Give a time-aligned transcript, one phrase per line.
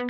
[0.00, 0.08] Bonjour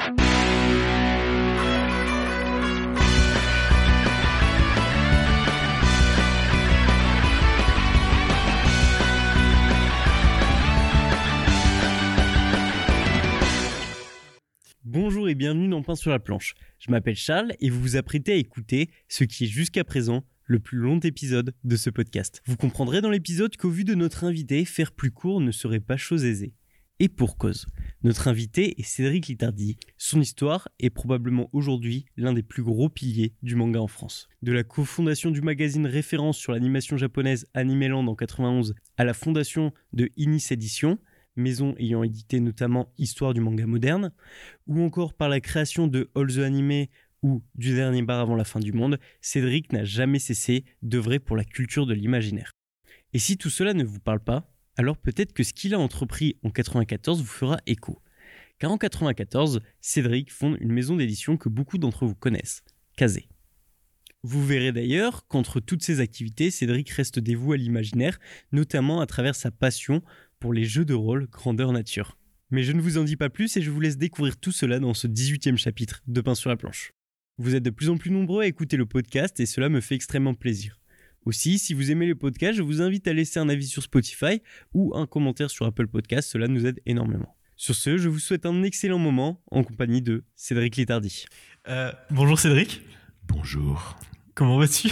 [15.29, 16.54] et bienvenue dans Pain sur la planche.
[16.79, 20.61] Je m'appelle Charles et vous vous apprêtez à écouter ce qui est jusqu'à présent le
[20.61, 22.43] plus long épisode de ce podcast.
[22.46, 25.96] Vous comprendrez dans l'épisode qu'au vu de notre invité, faire plus court ne serait pas
[25.96, 26.54] chose aisée.
[27.02, 27.64] Et pour cause.
[28.02, 29.78] Notre invité est Cédric Littardi.
[29.96, 34.28] Son histoire est probablement aujourd'hui l'un des plus gros piliers du manga en France.
[34.42, 39.72] De la cofondation du magazine référence sur l'animation japonaise Animeland en 91 à la fondation
[39.94, 40.98] de Inis Edition,
[41.36, 44.12] maison ayant édité notamment Histoire du manga moderne,
[44.66, 46.84] ou encore par la création de All the Anime
[47.22, 51.38] ou du dernier bar avant la fin du monde, Cédric n'a jamais cessé d'œuvrer pour
[51.38, 52.52] la culture de l'imaginaire.
[53.14, 54.49] Et si tout cela ne vous parle pas,
[54.80, 58.01] alors peut-être que ce qu'il a entrepris en 94 vous fera écho.
[58.59, 62.62] Car en 94, Cédric fonde une maison d'édition que beaucoup d'entre vous connaissent,
[62.97, 63.29] Kazé.
[64.22, 68.19] Vous verrez d'ailleurs qu'entre toutes ces activités, Cédric reste dévoué à l'imaginaire,
[68.53, 70.03] notamment à travers sa passion
[70.39, 72.17] pour les jeux de rôle grandeur nature.
[72.50, 74.81] Mais je ne vous en dis pas plus et je vous laisse découvrir tout cela
[74.81, 76.92] dans ce 18e chapitre de Pain sur la planche.
[77.37, 79.94] Vous êtes de plus en plus nombreux à écouter le podcast et cela me fait
[79.94, 80.80] extrêmement plaisir.
[81.26, 84.40] Aussi, si vous aimez le podcast, je vous invite à laisser un avis sur Spotify
[84.72, 87.36] ou un commentaire sur Apple Podcast, cela nous aide énormément.
[87.56, 91.26] Sur ce, je vous souhaite un excellent moment en compagnie de Cédric Létardy.
[91.68, 92.80] Euh, bonjour Cédric.
[93.28, 93.98] Bonjour.
[94.34, 94.88] Comment vas-tu?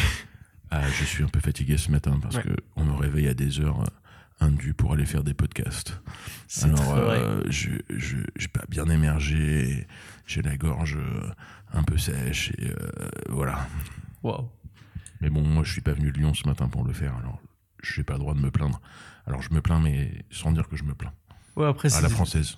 [0.70, 2.42] Ah, je suis un peu fatigué ce matin parce Ouais.
[2.42, 5.98] que on me réveille à des heures euh, indues pour aller faire des podcasts.
[6.46, 7.18] C'est Alors, très vrai.
[7.20, 9.86] euh, je je j'ai pas bien émergé,
[10.26, 11.30] j'ai la gorge euh,
[11.72, 13.66] un peu sèche et euh, voilà.
[14.22, 14.50] Waouh.
[15.20, 17.40] Mais bon, moi je suis pas venu de Lyon ce matin pour le faire, alors
[17.82, 18.80] j'ai pas le droit de me plaindre.
[19.26, 21.12] Alors je me plains, mais sans dire que je me plains.
[21.56, 22.56] Ouais, après, À la française.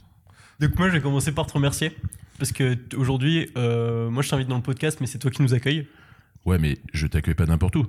[0.61, 1.97] Donc, moi, je vais commencer par te remercier.
[2.38, 5.55] Parce que aujourd'hui, euh, moi, je t'invite dans le podcast, mais c'est toi qui nous
[5.55, 5.88] accueille.
[6.44, 7.86] Ouais, mais je t'accueille pas n'importe où.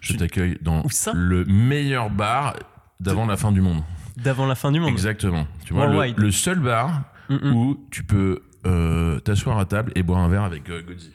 [0.00, 0.84] Je Tu- t'accueille dans
[1.14, 2.54] le meilleur bar
[3.00, 3.82] d'avant la fin du monde.
[4.16, 4.90] D'avant la fin du monde.
[4.90, 5.46] Exactement.
[5.64, 7.52] Tu vois, le, le seul bar Mm, mm.
[7.56, 11.12] où tu peux euh, t'asseoir à table et boire un verre avec euh, Godzi.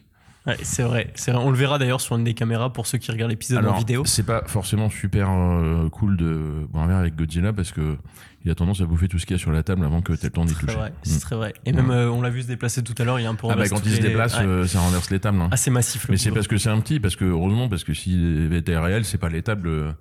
[0.48, 1.12] Ouais, c'est vrai.
[1.16, 1.44] C'est vrai.
[1.44, 4.04] On le verra d'ailleurs sur une des caméras pour ceux qui regardent l'épisode en vidéo.
[4.06, 7.98] c'est pas forcément super euh, cool de boire un verre avec Godzilla parce que
[8.48, 10.14] il a tendance à bouffer tout ce qu'il y a sur la table avant que
[10.14, 10.78] tu aies le temps d'y C'est toucher.
[10.78, 10.90] vrai.
[10.90, 10.94] Mm.
[11.04, 11.54] C'est très vrai.
[11.66, 13.36] Et même, euh, on l'a vu se déplacer tout à l'heure, il y a un
[13.36, 15.42] peu Ah bah quand il se déplace, euh, ça renverse les tables.
[15.42, 15.50] hein.
[15.52, 16.08] Ah, c'est massif.
[16.10, 19.04] Mais c'est parce que c'est un petit, parce que heureusement, parce que s'il était réel,
[19.06, 19.92] c'est pas les tables euh,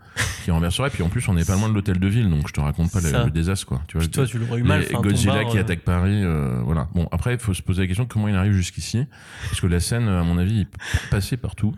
[0.44, 0.90] qui renverseraient.
[0.90, 2.92] Puis en plus, on n'est pas loin de l'hôtel de ville, donc je te raconte
[2.92, 3.82] pas le, désastre, quoi.
[3.88, 4.84] Tu vois, toi, tu l'aurais eu mal.
[4.92, 6.88] Godzilla bar, qui attaque Paris, euh, voilà.
[6.94, 9.04] Bon, après, il faut se poser la question de comment il arrive jusqu'ici,
[9.48, 10.68] parce que la scène, à mon avis, est
[11.10, 11.74] passée partout.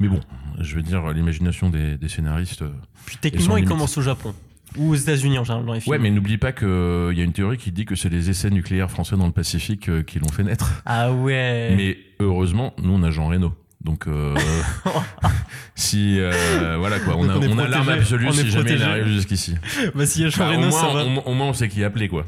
[0.00, 0.20] Mais bon,
[0.60, 2.64] je veux dire, l'imagination des, des scénaristes.
[3.06, 3.68] Puis techniquement, il limite.
[3.70, 4.34] commence au Japon.
[4.78, 5.92] Ou aux États-Unis en général dans les films.
[5.92, 8.50] Ouais, mais n'oublie pas qu'il y a une théorie qui dit que c'est les essais
[8.50, 10.82] nucléaires français dans le Pacifique euh, qui l'ont fait naître.
[10.86, 11.74] Ah ouais.
[11.76, 13.52] Mais heureusement, nous, on a Jean Reno.
[13.82, 14.34] Donc, euh,
[15.74, 18.76] si euh, voilà quoi, on a, on on a l'arme absolue On si jamais il
[18.78, 18.84] protégé.
[18.84, 19.54] arrive jusqu'ici.
[19.94, 21.04] Bah, s'il y a Jean au, Reno, ça moins, va.
[21.04, 22.24] au moins- au moins, on sait qui appeler quoi.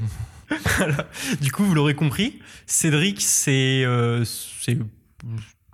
[1.41, 4.77] Du coup, vous l'aurez compris, Cédric, c'est, euh, c'est,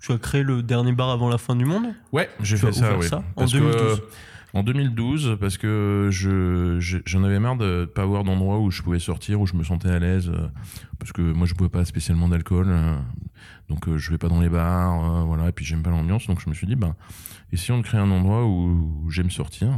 [0.02, 1.86] tu as créé le dernier bar avant la fin du monde?
[2.12, 3.06] Ouais, j'ai fait ça, oui.
[3.08, 3.82] ça en Parce que, 2012.
[3.82, 3.96] euh,
[4.52, 8.82] en 2012, parce que je je- j'en avais marre de pas avoir d'endroit où je
[8.82, 10.48] pouvais sortir, où je me sentais à l'aise, euh,
[10.98, 12.96] parce que moi je bois pas spécialement d'alcool, euh,
[13.68, 16.40] donc euh, je vais pas dans les bars, voilà, et puis j'aime pas l'ambiance, donc
[16.40, 16.94] je me suis dit, ben,
[17.52, 19.68] essayons de créer un endroit où, j'aime sortir.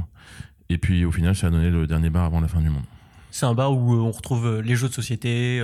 [0.69, 2.85] Et puis au final, ça a donné le dernier bar avant la fin du monde.
[3.31, 5.63] C'est un bar où on retrouve les jeux de société,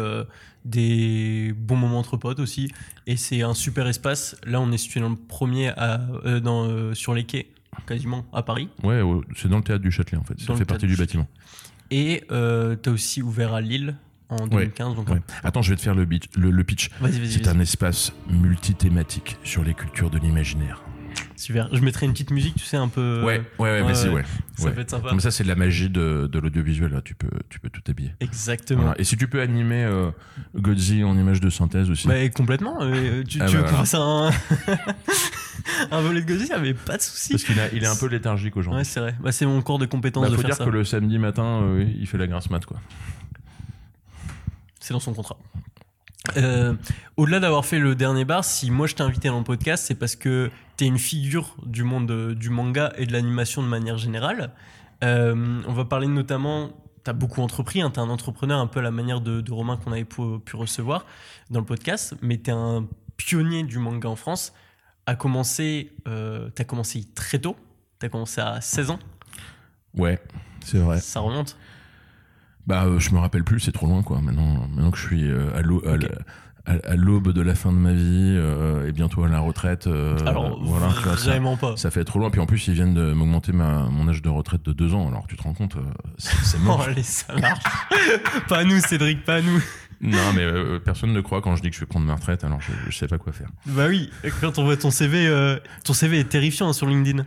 [0.64, 2.70] des bons moments entre potes aussi,
[3.06, 4.36] et c'est un super espace.
[4.46, 5.98] Là, on est situé dans le premier à,
[6.42, 7.48] dans, sur les quais,
[7.86, 8.68] quasiment à Paris.
[8.82, 10.98] Ouais, ouais, c'est dans le théâtre du Châtelet en fait, ça fait partie du du
[10.98, 11.26] bâtiment.
[11.90, 13.96] Et euh, t'as aussi ouvert à Lille
[14.28, 14.94] en 2015.
[14.94, 15.20] Donc, Ouais.
[15.42, 16.90] Attends, je vais te faire le, beach- le, le pitch.
[17.30, 20.82] C'est un espace multithématique sur les cultures de l'imaginaire.
[21.38, 21.68] Super.
[21.72, 23.22] Je mettrai une petite musique, tu sais, un peu.
[23.24, 24.24] Ouais, ouais, ouais, mais c'est ouais.
[24.56, 24.72] Ça ouais.
[24.72, 25.08] peut être sympa.
[25.08, 26.90] Comme ça, c'est de la magie de, de l'audiovisuel.
[26.90, 28.12] Là, tu peux, tu peux tout habiller.
[28.18, 28.82] Exactement.
[28.82, 29.00] Voilà.
[29.00, 30.10] Et si tu peux animer euh,
[30.56, 32.08] Godzi en image de synthèse aussi.
[32.08, 32.78] Bah, complètement.
[32.82, 34.30] euh, tu Ah tu bah veux qu'on fasse un,
[35.92, 37.30] un volet de Godzilla Mais pas de souci.
[37.30, 38.80] parce qu'il a- il est un peu léthargique aujourd'hui.
[38.80, 39.14] Ouais, c'est vrai.
[39.20, 40.64] Bah, c'est mon cours de compétence Il de faut faire dire ça.
[40.64, 42.80] que le samedi matin, euh, il fait la grasse mat, quoi.
[44.80, 45.36] C'est dans son contrat.
[46.36, 46.74] Euh,
[47.16, 49.94] Au-delà d'avoir fait le dernier bar, si moi je t'ai invité dans le podcast, c'est
[49.94, 53.68] parce que tu es une figure du monde euh, du manga et de l'animation de
[53.68, 54.52] manière générale.
[55.02, 56.70] Euh, on va parler notamment,
[57.04, 59.40] tu as beaucoup entrepris, hein, tu es un entrepreneur un peu à la manière de,
[59.40, 61.06] de Romain qu'on avait pu, pu recevoir
[61.50, 62.86] dans le podcast, mais tu es un
[63.16, 64.52] pionnier du manga en France.
[65.06, 67.56] A commencé, euh, tu as commencé très tôt,
[67.98, 68.98] tu as commencé à 16 ans,
[69.96, 70.20] Ouais,
[70.64, 71.00] c'est vrai.
[71.00, 71.56] ça remonte.
[72.68, 74.20] Bah, euh, je me rappelle plus, c'est trop loin, quoi.
[74.20, 75.82] Maintenant, maintenant que je suis euh, à l'eau-
[76.96, 79.86] l'aube de la fin de ma vie euh, et bientôt à la retraite.
[79.86, 81.76] euh, Alors, voilà, vois, ça, vraiment pas.
[81.78, 82.28] ça fait trop loin.
[82.30, 85.08] Puis en plus, ils viennent de m'augmenter ma, mon âge de retraite de deux ans.
[85.08, 85.76] Alors tu te rends compte,
[86.18, 86.82] c'est c'est Oh, mort.
[86.82, 87.64] allez, ça marche.
[88.48, 89.62] pas à nous, Cédric, pas à nous.
[90.02, 92.44] non, mais euh, personne ne croit quand je dis que je vais prendre ma retraite.
[92.44, 93.48] Alors je, je sais pas quoi faire.
[93.64, 94.10] Bah oui,
[94.42, 95.26] quand on voit ton CV,
[95.84, 97.24] ton CV est terrifiant hein, sur LinkedIn.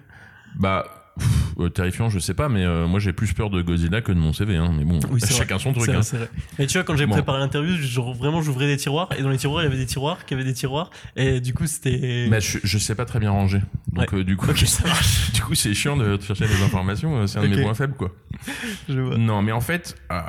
[0.55, 0.85] Bah.
[1.19, 1.27] Pff,
[1.59, 4.17] euh, terrifiant, je sais pas, mais euh, moi j'ai plus peur de Godzilla que de
[4.17, 4.55] mon CV.
[4.57, 5.89] Hein, mais bon, Oui, chacun son truc.
[5.89, 5.93] Hein.
[5.93, 6.29] vrai, c'est vrai.
[6.59, 7.75] Mais tu vois, quand j'ai préparé l'interview,
[8.13, 10.43] vraiment, j'ouvrais des tiroirs et dans les tiroirs, il y avait des tiroirs qui avaient
[10.43, 10.89] des tiroirs.
[11.15, 12.27] Et du coup, c'était.
[12.29, 13.61] Mais je, je sais pas très bien ranger.
[13.93, 15.31] Donc euh, du coup, Ok, ça marche.
[15.33, 17.27] du coup c'est chiant de chercher des informations.
[17.27, 17.55] C'est un de Ok.
[17.55, 18.11] mes points faibles, quoi.
[18.89, 19.17] Je vois.
[19.17, 20.21] Non, mais en fait, euh,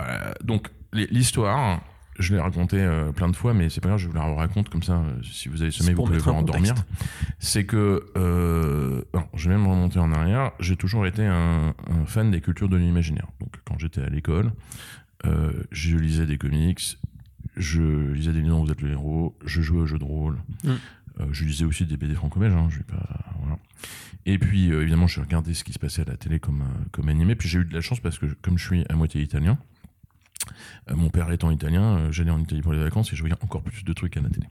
[0.44, 1.80] donc l'histoire,
[2.22, 4.68] je l'ai raconté euh, plein de fois, mais c'est pas grave, je vous la raconte
[4.68, 4.94] comme ça.
[4.94, 6.74] euh, si vous avez sommeil, vous pouvez vous endormir.
[7.38, 9.02] C'est que, euh,
[9.34, 10.52] je vais même remonter en arrière.
[10.60, 13.26] J'ai toujours été un, un fan des cultures de l'imaginaire.
[13.40, 14.52] Donc, quand j'étais à l'école,
[15.70, 16.98] je lisais des comics,
[17.56, 20.38] je lisais des livres dont vous êtes le héros, je jouais aux jeux de rôle.
[20.64, 20.70] Mm.
[21.30, 23.06] Je lisais aussi des BD franco-belges, hein, je vais pas,
[23.40, 23.58] voilà.
[24.24, 27.34] Et puis, évidemment, je regardais ce qui se passait à la télé comme, comme animé.
[27.34, 29.58] Puis j'ai eu de la chance parce que, comme je suis à moitié italien,
[30.94, 33.62] mon père étant italien, euh, j'allais en Italie pour les vacances et je voyais encore
[33.62, 34.46] plus de trucs à la télé.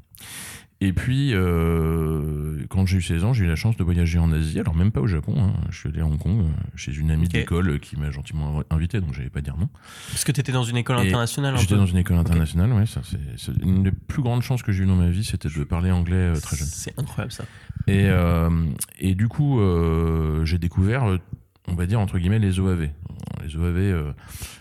[0.83, 4.31] Et puis, euh, quand j'ai eu 16 ans, j'ai eu la chance de voyager en
[4.31, 4.59] Asie.
[4.59, 5.35] Alors, même pas au Japon.
[5.37, 5.53] hein.
[5.69, 8.63] Je suis allé à Hong Kong euh, chez une amie d'école euh, qui m'a gentiment
[8.71, 9.69] invité, donc j'allais pas dire non.
[10.09, 11.55] Parce que t'étais dans une école internationale.
[11.59, 12.87] J'étais dans une école internationale, ouais.
[12.87, 15.63] Ça, c'est, une des plus grandes chances que j'ai eues dans ma vie, c'était de
[15.63, 16.67] parler anglais euh, très jeune.
[16.67, 17.43] C'est incroyable ça.
[17.85, 18.49] Et, euh,
[18.99, 21.19] et du coup, euh, j'ai découvert, euh,
[21.67, 22.89] on va dire, entre guillemets, les OAV.
[23.43, 24.13] Les OAV, euh,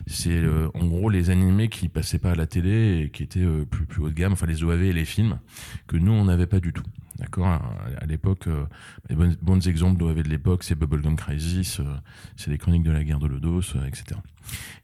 [0.06, 3.40] c'est euh, en gros les animés qui passaient pas à la télé et qui étaient
[3.40, 5.38] euh, plus, plus haut de gamme, enfin les OAV et les films,
[5.86, 6.84] que nous, on n'avait pas du tout.
[7.18, 7.48] D'accord?
[7.48, 8.48] À, l'époque,
[9.10, 11.82] les bons, exemples d'OAV de l'époque, c'est Bubblegum Crisis,
[12.36, 14.18] c'est les chroniques de la guerre de Lodos, etc.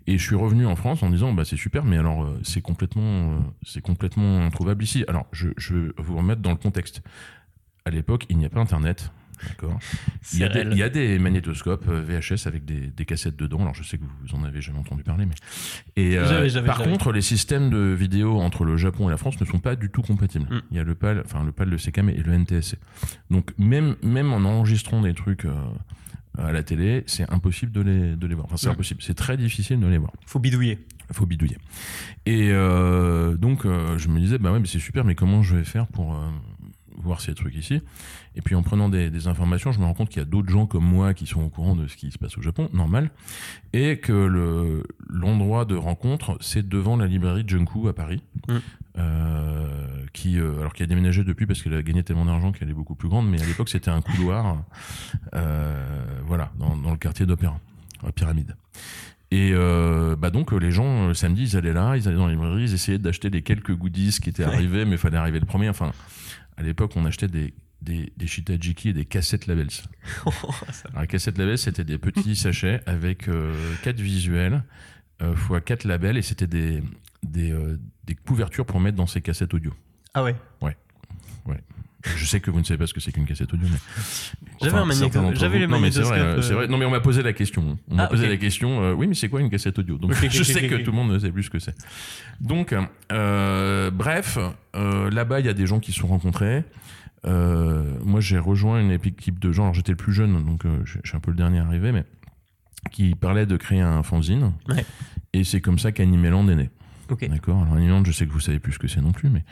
[0.07, 3.39] Et je suis revenu en France en disant, bah, c'est super, mais alors, c'est complètement,
[3.63, 5.03] c'est complètement introuvable ici.
[5.09, 7.01] Alors, je, je vais vous remettre dans le contexte
[7.87, 9.13] à l'époque, il n'y a pas Internet.
[9.49, 9.79] D'accord.
[10.33, 10.69] Il y, a des, réel.
[10.73, 13.61] il y a des magnétoscopes euh, VHS avec des, des cassettes dedans.
[13.61, 15.35] Alors je sais que vous en avez jamais entendu parler, mais
[15.97, 19.45] et euh, par contre, les systèmes de vidéo entre le Japon et la France ne
[19.47, 20.47] sont pas du tout compatibles.
[20.51, 20.61] Mm.
[20.71, 22.79] Il y a le PAL, enfin le PAL, le CCAM et le NTSC.
[23.31, 25.53] Donc même même en enregistrant des trucs euh,
[26.39, 28.47] à la télé, c'est impossible de les de les voir.
[28.47, 28.73] Enfin c'est Mm.
[28.73, 30.13] impossible, c'est très difficile de les voir.
[30.27, 30.79] Faut bidouiller.
[31.13, 31.57] faut bidouiller.
[32.27, 35.55] Et euh, donc, euh, je me disais, bah ouais, mais c'est super, mais comment je
[35.57, 36.29] vais faire pour euh,
[37.03, 37.81] voir ces trucs ici
[38.35, 40.49] Et puis, en prenant des, des informations, je me rends compte qu'il y a d'autres
[40.51, 43.11] gens comme moi qui sont au courant de ce qui se passe au Japon, normal,
[43.73, 48.55] et que le l'endroit de rencontre, c'est devant la librairie Junku à Paris, Mm.
[48.99, 49.69] euh,
[50.13, 52.75] qui, euh, alors qui a déménagé depuis parce qu'elle a gagné tellement d'argent qu'elle est
[52.75, 54.59] beaucoup plus grande, mais à l'époque, c'était un couloir,
[55.35, 55.85] euh,
[56.27, 57.59] voilà, dans, dans le quartier d'Opéra,
[58.07, 58.57] à Pyramide.
[59.33, 62.33] Et euh, bah donc les gens euh, samedi ils allaient là, ils allaient dans la
[62.33, 64.55] librairie, ils essayaient d'acheter les quelques goodies qui étaient Ouais.
[64.55, 65.69] arrivés, mais il fallait arriver le premier.
[65.69, 65.91] Enfin,
[66.57, 69.69] à l'époque on achetait des des, des Shitajiki et des cassettes labels.
[70.27, 74.63] Alors, les cassettes labels c'était des petits sachets avec euh, quatre visuels
[75.23, 76.83] euh, fois quatre labels et c'était des
[77.23, 79.73] des, euh, des couvertures pour mettre dans ces cassettes audio.
[80.63, 81.57] ah ouais.
[82.17, 83.79] Je sais que vous ne savez pas ce que c'est qu'une cassette audio, mais
[84.63, 86.69] J'avais un magnéto- d'entre j'avais les Non, mais c'est vrai, euh, euh, vrai.
[86.69, 87.79] Non, mais on m'a posé la question.
[87.91, 88.83] On m'a Ah, posé la question.
[88.83, 89.99] euh, oui, mais c'est quoi une cassette audio?
[89.99, 91.75] Donc, je sais que tout le monde ne sait plus ce que c'est.
[92.41, 92.75] Donc,
[93.13, 94.39] euh, bref,
[94.75, 96.65] là-bas, il y a des gens qui se sont rencontrés.
[97.25, 99.65] Moi, j'ai rejoint une équipe de gens.
[99.65, 102.05] Alors, j'étais le plus jeune, donc je je suis un peu le dernier arrivé, mais
[102.93, 104.53] qui parlait de créer un fanzine.
[104.69, 104.85] Ouais.
[105.33, 106.71] Et c'est comme ça qu'Animeland est né.
[107.29, 109.45] D'accord Alors, Animeland, je sais que vous savez plus ce que c'est non plus, mais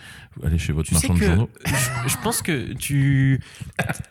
[0.45, 1.51] allez chez votre Tu sais marchand de que journaux.
[1.65, 3.41] je, je pense que tu.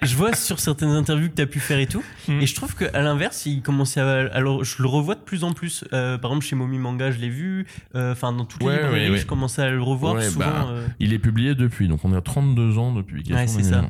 [0.01, 2.03] Je vois sur certaines interviews que tu as pu faire et tout.
[2.27, 2.41] Mm.
[2.41, 4.33] Et je trouve qu'à l'inverse, il commençait à.
[4.33, 5.83] Alors, je le revois de plus en plus.
[5.93, 7.65] Euh, par exemple, chez Momi Manga, je l'ai vu.
[7.95, 9.17] Euh, Enfin, dans toutes les Ouais, librairies, ouais, ouais.
[9.17, 10.39] je commençais à le revoir Ouais, souvent.
[10.45, 13.35] bah, euh, Il est publié depuis, donc on a 32 ans de publication.
[13.41, 13.89] Ouais, c'est ça.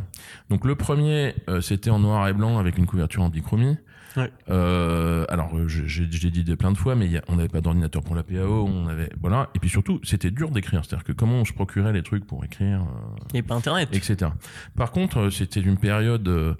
[0.50, 3.78] Donc le premier, euh, c'était en noir et blanc avec une couverture en bichromie.
[4.16, 4.32] Ouais.
[4.50, 7.62] Euh, alors, j'ai- dit de plein de fois, mais il y a- on n'avait pas
[7.62, 9.50] d'ordinateur pour la PAO, on avait voilà.
[9.56, 12.44] Et puis surtout, c'était dur d'écrire, c'est-à-dire que comment on se procurait les trucs pour
[12.46, 12.86] écrire,
[13.30, 13.90] Il n'y avait pas Internet.
[13.92, 14.32] etc.
[14.76, 16.54] Par contre, euh, c'était une période euh,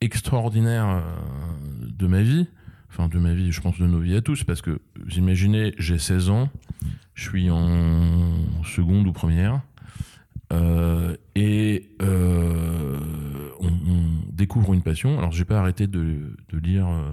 [0.00, 1.02] extraordinaire
[1.80, 2.46] de ma vie,
[2.90, 5.74] enfin de ma vie, je pense de nos vies à tous, parce que vous imaginez,
[5.78, 6.48] j'ai 16 ans,
[7.14, 8.32] je suis en
[8.64, 9.60] seconde ou première,
[10.52, 12.98] euh, et euh,
[13.60, 14.02] on, on
[14.42, 15.18] découvre une passion.
[15.18, 17.10] Alors, j'ai pas arrêté de, de lire euh,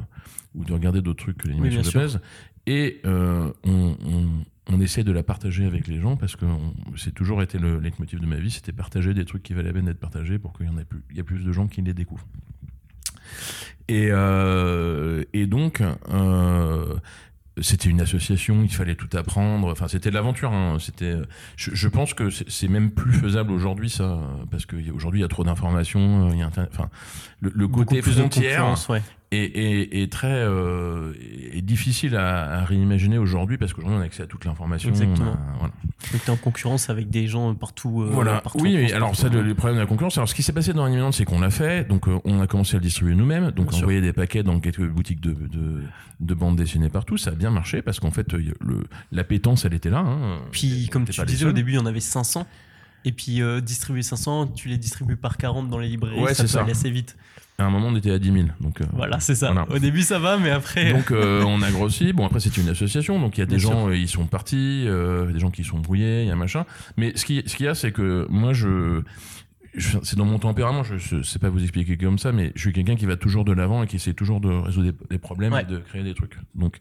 [0.56, 2.20] ou de regarder d'autres trucs que l'animation Oui, japonaise,
[2.66, 6.46] et euh, on, on- on essaie de la partager avec les gens parce que
[6.96, 9.74] c'est toujours été le leitmotiv de ma vie, c'était partager des trucs qui valaient la
[9.74, 11.68] peine d'être partagés pour qu'il y en ait plus, il y a plus de gens
[11.68, 12.28] qui les découvrent.
[13.88, 15.82] Et, euh, et donc,
[16.12, 16.96] euh,
[17.62, 19.72] c'était une association, il fallait tout apprendre.
[19.72, 20.51] Enfin, c'était de l'aventure.
[20.51, 20.78] Hein.
[20.80, 21.16] C'était,
[21.56, 24.20] je, je pense que c'est même plus faisable aujourd'hui, ça,
[24.51, 26.30] parce qu'aujourd'hui il y a trop d'informations.
[26.30, 26.89] euh, y a, enfin,
[27.41, 29.01] le, côté frontière ouais.
[29.31, 31.13] est, est, est très euh,
[31.53, 34.89] est difficile à, à réimaginer aujourd'hui parce qu'aujourd'hui on a accès à toute l'information.
[34.89, 35.34] Exactement.
[35.34, 35.74] a- voilà.
[36.12, 38.01] Donc t'es en concurrence avec des gens partout.
[38.01, 38.41] euh, Voilà.
[38.41, 40.17] partout Oui, France, alors partout, ça, le, le problème de la concurrence.
[40.17, 41.88] Alors, ce qui s'est passé dans Animeland, c'est qu'on l'a fait.
[41.88, 43.51] Donc, euh, on a commencé à le distribuer nous-mêmes.
[43.51, 45.81] Donc, on envoyait des paquets dans quelques boutiques de, de,
[46.19, 47.17] de bandes dessinées partout.
[47.17, 50.00] Ça a bien marché parce qu'en fait, le, l'appétence, elle était là.
[50.00, 50.39] Hein.
[50.51, 52.46] Puis comme tu disais au début, il y en avait 500.
[53.06, 56.36] Et puis euh, distribuer 500, tu les distribues par 40 dans les librairies, Ouais, ça
[56.36, 56.62] c'est peut ça.
[56.62, 57.15] aller assez vite.
[57.58, 58.46] À un moment, on était à 10 000.
[58.62, 59.51] Donc, euh, Voilà, c'est ça.
[59.51, 59.70] Voilà.
[59.70, 60.94] Au début, ça va, mais après.
[60.94, 62.13] Donc euh, on a grossi.
[62.13, 64.25] Bon après c'était une association, donc il y a des Bien gens, euh, ils sont
[64.27, 66.65] partis, euh, des gens qui sont brouillés, il y a machin.
[66.98, 69.01] Mais ce qui, ce qu'il y a, c'est que moi je-
[69.78, 70.84] c'est dans mon tempérament.
[70.84, 73.46] Je, je sais pas vous expliquer comme ça, mais je suis quelqu'un qui va toujours
[73.46, 75.62] de l'avant et qui essaie toujours de résoudre des, des problèmes Ouais.
[75.64, 76.38] et de créer des trucs.
[76.56, 76.78] Donc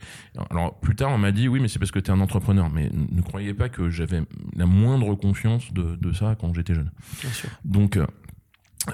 [0.50, 2.70] alors plus tard on m'a dit oui, mais c'est parce que tu es un entrepreneur.
[2.70, 4.22] Mais ne croyez pas que j'avais
[4.56, 6.90] la moindre confiance de, de ça quand j'étais jeune.
[7.20, 7.48] Bien sûr.
[7.64, 8.06] Donc, euh,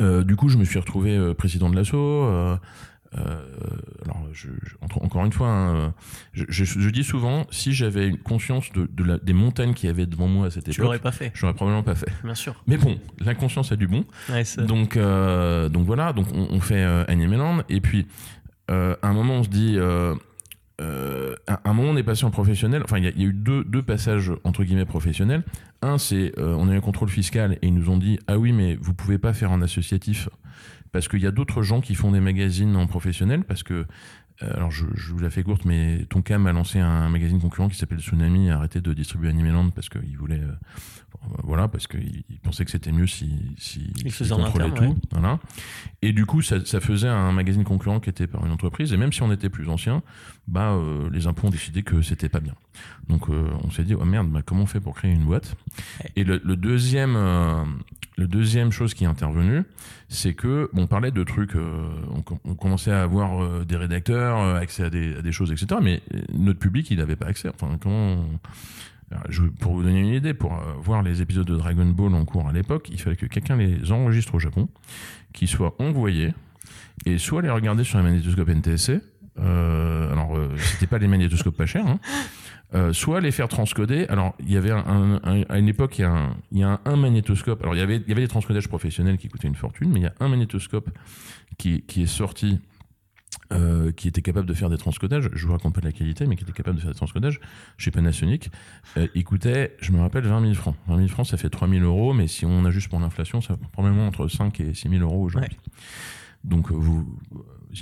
[0.00, 1.96] euh, du coup, je me suis retrouvé euh, président de l'assaut.
[2.24, 2.56] euh, euh,
[3.16, 5.88] alors, je, je- encore une fois, hein, euh,
[6.32, 9.86] je, je- je dis souvent, si j'avais une conscience de, de la- des montagnes qu'il
[9.88, 12.10] y avait devant moi à cette Tu l'aurais époque, pas fait, j'aurais probablement pas fait.
[12.24, 12.62] bien sûr.
[12.66, 14.04] Mais bon, l'inconscience a du bon.
[14.30, 17.62] Ouais, Donc, euh, donc voilà, donc on, on fait euh, Animeland.
[17.68, 18.06] Et puis,
[18.70, 19.74] euh, à un moment, on se dit.
[19.78, 20.14] Euh,
[20.80, 22.82] euh, à un moment, on est passé en professionnel.
[22.84, 25.44] Enfin, il y, a- il y a eu deux, deux passages entre guillemets professionnels.
[25.82, 28.38] Un, c'est euh, on a eu un contrôle fiscal et ils nous ont dit ah
[28.38, 30.28] oui, mais vous pouvez pas faire en associatif
[30.94, 33.84] parce qu'il y a d'autres gens qui font des magazines en professionnel parce que
[34.42, 37.68] euh, alors je, je vous la fais courte, mais Tonkam a lancé un magazine concurrent
[37.68, 40.52] qui s'appelle Tsunami, a arrêté de distribuer Animeland parce qu'il voulait, euh,
[41.42, 44.94] voilà, parce qu'il il pensait que c'était mieux si, si Il faisait en contrôlait interne,
[44.94, 45.40] tout, voilà.
[46.02, 48.96] Et du coup, ça, ça faisait un magazine concurrent qui était par une entreprise, et
[48.96, 50.00] même si on était plus ancien,
[50.46, 52.54] bah euh, les impôts ont décidé que c'était pas bien.
[53.08, 55.56] Donc euh, on s'est dit oh merde, bah, comment on fait pour créer une boîte?
[56.14, 57.16] Et le, le deuxième,
[58.16, 59.62] le deuxième chose qui est intervenue,
[60.08, 63.76] c'est que on parlait de trucs, euh, on, com- on commençait à avoir euh, des
[63.76, 65.80] rédacteurs, euh, accès à des, choses, etc.
[65.82, 67.48] Mais euh, notre public, il n'avait pas accès.
[67.48, 68.24] Enfin, comment
[69.60, 72.52] pour vous donner une idée, pour voir les épisodes de Dragon Ball en cours à
[72.52, 74.68] l'époque, il fallait que quelqu'un les enregistre au Japon,
[75.32, 76.34] qu'ils soient envoyés,
[77.06, 79.00] et soit les regarder sur un magnétoscope NTSC.
[79.36, 82.00] Alors, c'était pas les magnétoscopes pas chers, hein.
[82.74, 84.06] Euh, soit les faire transcoder.
[84.08, 86.62] Alors, il y avait un, un- à une époque, il y a un, il y
[86.64, 87.60] a un, magnétoscope.
[87.62, 90.00] Alors, il y avait, il y avait des transcodages professionnels qui coûtaient une fortune, mais
[90.00, 90.90] il y a un magnétoscope
[91.56, 92.58] qui, qui est sorti,
[93.52, 95.30] euh, qui était capable de faire des transcodages.
[95.34, 97.38] Je vous raconte pas la qualité, mais qui était capable de faire des transcodages
[97.78, 98.50] chez Panasonic.
[98.96, 100.74] Euh, il coûtait, je me rappelle, 20 000 francs.
[100.88, 103.56] 20 000 francs, ça fait 3 000 euros, mais si on ajuste pour l'inflation, ça
[103.56, 105.56] fait probablement entre 5 et 6 000 euros aujourd'hui.
[106.42, 107.06] Donc, euh, vous,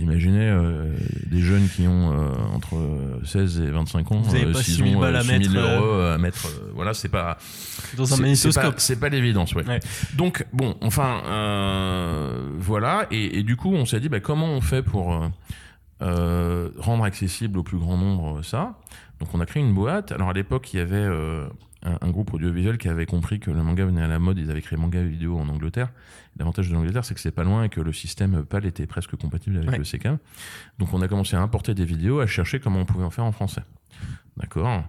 [0.00, 0.94] imaginez euh,
[1.26, 2.76] des jeunes qui ont euh, entre
[3.25, 5.22] 16 et 25 ans, Vous avez euh, pas s'ils 6 000 ont, balles euh, à
[5.22, 7.37] 6 000 mettre, euh, euros à mettre, euh, voilà, c'est pas,
[7.96, 8.76] Dans un c'est- c'est magnétoscope.
[8.76, 9.66] pas- pas l'évidence, ouais.
[9.66, 9.80] Ouais.
[10.16, 14.61] Donc bon, enfin euh, voilà, et, et du coup on s'est dit bah, comment on
[14.61, 15.28] fait pour euh,
[16.02, 18.78] euh, rendre accessible au plus grand nombre euh, ça?
[19.20, 20.11] Donc on a créé une boîte.
[20.12, 21.46] Alors à l'époque il y avait euh,
[21.84, 24.38] un, un groupe audiovisuel qui avait compris que le manga venait à la mode.
[24.38, 25.90] Ils avaient créé manga vidéo en Angleterre.
[26.38, 29.16] L'avantage de l'Angleterre c'est que c'est pas loin et que le système PAL était presque
[29.16, 29.78] compatible avec Ouais.
[29.78, 30.08] le CK.
[30.78, 33.24] Donc on a commencé à importer des vidéos, à chercher comment on pouvait en faire
[33.24, 33.62] en français.
[34.38, 34.84] D'accord?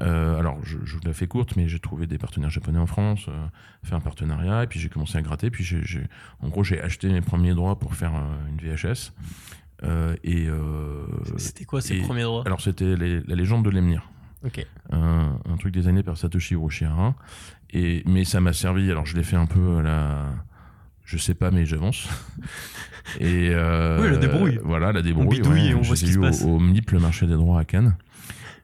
[0.00, 2.86] Euh, alors, je, je vous la fais courte, mais j'ai trouvé des partenaires japonais en
[2.86, 3.46] France, euh,
[3.84, 5.50] fait un partenariat, et puis j'ai commencé à gratter.
[5.50, 6.02] Puis, j'ai,
[6.40, 9.12] en gros, j'ai acheté mes premiers droits pour faire euh, une VHS.
[10.24, 10.48] Et
[11.36, 12.42] C'était quoi ces et- premiers droits?
[12.46, 14.10] alors, c'était la légende de Lemnir,
[14.44, 14.64] Ok.
[14.92, 17.14] un, un truc des années par Satoshi Hiroshihara.
[17.70, 18.90] Et mais ça m'a servi.
[18.90, 20.26] Alors, je l'ai fait un peu à la.
[21.04, 22.08] Je sais pas, mais j'avance.
[23.20, 24.60] Et euh, Oui, la débrouille.
[24.62, 25.28] Voilà, la débrouille.
[25.38, 25.66] bidouille ouais.
[25.70, 26.42] et on voit ce qui se passe.
[26.44, 27.96] Au, au MNIP, le marché des droits à Cannes.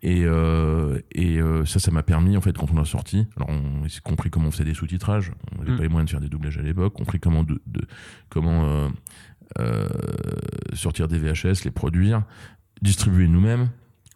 [0.03, 3.49] Et, euh, et euh, ça, ça m'a permis, en fait, quand on a sorti, alors
[3.49, 5.77] on a compris comment on faisait des sous-titrages, on n'avait Mm.
[5.79, 7.87] pas les moyens de faire des doublages à l'époque, compris comment, de, de-
[8.29, 8.89] comment euh,
[9.61, 9.89] euh,
[10.75, 12.23] sortir des VHS, les produire,
[12.83, 13.71] distribuer nous-mêmes,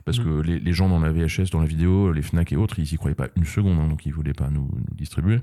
[0.09, 0.25] parce Mm.
[0.25, 2.91] que les, les gens dans la VHS, dans la vidéo, les FNAC et autres, ils
[2.93, 5.41] y croyaient pas une seconde, hein, donc ils voulaient pas nous, nous distribuer.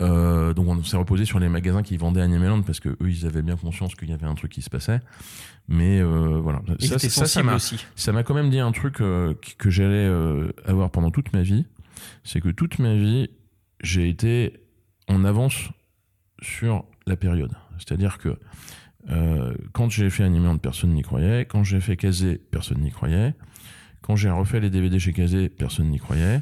[0.00, 3.24] Euh, donc on s'est reposé sur les magasins qui vendaient Animeland parce que eux ils
[3.26, 5.00] avaient bien conscience qu'il y avait un truc qui se passait
[5.68, 7.82] mais euh, voilà Et ça, m'a aussi.
[7.94, 10.10] ça m'a quand même dit un truc euh, que- j'allais
[10.66, 11.64] avoir pendant toute ma vie.
[12.24, 13.30] C'est que toute ma vie,
[13.82, 14.60] j'ai été
[15.08, 15.70] en avance
[16.42, 17.52] sur la période.
[17.78, 18.36] C'est-à-dire que
[19.10, 21.44] euh, quand j'ai fait Animeland, personne n'y croyait.
[21.44, 23.34] Quand j'ai fait Kazé, personne n'y croyait.
[24.02, 26.40] Quand j'ai refait les DVD chez Kazé, personne n'y croyait.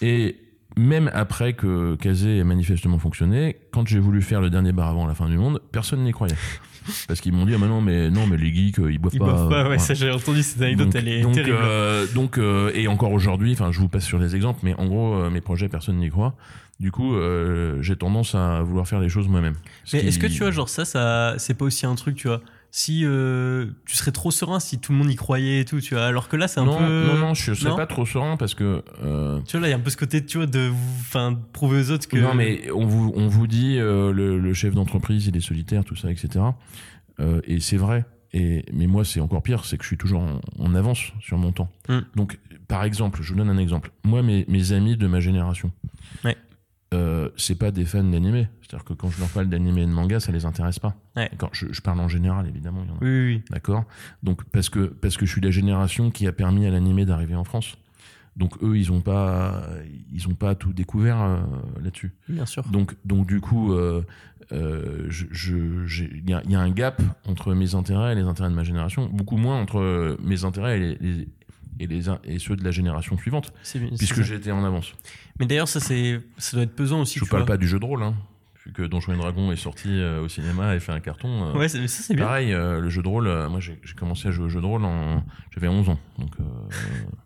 [0.00, 0.36] Et
[0.76, 5.06] même après que Kazé ait manifestement fonctionné, quand j'ai voulu faire le dernier bar avant
[5.06, 6.34] la fin du monde, personne n'y croyait.
[7.06, 9.18] Parce qu'ils m'ont dit, ah bah non, mais non, mais les geeks, ils boivent Ils
[9.20, 9.24] pas.
[9.26, 9.78] boivent pas, ouais, Voilà.
[9.78, 11.56] ça j'ai entendu cette anecdote, Donc- elle est donc, terrible.
[11.60, 14.86] euh, donc, euh, et encore aujourd'hui, enfin, je vous passe sur les exemples, mais en
[14.86, 16.34] gros, euh, mes projets, personne n'y croit.
[16.82, 19.54] Du coup, euh, j'ai tendance à vouloir faire les choses moi-même.
[19.92, 22.40] Mais est-ce que tu vois, genre ça, ça c'est pas aussi un truc, tu vois
[22.72, 25.94] Si euh, tu serais trop serein si tout le monde y croyait et tout, tu
[25.94, 27.06] vois, alors que là c'est un non, peu.
[27.06, 28.82] non, non, je serais Non pas trop serein parce que.
[29.04, 31.38] euh, Tu vois, là il y a un peu ce côté, tu vois, de, enfin,
[31.52, 32.16] prouver aux autres que.
[32.18, 35.84] Non, mais on vous, on vous dit euh, le, le chef d'entreprise, il est solitaire,
[35.84, 36.44] tout ça, etc.
[37.46, 38.04] Et c'est vrai.
[38.32, 41.38] Et, mais moi, c'est encore pire, c'est que je suis toujours en, en avance sur
[41.38, 41.70] mon temps.
[41.88, 41.98] Mm.
[42.16, 43.92] Donc, par exemple, je vous donne un exemple.
[44.04, 45.70] Moi, mes, mes amis de ma génération,
[46.24, 46.36] Ouais.
[46.92, 48.48] Euh, c'est pas des fans d'animé.
[48.60, 50.94] C'est-à-dire que quand je leur parle d'animé et de manga, ça les intéresse pas.
[51.16, 51.28] Ouais.
[51.30, 52.82] D'accord je, je parle en général, évidemment.
[52.84, 52.98] il y en a.
[53.02, 53.42] Oui, oui.
[53.50, 53.84] D'accord
[54.22, 57.34] Donc, parce que, parce que je suis la génération qui a permis à l'animé d'arriver
[57.34, 57.76] en France.
[58.36, 59.62] Donc, eux, ils ont pas,
[60.10, 61.40] ils ont pas tout découvert euh,
[61.82, 62.12] là-dessus.
[62.28, 62.62] bien sûr.
[62.68, 64.02] Donc, donc du coup, euh,
[64.52, 65.26] euh, je-
[66.24, 68.64] il y, a- y a un gap entre mes intérêts et les intérêts de ma
[68.64, 71.28] génération, beaucoup moins entre euh, mes intérêts et, les, les-
[71.80, 74.92] et, les, et ceux de la génération suivante, C'est bien, c'est puisque j'étais en avance.
[75.40, 77.18] Mais d'ailleurs, ça, c'est, ça doit être pesant aussi.
[77.18, 77.54] je ne parle vois.
[77.54, 78.14] pas du jeu de rôle, hein,
[78.64, 81.48] vu que Donjons et Dragons est sorti euh, au cinéma et fait un carton.
[81.48, 82.24] euh, Ouais, ça c'est bien.
[82.26, 84.66] Pareil, euh, le jeu de rôle, euh, moi j'ai commencé à jouer au jeu de
[84.66, 85.24] rôle en.
[85.52, 85.98] J'avais 11 ans.
[86.18, 86.30] Donc,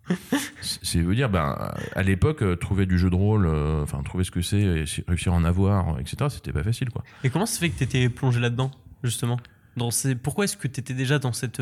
[0.61, 3.47] c'est veut dire, ben, à l'époque, trouver du jeu de rôle,
[3.83, 6.91] enfin, trouver ce que c'est, et si- réussir à en avoir, etc., c'était pas facile,
[6.91, 7.03] quoi.
[7.25, 8.71] Et comment ça fait que tu étais plongé là-dedans,
[9.03, 9.39] justement?
[9.77, 10.15] Dans ces...
[10.15, 11.61] Pourquoi est-ce que tu étais déjà dans cette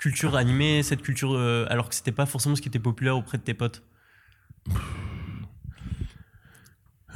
[0.00, 3.38] culture animée, cette culture, euh, alors que c'était pas forcément ce qui était populaire auprès
[3.38, 3.82] de tes potes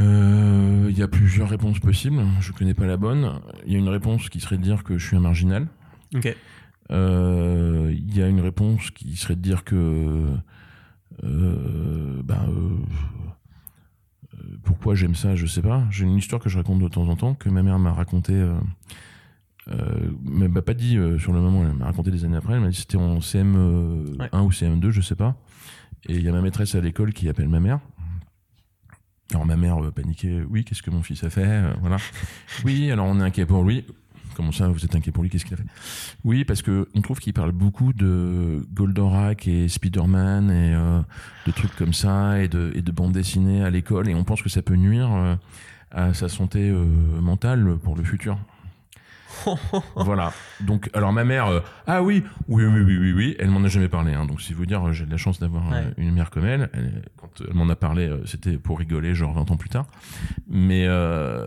[0.01, 2.23] Euh, Il y a plusieurs réponses possibles.
[2.41, 3.41] Je connais pas la bonne.
[3.67, 5.67] Il y a une réponse qui serait de dire que je suis un marginal.
[6.15, 6.35] Ok.
[6.91, 10.29] Euh, Il y a une réponse qui serait de dire que.
[11.25, 12.23] euh,
[14.63, 15.85] pourquoi j'aime ça, je sais pas.
[15.91, 18.35] J'ai une histoire que je raconte de temps en temps, que ma mère m'a raconté.
[19.69, 22.37] Euh, euh, mais m'a pas dit euh, sur le moment, elle m'a raconté des années
[22.37, 22.55] après.
[22.55, 24.29] Elle m'a dit c'était en CM1 Ouais.
[24.41, 25.37] ou CM2, je sais pas.
[26.09, 27.81] Et il y a ma maîtresse à l'école qui appelle ma mère.
[29.33, 31.97] Alors ma mère euh, paniquait, oui, qu'est-ce que mon fils a fait Euh, Voilà.
[32.65, 33.85] Oui, alors on est inquiet pour lui.
[34.37, 35.65] Comment ça, vous êtes inquiet pour lui Qu'est-ce qu'il a fait?
[36.25, 41.01] Oui, parce que on trouve qu'il parle beaucoup de Goldorak et Spider-Man et euh,
[41.47, 44.43] de trucs comme ça et de, et de bandes dessinées à l'école et on pense
[44.43, 45.37] que ça peut nuire euh,
[45.93, 46.85] à sa santé euh,
[47.21, 48.37] mentale pour le futur.
[49.97, 50.33] voilà.
[50.61, 53.69] Donc, alors ma mère, euh, ah oui, oui, oui, oui, oui, oui, elle m'en a
[53.69, 54.15] jamais parlé.
[54.15, 54.25] hein.
[54.27, 55.95] donc, si vous dire, euh, j'ai de la chance d'avoir euh, Ouais.
[55.97, 56.71] une mère comme elle.
[56.73, 59.87] Elle- Quand elle m'en a parlé, euh, c'était pour rigoler, genre 20 ans plus tard.
[60.49, 61.47] Mais, euh,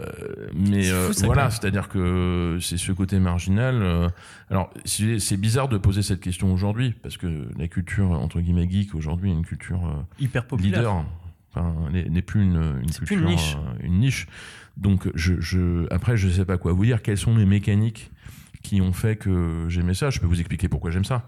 [0.55, 3.75] mais C'est euh, fou, ça, quand voilà, c'est-à-dire que c'est ce côté marginal.
[3.81, 4.07] euh,
[4.49, 8.67] alors, c'est c'est bizarre de poser cette question aujourd'hui parce que la culture entre guillemets
[8.69, 10.79] geek aujourd'hui est une culture euh, Hyper populaire.
[10.79, 11.05] leader.
[11.59, 13.55] Enfin, n'est plus une, une C'est plus culture, une niche.
[13.57, 14.27] euh, une niche.
[14.77, 17.01] Donc, je, je, après, je sais pas quoi vous dire.
[17.01, 18.11] Quelles sont les mécaniques
[18.63, 20.09] qui ont fait que j'aimais ça?
[20.09, 21.27] Je peux vous expliquer pourquoi j'aime ça.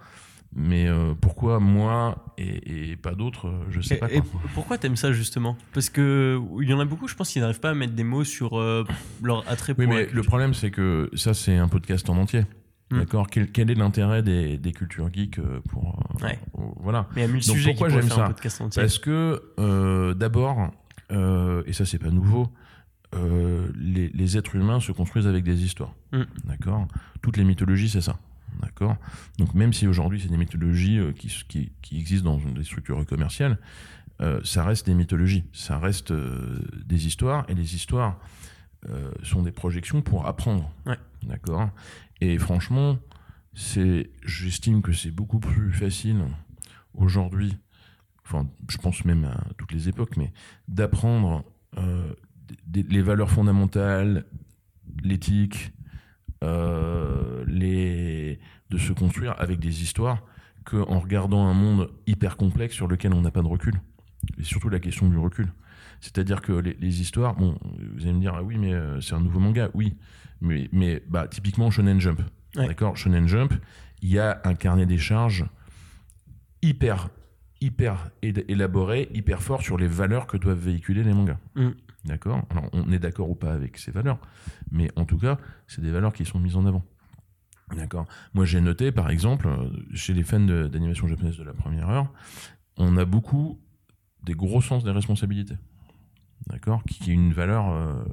[0.55, 4.11] Mais euh, pourquoi moi et, et pas d'autres, euh, je sais Et, pas.
[4.11, 4.41] et Quoi.
[4.55, 5.55] pourquoi t'aimes ça justement?
[5.73, 8.03] Parce que il y en a beaucoup, je pense, qui n'arrivent pas à mettre des
[8.03, 8.83] mots sur euh,
[9.21, 12.17] leur attrait Oui, pour la mais le problème, c'est que ça, c'est un podcast en
[12.17, 12.45] entier.
[12.91, 12.97] Hmm.
[12.99, 15.99] D'accord quel, quel est l'intérêt des, des cultures geeks euh, pour.
[16.21, 16.39] euh, Ouais.
[16.57, 17.07] euh, voilà.
[17.15, 18.33] Mais il y a mille Donc, sujets pourquoi j'aime ça.
[18.75, 20.71] Parce que, euh, d'abord,
[21.11, 22.51] euh, et ça, c'est pas nouveau,
[23.13, 25.93] les, les êtres humains se construisent avec des histoires.
[26.11, 26.21] Mm.
[26.45, 26.87] D'accord
[27.21, 28.17] Toutes les mythologies, c'est ça.
[28.61, 28.97] D'accord
[29.37, 33.57] Donc, même si aujourd'hui, c'est des mythologies qui, qui, qui existent dans des structures commerciales,
[34.43, 35.45] ça reste des mythologies.
[35.53, 36.11] Ça reste
[36.85, 37.45] des histoires.
[37.49, 38.19] Et les histoires
[38.89, 40.69] euh, sont des projections pour apprendre.
[40.85, 40.97] Ouais.
[41.23, 41.69] D'accord
[42.21, 42.97] Et franchement,
[43.53, 46.23] c'est, j'estime que c'est beaucoup plus facile
[46.93, 47.57] aujourd'hui,
[48.25, 50.31] enfin, je pense même à toutes les époques, mais
[50.67, 51.43] d'apprendre
[51.77, 52.13] euh,
[52.73, 54.25] les valeurs fondamentales,
[55.03, 55.71] l'éthique,
[56.43, 60.23] euh, de se construire avec des histoires
[60.63, 63.73] qu'en regardant un monde hyper complexe sur lequel on n'a pas de recul.
[64.37, 65.51] Et surtout la question du recul.
[66.01, 67.55] C'est-à-dire que les, les histoires, vous
[68.01, 69.97] allez me dire, ah oui, mais euh, c'est un nouveau manga, oui.
[70.41, 72.21] Mais, mais bah, typiquement Shonen Jump.
[72.55, 72.67] Ouais.
[72.67, 72.97] D'accord?
[72.97, 73.53] Shonen Jump,
[74.01, 75.45] il y a un carnet des charges
[76.61, 77.09] hyper,
[77.61, 81.37] hyper élaboré, hyper fort sur les valeurs que doivent véhiculer les mangas.
[81.55, 81.69] Mm.
[82.05, 82.45] D'accord?
[82.49, 84.19] Alors, on est d'accord ou pas avec ces valeurs,
[84.71, 86.85] mais en tout cas, c'est des valeurs qui sont mises en avant.
[87.75, 88.07] D'accord?
[88.33, 92.11] Moi, j'ai noté, par exemple, euh, chez les fans d'animation japonaise de la première heure,
[92.77, 93.59] on a beaucoup
[94.23, 95.57] des gros sens des responsabilités.
[96.47, 96.83] D'accord?
[96.83, 98.03] Qui, qui est une valeur euh,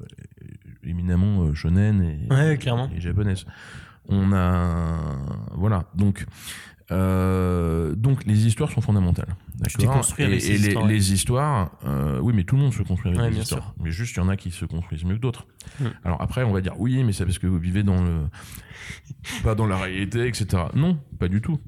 [0.87, 2.91] éminemment euh, shonen et, Ouais, clairement.
[2.95, 3.45] et japonaise.
[4.09, 4.99] On a.
[5.55, 5.85] Voilà.
[5.95, 6.25] Donc,
[6.93, 9.35] Euh, donc les histoires sont fondamentales.
[9.59, 10.93] D'accord et, et les, histoires, ouais.
[10.93, 13.63] les histoires, euh, oui, mais tout le monde se construit avec Ouais, des histoires.
[13.75, 13.75] sûr.
[13.83, 15.47] Mais juste, il y en a qui se construisent mieux que d'autres.
[15.81, 15.85] Mm.
[16.05, 18.29] Alors après, on va dire oui, mais c'est parce que vous vivez dans le,
[19.43, 20.63] pas dans la réalité, etc.
[20.75, 21.59] Non, pas du tout.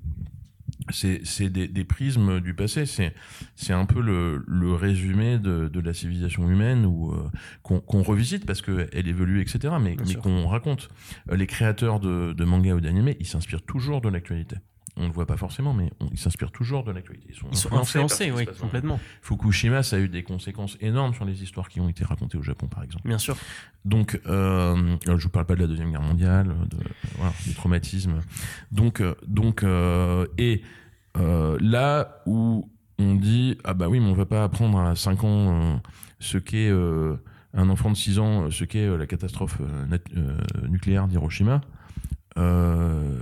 [0.91, 2.87] C'est c'est des, des prismes du passé.
[2.87, 3.15] C'est
[3.57, 7.29] c'est un peu le, le résumé de, de la civilisation humaine ou euh,
[7.63, 9.75] qu'on qu'on revisite parce que elle évolue, etc.
[9.81, 10.89] Mais, mais qu'on raconte.
[11.31, 14.57] Euh, Les créateurs de, de manga ou d'anime, ils s'inspirent toujours de l'actualité.
[14.99, 17.29] On ne le voit pas forcément, mais on- ils s'inspirent toujours de l'actualité.
[17.31, 18.99] Ils sont par influencés, oui, complètement.
[19.23, 22.43] Fukushima, ça a eu des conséquences énormes sur les histoires qui ont été racontées au
[22.43, 23.07] Japon, par exemple.
[23.07, 23.37] Bien sûr.
[23.85, 26.77] Donc, euh, je vous parle pas de la deuxième guerre mondiale, de,
[27.17, 28.21] voilà, du traumatisme.
[28.73, 30.63] Donc, euh, donc, euh, et
[31.17, 35.23] euh, là où on dit ah bah oui, mais on va pas apprendre à 5
[35.25, 35.81] ans
[36.19, 36.71] ce qu'est
[37.55, 39.61] un enfant de 6 ans, ce qu'est la catastrophe
[40.69, 41.61] nucléaire d'Hiroshima.
[42.39, 43.19] Euh,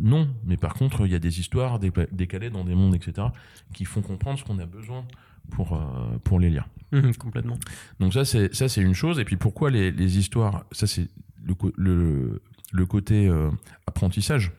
[0.00, 3.28] non, mais par contre, il y a des histoires décalées dans des mondes, etc.,
[3.74, 5.04] qui font comprendre ce qu'on a besoin
[5.50, 6.68] pour, euh, pour les lire.
[6.92, 7.58] Mhm, complètement.
[8.00, 11.08] Donc ça c'est ça c'est une chose et puis pourquoi les, les histoires ça c'est
[11.42, 13.50] le, le le côté euh,
[13.86, 14.52] apprentissage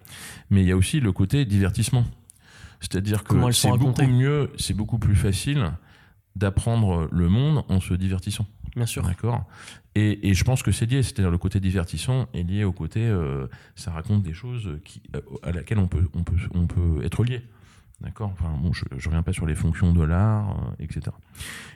[0.50, 2.06] mais il y a aussi le côté divertissement.
[2.80, 5.72] C'est-à-dire que c'est beaucoup mieux, c'est beaucoup plus facile
[6.36, 8.46] d'apprendre le monde en se divertissant.
[8.76, 9.04] Bien sûr.
[9.04, 9.46] D'accord.
[9.96, 13.02] Et, et je pense que c'est lié, c'est-à-dire le côté divertissant est lié au côté,
[13.02, 17.04] euh, ça raconte des choses qui, euh, à laquelle on peut, on peut, on peut
[17.06, 17.44] être lié.
[18.02, 18.32] D'accord?
[18.34, 21.16] Enfin bon, je, je reviens pas sur les fonctions de l'art, euh, etc.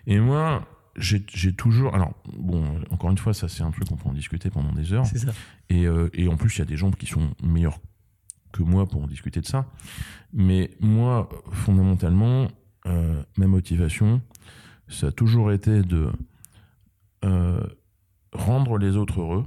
[0.08, 0.66] Et moi,
[0.98, 4.50] j'ai toujours, alors bon, encore une fois, ça c'est un truc qu'on peut en discuter
[4.50, 5.06] pendant des heures.
[5.06, 5.32] C'est ça.
[5.70, 7.80] Et, euh, et en plus, il y a des gens qui sont meilleurs
[8.52, 9.68] que moi pour en discuter de ça.
[10.34, 12.48] Mais moi, fondamentalement,
[12.86, 14.22] ma motivation,
[14.88, 16.10] ça a toujours été de
[17.26, 17.62] euh,
[18.34, 19.46] rendre les autres heureux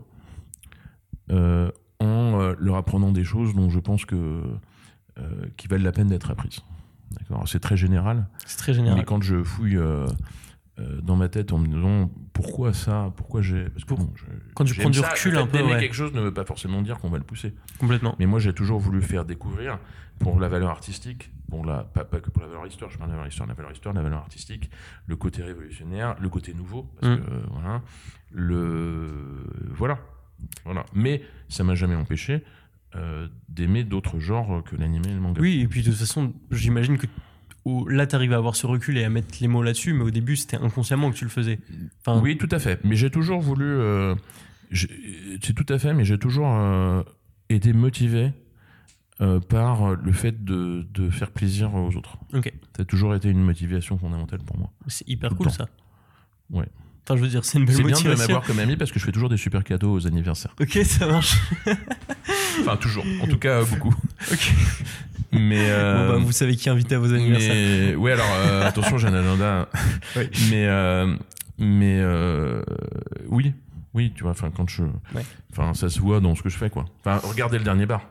[1.31, 4.43] euh, en euh, leur apprenant des choses dont je pense que
[5.59, 6.61] qui valent la peine d'être apprises.
[7.11, 7.47] D'accord?
[7.47, 8.27] C'est très général.
[8.47, 8.99] C'est très général.
[8.99, 9.79] Mais quand je fouille
[11.03, 13.65] dans ma tête en me disant pourquoi ça, pourquoi j'ai.
[13.71, 15.79] Parce que bon, je- Quand tu prends du ça, recul un peu, ouais.
[15.81, 17.55] quelque chose ne veut pas forcément dire qu'on va le pousser.
[17.79, 18.17] Complètement.
[18.19, 19.79] Mais moi, j'ai toujours voulu faire découvrir
[20.19, 23.09] pour la valeur artistique, pour la, pas, pas que pour la valeur histoire, je parle
[23.11, 24.71] de la valeur histoire, la valeur histoire, la valeur artistique,
[25.07, 27.21] le côté révolutionnaire, le côté nouveau, parce Mm.
[27.25, 27.83] que euh, voilà,
[28.33, 29.99] le voilà,
[30.65, 30.85] voilà.
[30.95, 32.45] Mais ça m'a jamais empêché
[32.97, 35.41] euh, d'aimer d'autres genres que l'animé et le manga.
[35.41, 37.07] Oui, et puis de toute façon, j'imagine que
[37.65, 40.03] au- là, tu arrives à avoir ce recul et à mettre les mots là-dessus, mais
[40.05, 41.59] au début, c'était inconsciemment que tu le faisais.
[42.05, 42.81] Enfin, Oui, tout à fait.
[42.85, 43.65] Mais j'ai toujours voulu.
[43.67, 44.15] euh,
[44.73, 47.03] c'est tout à fait, mais j'ai toujours euh,
[47.49, 48.33] été motivé
[49.21, 52.17] euh, par le fait de, de faire plaisir aux autres.
[52.33, 52.53] Ok.
[52.77, 54.71] Ça a toujours été une motivation fondamentale pour moi.
[54.87, 55.69] C'est hyper Tout cool ça.
[56.51, 56.67] Ouais.
[57.05, 58.27] Enfin, je veux dire, c'est une belle C'est bien de motivation.
[58.29, 60.55] m'avoir comme ami parce que je fais toujours des super cadeaux aux anniversaires.
[60.61, 61.37] Ok, ça marche.
[62.61, 63.05] Enfin, toujours.
[63.23, 63.95] En tout cas, beaucoup.
[64.33, 64.53] Ok.
[65.33, 65.67] Mais.
[65.71, 67.55] euh, Bon, bah, vous savez qui inviter à vos anniversaires.
[67.55, 69.69] mais ouais, alors euh, attention, j'ai un agenda.
[70.17, 70.29] Oui.
[70.51, 71.15] Mais euh,
[71.59, 72.63] mais euh,
[73.29, 73.53] oui,
[73.95, 74.33] oui, tu vois.
[74.33, 74.83] Enfin, quand je,
[75.15, 75.25] Ouais.
[75.53, 76.87] enfin, ça se voit dans ce que je fais, quoi.
[77.05, 78.03] Enfin, regardez le dernier bar.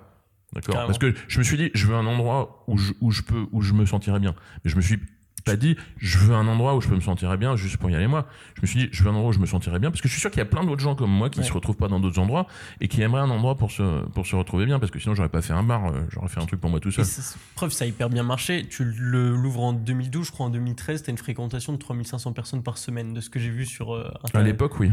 [0.53, 0.85] D'accord.
[0.87, 3.45] Parce que je me suis dit, je veux un endroit où je, où je peux,
[3.51, 4.33] où je me sentirais bien.
[4.63, 4.99] Mais je me suis
[5.43, 7.95] pas dit, je veux un endroit où je peux me sentir bien juste pour y
[7.95, 8.27] aller moi.
[8.55, 10.07] Je me suis dit, je veux un endroit où je me sentirais bien parce que
[10.07, 11.45] je suis sûr qu'il y a plein d'autres gens comme moi qui Ouais.
[11.45, 12.47] se retrouvent pas dans d'autres endroits
[12.81, 15.29] et qui aimeraient un endroit pour se, pour se retrouver bien parce que sinon j'aurais
[15.29, 17.05] pas fait un bar, euh, j'aurais fait un truc pour moi tout seul.
[17.05, 18.65] ça- preuve, ça a hyper bien marché.
[18.69, 22.63] Tu le- l'ouvres en 2012, je crois en 2013, t'as une fréquentation de 3500 personnes
[22.63, 24.91] par semaine, de ce que j'ai vu sur euh, À l'époque, oui.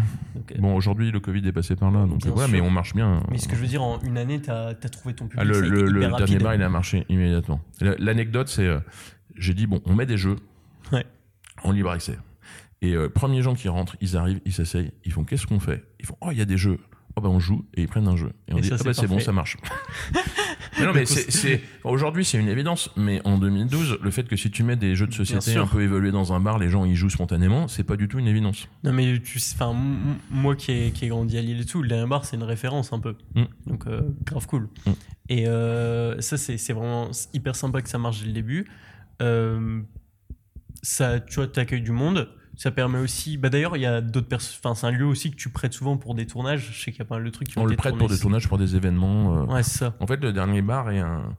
[0.58, 2.56] Bon, aujourd'hui, le Covid est passé par là, donc Bien voilà, sûr.
[2.56, 3.22] mais on marche bien.
[3.30, 5.40] Mais ce que je veux dire, en une année, t'as as trouvé ton public.
[5.40, 7.60] Ah, le le- dernier bar, il a marché immédiatement.
[7.80, 8.78] La- L'anecdote, c'est, euh,
[9.38, 10.36] j'ai dit, bon, on met des jeux
[10.92, 11.04] Ouais.
[11.62, 12.18] en libre accès.
[12.82, 15.84] Et euh, premiers gens qui rentrent, ils arrivent, ils s'asseyent, ils font, qu'est-ce qu'on fait?
[15.98, 16.78] Ils font, oh, il y a des jeux.
[17.18, 18.30] Oh, bah, on joue, et ils prennent un jeu.
[18.46, 19.56] Et on Et dit, ça, ah, c'est bah, c'est bon, ça marche.
[20.78, 22.90] mais non, mais c'est, c'est- aujourd'hui, c'est une évidence.
[22.94, 25.80] Mais en 2012, le fait que si tu mets des jeux de société un peu
[25.80, 28.68] évolués dans un bar, les gens y jouent spontanément, c'est pas du tout une évidence.
[28.84, 29.74] Non, mais tu enfin,
[30.30, 32.42] moi qui ai, qui ai grandi à Lille et tout, le dernier bar, c'est une
[32.42, 33.14] référence un peu.
[33.34, 33.44] Mm.
[33.66, 34.68] Donc, euh, grave cool.
[34.84, 34.90] Mm.
[35.30, 38.66] Et euh, ça, c'est c'est vraiment hyper sympa que ça marche dès le début.
[39.22, 39.80] Euh,
[40.82, 42.28] ça, tu vois, t'accueilles du monde.
[42.58, 43.36] Ça permet aussi.
[43.36, 44.56] Bah d'ailleurs, il y a d'autres personnes.
[44.64, 46.70] Enfin, c'est un lieu aussi que tu prêtes souvent pour des tournages.
[46.72, 48.18] Je sais qu'il y a pas mal de trucs qui On le prête pour des
[48.18, 49.42] tournages, pour des événements.
[49.42, 49.94] euh, Ouais, c'est ça.
[50.00, 51.36] En fait, le dernier bar est un,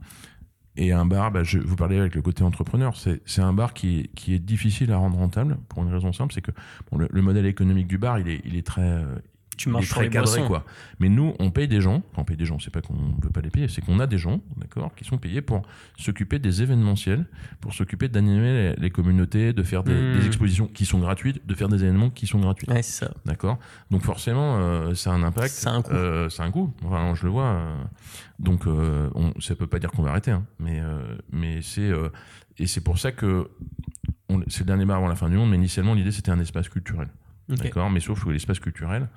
[0.76, 3.74] est un bar, bah, je vous parlais avec le côté entrepreneur, c'est c'est un bar
[3.74, 6.52] qui est, qui est difficile à rendre rentable pour une raison simple, c'est que
[6.92, 9.06] bon, le, le modèle économique du bar, il est, il est très, euh,
[9.58, 10.48] Tu marches cadré, boissons.
[10.48, 10.64] quoi.
[11.00, 12.04] Mais nous, on paye des gens.
[12.12, 14.00] Enfin, on paye des gens, c'est pas qu'on ne veut pas les payer, c'est qu'on
[14.00, 15.64] a des gens, d'accord, qui sont payés pour
[15.98, 17.26] s'occuper des événementiels,
[17.60, 20.20] pour s'occuper d'animer les, les communautés, de faire des, Hmm.
[20.20, 22.70] des expositions qui sont gratuites, de faire des événements qui sont gratuits.
[22.70, 23.12] Ouais, c'est ça.
[23.26, 23.58] D'accord?
[23.92, 25.64] Donc forcément, euh, ça a un impact.
[25.66, 25.92] A un coût.
[25.94, 26.74] Euh, a un coût.
[26.86, 27.46] Enfin, je le vois.
[27.46, 27.76] euh,
[28.40, 31.00] donc, euh, on, ça peut pas dire qu'on va arrêter, hein, mais euh,
[31.32, 31.92] mais c'est
[32.60, 33.50] et c'est pour ça que
[34.48, 35.50] c'est le dernier bar avant la fin du monde.
[35.50, 37.08] Mais initialement, l'idée c'était un espace culturel.
[37.50, 37.90] D'accord?
[37.90, 39.08] Mais sauf que l'espace culturel,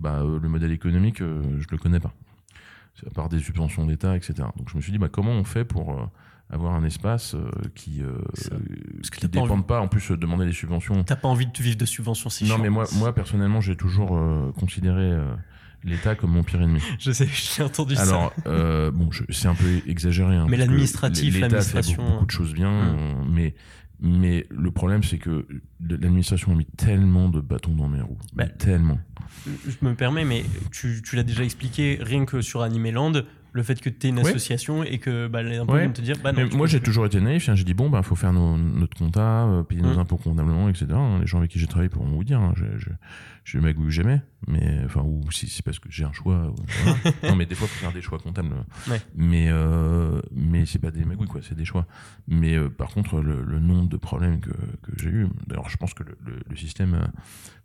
[0.00, 2.12] bah, euh, le modèle économique, euh, je le connais pas.
[3.06, 4.34] À part des subventions d'État, etc.
[4.56, 6.04] Donc je me suis dit, bah, comment on fait pour euh,
[6.50, 10.16] avoir un espace euh, qui euh, que qui t'as pas dépende pas, en plus, euh,
[10.16, 12.62] demander des subventions T'as pas envie de vivre de subventions, c'est non, chiant.
[12.62, 15.24] mais moi, moi personnellement, j'ai toujours euh, considéré euh,
[15.84, 16.82] l'État comme mon pire ennemi.
[16.98, 18.02] Je sais, j'ai entendu ça.
[18.02, 20.34] Alors, euh, bon, c'est un peu exagéré.
[20.36, 23.54] hein, Mais l'administratif, l'État fait l'administration, beaucoup, beaucoup de choses bien, euh, mais
[24.02, 25.46] mais le problème, c'est que
[25.88, 28.98] l'administration a mis tellement de bâtons dans mes roues, Bah, tellement.
[29.46, 33.12] Je me permets, mais tu, tu l'as déjà expliqué, rien que sur Animeland,
[33.52, 34.28] le fait que tu es une Ouais.
[34.28, 35.80] association et que bah, les impôts Ouais.
[35.80, 36.48] viennent te dire bah non.
[36.54, 37.48] Moi, j'ai toujours été naïf.
[37.48, 39.98] hein, J'ai dit bon, bah, faut faire nos- notre compta, euh, payer nos Hum.
[39.98, 40.86] impôts convenablement, etc.
[40.92, 41.18] hein.
[41.20, 42.40] Les gens avec qui j'ai travaillé pourront vous dire.
[42.40, 42.54] hein,
[43.58, 46.52] le magouille que j'aimais, mais enfin, ou si c'est parce que j'ai un choix.
[46.84, 46.98] voilà.
[47.28, 48.54] non, mais des fois, faut faire des choix comptables.
[48.88, 49.00] Ouais.
[49.14, 51.40] Mais euh, mais c'est pas des magouilles, quoi.
[51.42, 51.86] C'est des choix.
[52.28, 55.26] Mais euh, par contre, le, le nombre de problèmes que, que j'ai eu.
[55.46, 57.06] D'ailleurs, je pense que le, le- le système euh,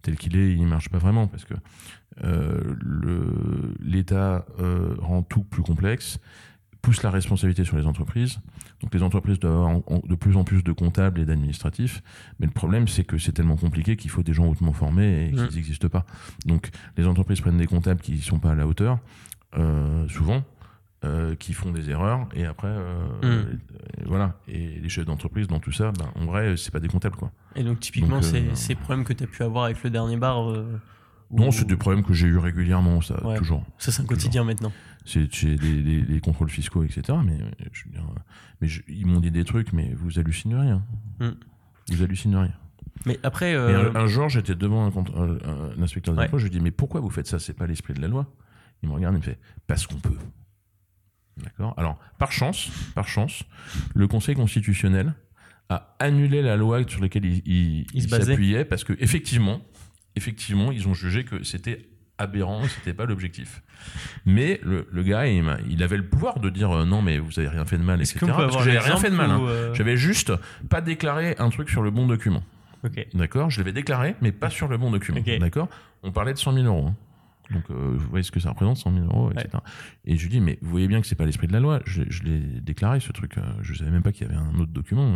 [0.01, 1.53] tel qu'il est, il marche pas vraiment parce que
[2.23, 2.75] euh,
[3.79, 4.45] l'État
[4.99, 6.19] rend tout plus complexe
[6.81, 8.37] pousse la responsabilité sur les entreprises.
[8.85, 12.03] Donc les entreprises doivent avoir de plus en plus de comptables et d'administratifs.
[12.39, 15.31] Mais le problème, c'est que c'est tellement compliqué qu'il faut des gens hautement formés et
[15.31, 15.55] qu'ils Mm.
[15.55, 16.05] n'existent pas.
[16.45, 18.99] Donc les entreprises prennent des comptables qui ne sont pas à la hauteur,
[19.57, 20.43] euh, souvent,
[21.03, 22.27] euh, qui font des erreurs.
[22.35, 23.25] Et après, euh, Mm.
[23.25, 23.43] euh,
[24.05, 24.35] voilà.
[24.47, 27.15] Et les chefs d'entreprise, dans tout ça, ben, en vrai, c'est pas des comptables.
[27.15, 27.31] quoi.
[27.55, 29.89] Et donc, typiquement, Donc, euh, c'est ces problèmes que tu as pu avoir avec le
[29.89, 30.53] dernier bar.
[31.35, 33.37] Non, c'est des problèmes que j'ai eu régulièrement, ça, Ouais.
[33.37, 33.63] toujours.
[33.77, 34.71] Ça, c'est un quotidien maintenant.
[35.05, 37.17] C'est des, des- des contrôles fiscaux, etc.
[37.23, 38.19] Mais, euh, je veux dire, euh,
[38.61, 40.83] mais je- ils m'ont dit des trucs, mais vous hallucinez rien.
[41.19, 41.29] Mm.
[41.91, 42.53] Vous hallucinez rien.
[43.05, 46.27] Mais après, Et euh, un, un jour, j'étais devant un, contre- un- un inspecteur Ouais.
[46.33, 47.37] je lui dis mais pourquoi vous faites ça?
[47.39, 48.25] C'est pas l'esprit de la loi.
[48.81, 50.17] Il me regarde, il me fait parce qu'on peut.
[51.43, 51.73] D'accord?
[51.77, 53.43] Alors, par chance, par chance,
[53.93, 55.13] le Conseil constitutionnel
[55.69, 59.61] a annulé la loi sur laquelle il, il- s'appuyait parce que effectivement,
[60.15, 63.61] effectivement, ils ont jugé que c'était aberrant, c'était pas l'objectif.
[64.25, 67.37] Mais le, le gars, il, il avait le pouvoir de dire euh, non, mais vous
[67.39, 68.19] avez rien fait de mal, etc.
[68.27, 69.29] Parce que j'avais rien fait de mal.
[69.31, 69.41] hein.
[69.47, 70.31] euh, J'avais juste
[70.69, 72.43] pas déclaré un truc sur le bon document.
[72.83, 73.05] Ok.
[73.13, 73.49] D'accord?
[73.49, 75.17] Je l'avais déclaré, mais pas sur le bon document.
[75.19, 75.39] Ok.
[75.39, 75.67] D'accord?
[76.03, 76.87] On parlait de 100 000 euros.
[76.89, 76.95] hein.
[77.51, 79.49] Donc, euh, vous voyez ce que ça représente, 100 000 euros, etc.
[80.05, 81.79] Et je lui dis, mais vous voyez bien que c'est pas l'esprit de la loi.
[81.85, 83.37] Je, je l'ai déclaré, ce truc.
[83.37, 85.15] euh, Je savais même pas qu'il y avait un autre document.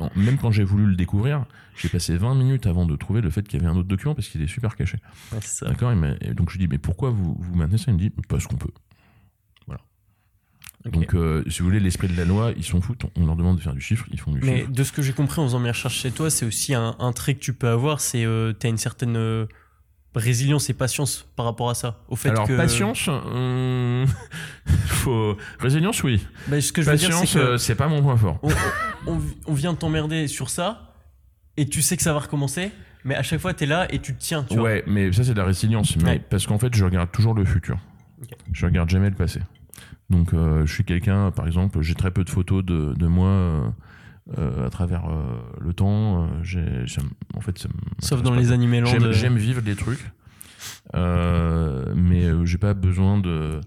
[0.00, 0.08] euh.
[0.16, 1.44] Même quand j'ai voulu le découvrir,
[1.76, 4.14] j'ai passé 20 minutes avant de trouver le fait qu'il y avait un autre document
[4.14, 4.98] parce qu'il est super caché.
[5.32, 5.66] Ouais, ça.
[5.66, 5.92] D'accord
[6.34, 7.90] Donc, je lui dis, mais pourquoi vous, vous maintenez ça?
[7.90, 8.70] Il me dit, parce qu'on peut.
[10.86, 10.92] Ok.
[10.92, 13.04] Donc, euh, si vous voulez, l'esprit de la loi, ils s'en foutent.
[13.16, 14.70] On leur demande de faire du chiffre, ils font du Mais chiffre.
[14.70, 17.12] de ce que j'ai compris en faisant mes recherches chez toi, c'est aussi un, un
[17.12, 19.46] trait que tu peux avoir, c'est euh, tu as une certaine euh,
[20.14, 22.00] résilience et patience par rapport à ça.
[22.08, 24.04] Au fait Alors, que, patience, hum,
[24.86, 25.36] faut...
[25.60, 26.26] résilience, oui.
[26.48, 28.38] Bah, ce que je Patience, c'est euh, c'est pas mon point fort.
[28.42, 28.50] on,
[29.12, 30.94] on- on vient de t'emmerder sur ça,
[31.56, 32.70] et tu sais que ça va recommencer,
[33.04, 34.44] mais à chaque fois, tu es là et tu te tiens.
[34.48, 34.64] Tu vois.
[34.64, 35.96] Ouais, mais ça c'est de la résilience.
[35.96, 36.18] Mais Ouais.
[36.30, 37.78] parce qu'en fait, je regarde toujours le futur.
[38.52, 39.40] Je regarde jamais le passé.
[40.10, 43.72] Donc, euh, je suis quelqu'un, par exemple, j'ai très peu de photos de, de moi
[44.36, 45.22] euh, à travers euh,
[45.60, 46.24] le temps.
[46.24, 46.84] Euh, j'ai-
[47.34, 47.68] en fait, ça
[48.00, 50.10] Sauf dans les animés J'aime, j'aime vivre des trucs,
[51.94, 53.60] mais j'ai pas besoin de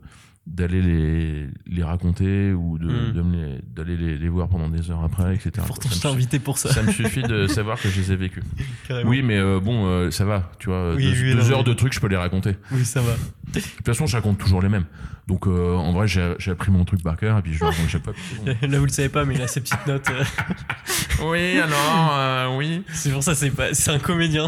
[0.47, 3.13] d'aller les, les raconter ou de, Hmm.
[3.13, 5.51] de me les- d'aller les, les voir pendant des heures après, etc.
[5.67, 6.73] Pourtant, je t'ai invité pour ça.
[6.73, 8.43] ça me suffit de savoir que je les ai vécus.
[8.87, 9.09] carrément.
[9.09, 10.95] Oui, mais euh, bon, euh, ça va, tu vois.
[10.95, 12.55] Oui, deux oui, deux non, heures de trucs, je peux les raconter.
[12.71, 13.11] Oui, ça va.
[13.53, 14.85] De toute façon, je raconte toujours les mêmes.
[15.27, 17.87] Donc, euh, en vrai, j'ai j'ai appris mon truc par cœur et puis je raconte
[17.87, 18.13] chaque fois.
[18.67, 20.09] Là, vous le savez pas, mais il a ses petites notes.
[21.23, 22.83] oui, alors, euh, oui.
[22.93, 24.47] C'est pour ça, c'est pas, c'est un comédien.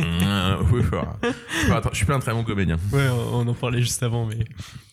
[0.00, 1.16] Euh, oui, voilà.
[1.22, 2.76] je, suis pas, je suis pas un très bon comédien.
[2.92, 4.44] Ouais, on en parlait juste avant, mais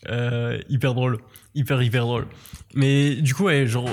[0.10, 1.20] euh, hyper drôle,
[1.56, 2.28] hyper hyper drôle.
[2.76, 3.90] Mais du coup, ouais, genre,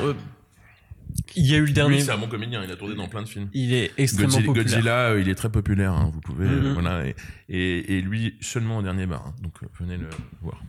[1.37, 1.97] il y a eu le dernier.
[1.97, 2.63] Oui, c'est un bon comédien.
[2.65, 3.49] Il a tourné dans plein de films.
[3.53, 4.65] il est extrêmement Godzilla, populaire.
[4.65, 5.93] Godzilla, euh, il est très populaire.
[5.93, 6.73] hein, vous pouvez, euh, Mhm.
[6.75, 7.07] voilà.
[7.07, 7.15] Et,
[7.49, 9.25] et, et lui seulement au dernier bar.
[9.27, 10.09] hein, donc, venez le
[10.43, 10.63] voir.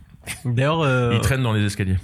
[0.46, 1.98] D'ailleurs, euh, Il traîne dans les escaliers.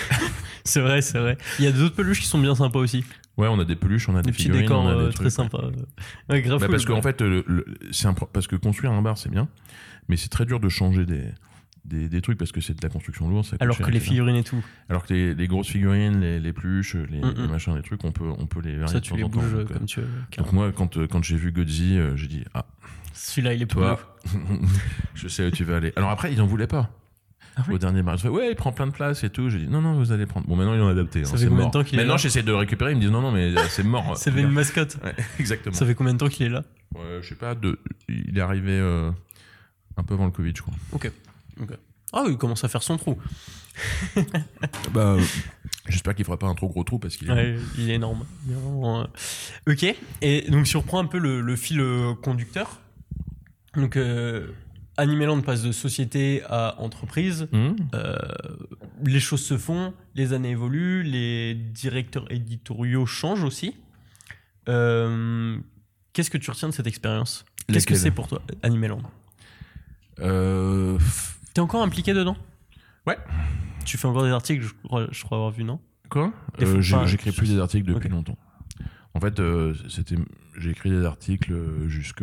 [0.64, 1.36] c'est vrai, c'est vrai.
[1.58, 3.04] Il y a d'autres peluches qui sont bien sympas aussi.
[3.36, 5.00] Ouais, on a des peluches, on a Des des petits figurines, décors on a des
[5.00, 5.62] euh, trucs, très sympas.
[6.28, 9.16] Ouais, grave Bah, parce qu'en fait, le- le- c'est un parce que construire un bar,
[9.16, 9.48] c'est bien,
[10.08, 11.24] mais c'est très dur de changer des,
[11.86, 13.46] des, des trucs parce que c'est de la construction lourde.
[13.46, 14.10] ça Alors cher, que les etc.
[14.10, 17.48] figurines et tout, Alors que les, les grosses figurines, les, les pluches, les, Mm, les
[17.48, 19.28] machins, les trucs, on peut, on peut les varier ça de tu temps les en
[19.30, 20.08] bouges Donc, euh, comme tu veux.
[20.36, 22.66] donc moi, quand, euh, quand j'ai vu Godzilla, euh, j'ai dit ah,
[23.14, 24.16] Celui-là, il est pas toi,
[25.14, 25.92] Je sais où tu vas aller.
[25.96, 26.90] Alors après, ils n'en voulaient pas.
[27.56, 29.50] Ah oui Au dernier fais, ouais, il prend plein de place et tout.
[29.50, 30.46] J'ai dit, non, non, vous allez prendre.
[30.46, 31.24] Bon, maintenant, ils ont adapté.
[31.24, 32.92] Ça hein, fait c'est combien de temps qu'il est Maintenant, là j'essaie de le récupérer.
[32.92, 34.16] Ils me disent, non, non, mais euh, c'est mort.
[34.18, 34.98] Ça fait une mascotte.
[35.02, 35.74] Ouais, exactement.
[35.74, 36.62] Ça fait combien de temps qu'il est là
[36.94, 37.78] Ouais, je sais pas, de...
[38.08, 39.10] il est arrivé euh,
[39.96, 40.74] un peu avant le Covid, je crois.
[40.92, 41.10] Ok.
[41.60, 41.72] ok.
[42.12, 43.16] Ah, il commence à faire son trou.
[44.92, 45.20] Bah, euh,
[45.88, 47.32] j'espère qu'il fera pas un trop gros trou parce qu'il est.
[47.32, 48.24] Ouais, il est énorme.
[48.50, 49.04] Euh,
[49.66, 49.94] Ok.
[50.20, 52.80] Et donc, si on reprend un peu le, le fil euh, conducteur,
[53.74, 54.48] donc euh,
[55.00, 57.48] Animeland passe de société à entreprise.
[57.52, 58.16] Hum Euh,
[59.04, 63.74] les choses se font, les années évoluent, les directeurs éditoriaux changent aussi.
[64.68, 65.56] Euh,
[66.12, 67.44] Qu'est-ce que tu retiens de cette expérience?
[67.68, 69.02] Qu'est-ce que c'est pour toi, Animeland
[70.18, 70.98] Euh,
[71.54, 72.36] T'es encore impliqué dedans?
[73.06, 73.16] Ouais.
[73.84, 75.80] Tu fais encore des articles, je crois, je crois avoir vu, non?
[76.10, 76.32] Quoi?
[76.60, 78.36] Euh, J'écris plus des articles depuis longtemps.
[79.14, 79.40] En fait,
[79.88, 80.16] c'était,
[80.58, 81.52] j'ai écrit des articles
[81.88, 82.22] jusque,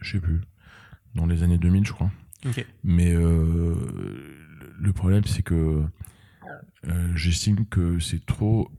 [0.00, 0.40] je sais plus,
[1.18, 2.10] dans les années 2000, je crois.
[2.84, 3.74] Mais euh,
[4.78, 5.82] le problème, c'est que
[6.86, 8.70] euh, j'estime que c'est trop.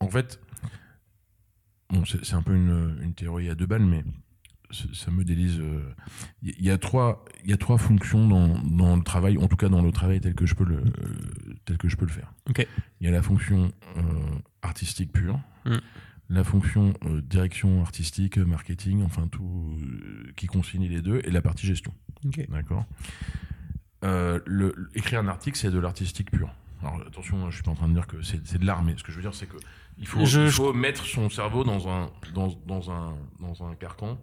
[0.00, 0.38] En fait,
[1.90, 4.04] bon, c'est un peu une, une théorie à deux balles, mais
[4.70, 5.58] ça me délise.
[5.60, 5.80] euh,
[6.42, 9.48] Il y, y a trois, il y a trois fonctions dans, dans le travail, en
[9.48, 12.04] tout cas dans le travail tel que je peux le, euh, tel que je peux
[12.04, 12.34] le faire.
[13.00, 14.02] Il y a la fonction euh,
[14.60, 15.40] artistique pure.
[15.64, 15.76] Mm.
[16.30, 21.40] La fonction euh, direction artistique, marketing, enfin tout euh, qui concilie les deux, et la
[21.40, 21.94] partie gestion.
[22.50, 22.84] D'accord.
[24.04, 26.50] Euh, le, le- écrire un article, c'est de l'artistique pur.
[26.82, 29.02] Alors attention, je suis pas en train de dire que c'est de l'art, mais ce
[29.02, 29.56] que je veux dire, c'est que
[29.98, 33.74] il faut, Je- il faut mettre son cerveau dans un dans, dans un dans un
[33.74, 34.18] carcan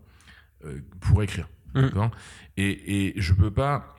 [1.02, 1.50] pour écrire.
[1.74, 2.12] D'accord.
[2.56, 3.96] Et, et je peux pas.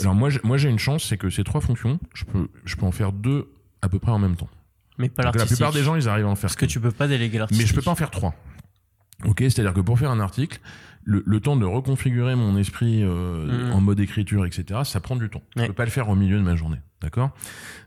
[0.00, 2.74] Alors moi, j'ai- moi j'ai une chance, c'est que ces trois fonctions, je peux je
[2.76, 3.52] peux en faire deux
[3.82, 4.48] à peu près en même temps.
[5.00, 5.56] Mais pas Donc, la l'artistique.
[5.56, 7.64] plupart des gens, ils arrivent à en faire Parce que tu peux pas déléguer l'artistique.
[7.66, 8.34] mais je peux pas en faire trois.
[9.24, 10.60] Ok, c'est-à-dire que pour faire un article,
[11.04, 13.72] le, le temps de reconfigurer mon esprit euh, Mhm.
[13.72, 15.42] en mode écriture, etc., ça prend du temps.
[15.56, 15.66] Je Ouais.
[15.68, 17.30] peux pas le faire au milieu de ma journée, d'accord?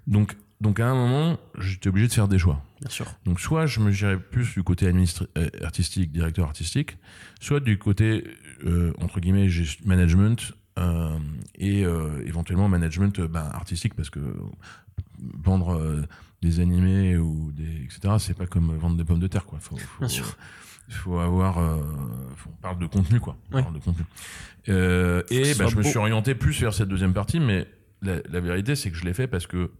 [0.08, 2.64] Donc, donc à un moment, j'étais obligé de faire des choix.
[2.82, 3.06] Bien sûr.
[3.26, 6.98] Donc soit je me gérais plus du côté euh, artistique, directeur artistique,
[7.42, 8.24] soit du côté
[8.66, 9.50] euh, entre guillemets
[9.86, 11.18] management euh,
[11.56, 11.82] et
[12.26, 14.20] éventuellement management ben, artistique parce que
[15.44, 16.06] vendre
[16.44, 19.60] des animés ou des etc c'est pas comme vendre des pommes de terre quoi.
[19.60, 20.36] Faut, faut, Bien sûr.
[20.90, 21.82] faut avoir euh,
[22.36, 23.38] faut- on parle de contenu quoi.
[23.52, 23.62] On Ouais.
[23.64, 24.06] parle de contenu.
[24.70, 27.68] Euh, et soit je me suis orienté plus vers cette deuxième partie mais
[28.02, 29.72] la, la vérité c'est que je l'ai fait parce que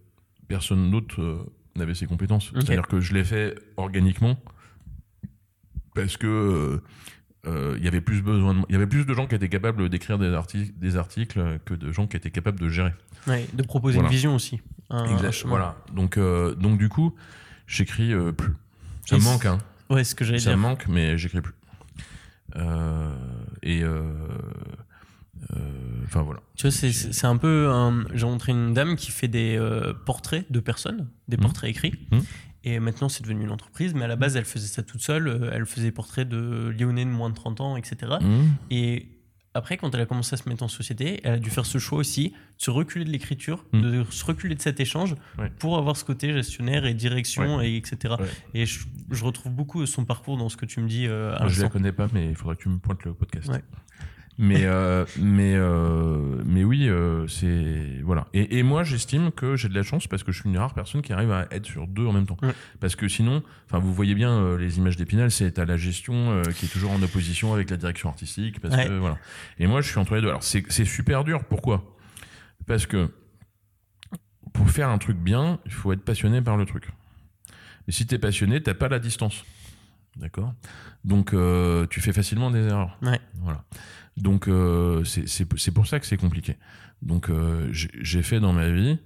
[0.48, 1.38] personne d'autre euh,
[1.76, 2.50] n'avait ces compétences.
[2.54, 4.38] C'est-à-dire que je l'ai fait organiquement
[5.94, 6.80] parce que
[7.46, 9.48] euh, il y avait plus besoin de, il y avait plus de gens qui étaient
[9.50, 12.92] capables d'écrire des, arti- des articles que de gens qui étaient capables de gérer.
[13.26, 14.08] Ouais, de proposer Voilà.
[14.08, 14.60] une vision aussi.
[14.94, 15.32] Un- un Exact.
[15.32, 15.50] chemin.
[15.50, 15.76] Voilà.
[15.92, 17.14] Donc euh, donc du coup,
[17.66, 18.52] j'écris euh, plus.
[19.06, 19.58] Ça Et me manque hein.
[19.90, 20.56] Ouais, ce que j'allais Ça dire.
[20.58, 21.54] me manque mais j'écris plus.
[22.56, 23.14] Euh,
[23.62, 23.82] et
[26.04, 26.40] enfin voilà.
[26.56, 27.68] Tu vois, c'est- un peu.
[27.70, 29.58] un- J'ai rencontré une dame qui fait des
[30.06, 31.42] portraits de personnes, des Mhm.
[31.42, 31.94] portraits écrits.
[32.10, 32.22] Mhm.
[32.66, 33.92] Et maintenant, c'est devenu une entreprise.
[33.94, 35.50] Mais à la base, elle faisait ça toute seule.
[35.52, 38.12] Elle faisait des portraits de Lyonnais de moins de 30 ans, etc.
[38.22, 38.26] Mmh.
[38.70, 39.08] Et
[39.54, 41.78] après, quand elle a commencé à se mettre en société, elle a dû faire ce
[41.78, 43.80] choix aussi, de se reculer de l'écriture, Mm.
[43.82, 45.50] de se reculer de cet échange Ouais.
[45.58, 48.14] pour avoir ce côté gestionnaire et direction, et etc.
[48.18, 48.26] Ouais.
[48.54, 51.40] Et je, je retrouve beaucoup son parcours dans ce que tu me dis euh, à
[51.40, 51.68] Moi, je la l'instant.
[51.78, 53.50] connais pas, mais il faudra que tu me pointes le podcast.
[54.36, 58.26] Mais euh, mais euh, mais oui, euh, c'est voilà.
[58.34, 60.74] Et, et moi, j'estime que j'ai de la chance parce que je suis une rare
[60.74, 62.36] personne qui arrive à être sur deux en même temps.
[62.42, 62.52] Ouais.
[62.80, 66.32] Parce que sinon, enfin, vous voyez bien euh, les images d'Épinal, c'est à la gestion
[66.32, 68.88] euh, qui est toujours en opposition avec la direction artistique, parce Ouais.
[68.88, 69.18] que voilà.
[69.60, 70.28] Et moi, je suis entre les deux.
[70.28, 71.44] Alors c'est c'est super dur.
[71.44, 71.96] Pourquoi?
[72.66, 73.10] Parce que
[74.52, 76.88] pour faire un truc bien, il faut être passionné par le truc.
[77.86, 79.44] Et si t'es passionné, t'as pas la distance.
[80.16, 80.54] D'accord?
[81.04, 82.96] Donc, euh, tu fais facilement des erreurs.
[83.02, 83.20] Ouais.
[83.42, 83.64] Voilà.
[84.16, 86.56] Donc, euh, c'est pour ça que c'est compliqué.
[87.02, 88.98] Donc, euh, j'ai fait dans ma vie,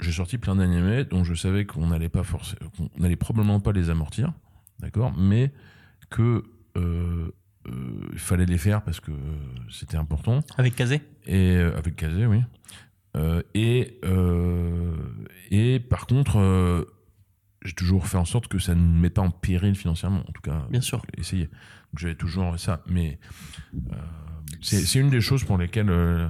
[0.00, 3.72] j'ai sorti plein d'animés dont je savais qu'on n'allait pas forcément, qu'on n'allait probablement pas
[3.72, 4.32] les amortir,
[4.80, 5.52] d'accord Mais
[6.10, 6.44] que
[6.76, 7.30] euh,
[7.66, 9.12] euh, il fallait les faire parce que
[9.70, 10.40] c'était important.
[10.56, 11.00] Avec Kazé?
[11.26, 12.42] Et euh, avec Kazé, oui.
[13.16, 14.94] Euh, et, euh,
[15.50, 16.84] et par contre, euh,
[17.64, 20.32] j'ai toujours fait en sorte que ça ne me mette pas en péril financièrement, en
[20.32, 20.66] tout cas.
[20.70, 21.02] Bien sûr.
[21.16, 21.48] Essayer.
[21.96, 22.82] J'avais toujours ça.
[22.86, 23.18] Mais
[23.92, 23.96] euh,
[24.60, 26.28] c'est une des choses pour lesquelles euh,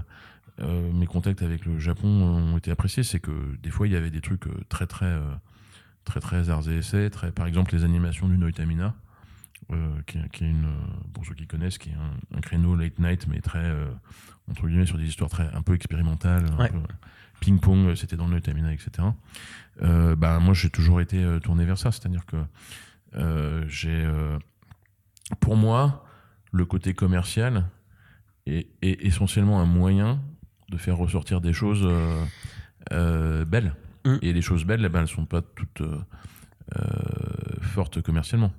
[0.61, 3.97] euh, mes contacts avec le Japon ont été appréciés, c'est que des fois il y
[3.97, 5.13] avait des trucs euh, très très
[6.05, 8.95] très très arts et essais, très, par exemple les animations du Noitamina.
[10.07, 10.73] Qui, qui est une,
[11.13, 13.71] pour ceux qui connaissent, qui est un, un créneau late night, mais très,
[14.51, 16.73] entre guillemets, sur des histoires très, un peu expérimentales, Ouais.
[17.41, 19.09] ping-pong, c'était dans le Noitamina, etc.
[19.83, 22.39] Bah, moi, j'ai toujours été tourné vers ça, c'est-à-dire que
[23.69, 24.09] j'ai,
[25.41, 26.05] pour moi,
[26.53, 27.65] le côté commercial
[28.47, 30.21] est, essentiellement un moyen
[30.71, 32.25] de faire ressortir des choses euh,
[32.93, 33.75] euh, belles.
[34.05, 34.17] Mm.
[34.23, 35.99] Et les choses belles, eh ben, elles sont pas toutes euh,
[37.61, 38.53] fortes commercialement.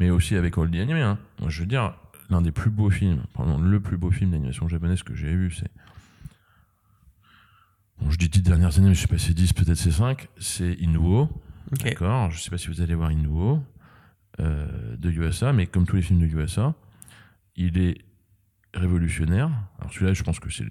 [0.00, 1.02] Mais aussi avec Oldie Animé.
[1.02, 1.18] Hein.
[1.40, 1.94] Moi, je veux dire,
[2.30, 5.50] l'un des plus beaux films, pardon, le plus beau film d'animation japonaise que j'ai vu,
[5.50, 5.70] c'est.
[7.98, 9.90] Bon, je dis 10 dernières années, mais je sais pas si c'est 10, peut-être c'est
[9.90, 10.28] 5.
[10.38, 11.30] C'est Inuo.
[11.82, 12.30] D'accord.
[12.30, 13.62] Je sais pas si vous allez voir Inuo
[14.40, 16.74] euh, de USA, mais comme tous les films de USA,
[17.56, 17.98] il est
[18.74, 19.50] révolutionnaire.
[19.78, 20.66] Alors celui-là, je pense que c'est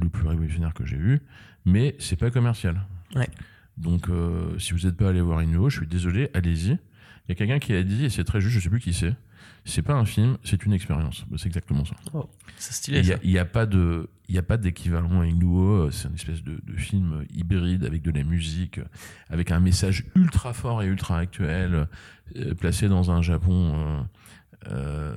[0.00, 1.20] le plus révolutionnaire que j'ai vu,
[1.64, 2.80] mais c'est pas commercial.
[3.14, 3.28] Ouais.
[3.76, 6.70] Donc, euh, si vous n'êtes pas allé voir Inuo, je suis désolé, allez-y.
[6.70, 8.92] Il y a quelqu'un qui a dit, et c'est très juste, je sais plus qui
[8.92, 9.14] c'est.
[9.66, 11.24] C'est pas un film, c'est une expérience.
[11.30, 11.94] Bah, C'est exactement ça.
[12.58, 12.98] C'est Et stylé.
[13.24, 13.40] Il y ça.
[13.42, 15.90] a- pas de, il y a pas d'équivalent à Inuo.
[15.90, 18.80] C'est une espèce de, de film hybride avec de la musique,
[19.30, 21.86] avec un message ultra fort et ultra actuel,
[22.36, 24.00] euh, placé dans un Japon, euh,
[24.70, 25.16] euh,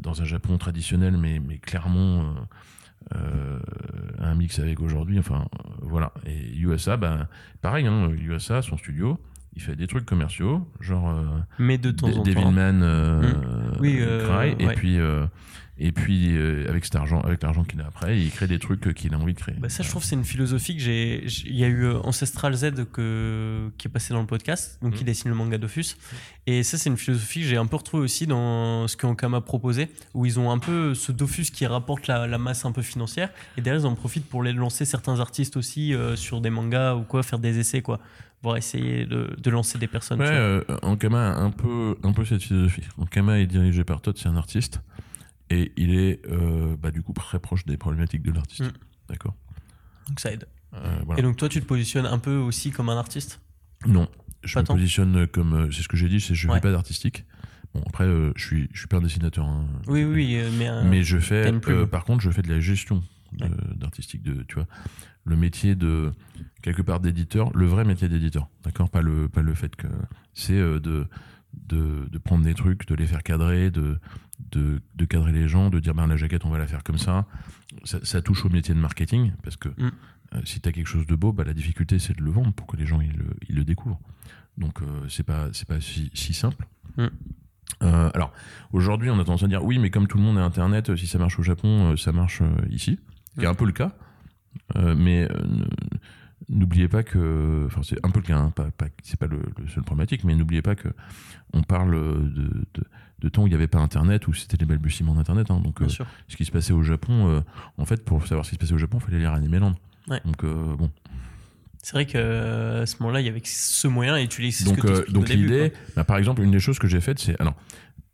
[0.00, 2.22] dans un Japon traditionnel, mais, mais clairement
[3.14, 3.58] euh, euh,
[4.20, 5.18] un mix avec aujourd'hui.
[5.18, 6.12] Enfin, euh, voilà.
[6.26, 7.28] Et USA, ben,
[7.60, 7.86] pareil.
[7.86, 9.18] Hein, USA, son studio,
[9.54, 11.10] il fait des trucs commerciaux, genre.
[11.10, 11.24] euh,
[11.58, 12.22] Mais de temps en temps.
[12.22, 13.61] Devilman euh.
[13.80, 14.74] Oui, euh, Cry, et ouais.
[14.74, 15.26] puis euh,
[15.78, 18.92] et puis euh, avec cet argent avec l'argent qu'il a après il crée des trucs
[18.94, 21.24] qu'il a envie de créer Bah ça, je trouve, c'est une philosophie que j'ai.
[21.46, 24.92] Il y a eu euh, Ancestral Z que, qui est passé dans le podcast, donc
[24.92, 24.98] Mhm.
[24.98, 25.96] qui dessine le manga Dofus.
[26.46, 29.88] Et ça, c'est une philosophie que j'ai un peu retrouvée aussi dans ce qu'Ankama proposé,
[30.12, 33.30] où ils ont un peu ce Dofus qui rapporte la, la masse un peu financière,
[33.56, 36.96] et derrière, ils en profitent pour les lancer certains artistes aussi euh, sur des mangas
[36.96, 37.98] ou quoi, faire des essais, quoi,
[38.42, 40.20] pour essayer de, de lancer des personnes.
[40.20, 44.18] ouais euh, Ankama a un peu un peu cette philosophie Ankama est dirigé par Todd
[44.18, 44.80] c'est un artiste
[45.48, 48.72] et il est euh, bah, du coup très proche des problématiques de l'artiste Mm.
[49.08, 49.34] d'accord
[50.08, 50.46] Donc ça aide.
[50.74, 51.20] Euh, voilà.
[51.20, 53.40] Et donc toi, tu te positionnes un peu aussi comme un artiste?
[53.86, 54.08] Non
[54.42, 54.74] je Pas me tant.
[54.74, 56.54] positionne comme c'est ce que j'ai dit c'est je Ouais.
[56.56, 57.24] fais pas d'artistique
[57.74, 59.66] bon après je suis je suis pas un dessinateur hein.
[59.86, 61.52] Oui, oui, mais, mais je fais
[61.90, 63.02] par contre je fais de la gestion.
[63.76, 64.66] D'artistique de tu vois
[65.24, 66.12] le métier de
[66.62, 68.90] quelque part d'éditeur le vrai métier d'éditeur d'accord?
[68.90, 69.86] Pas le pas le fait que
[70.34, 71.06] c'est euh, de,
[71.68, 73.98] de de prendre des trucs de les faire cadrer de
[74.50, 76.98] de, de cadrer les gens de dire ben la jaquette on va la faire comme
[76.98, 77.26] ça.
[77.84, 79.90] Ça, ça touche au métier de marketing parce que Mm.
[80.34, 82.52] euh, si tu as quelque chose de beau bah, la difficulté c'est de le vendre
[82.52, 84.00] pour que les gens ils le, ils le découvrent.
[84.58, 86.66] Donc euh, c'est pas c'est pas si, si simple.
[86.98, 87.06] Mm.
[87.84, 88.32] Euh, alors
[88.72, 91.06] aujourd'hui on a tendance à dire oui mais comme tout le monde a internet si
[91.06, 92.98] ça marche au Japon ça marche ici
[93.34, 93.92] ce qui est un peu le cas.
[94.76, 95.42] Euh, mais euh,
[96.48, 99.40] n'oubliez pas que enfin c'est un peu le cas hein, pas, pas- c'est pas le,
[99.58, 100.88] le seul problématique mais n'oubliez pas que
[101.54, 102.84] on parle de, de,
[103.20, 105.80] de temps où il n'y avait pas internet où c'était les balbutiements d'internet hein, donc
[105.80, 107.42] euh, ce qui se passait au Japon
[107.78, 109.72] en fait pour savoir ce qui se passait au Japon il fallait lire
[110.08, 110.20] Ouais.
[110.24, 110.90] donc bon.
[111.84, 114.68] C'est vrai qu'à ce moment-là, il y avait ce moyen et tu les c'est ce
[114.68, 117.54] donc, que donc l'idée, bah, par exemple, une des choses que j'ai faites, c'est alors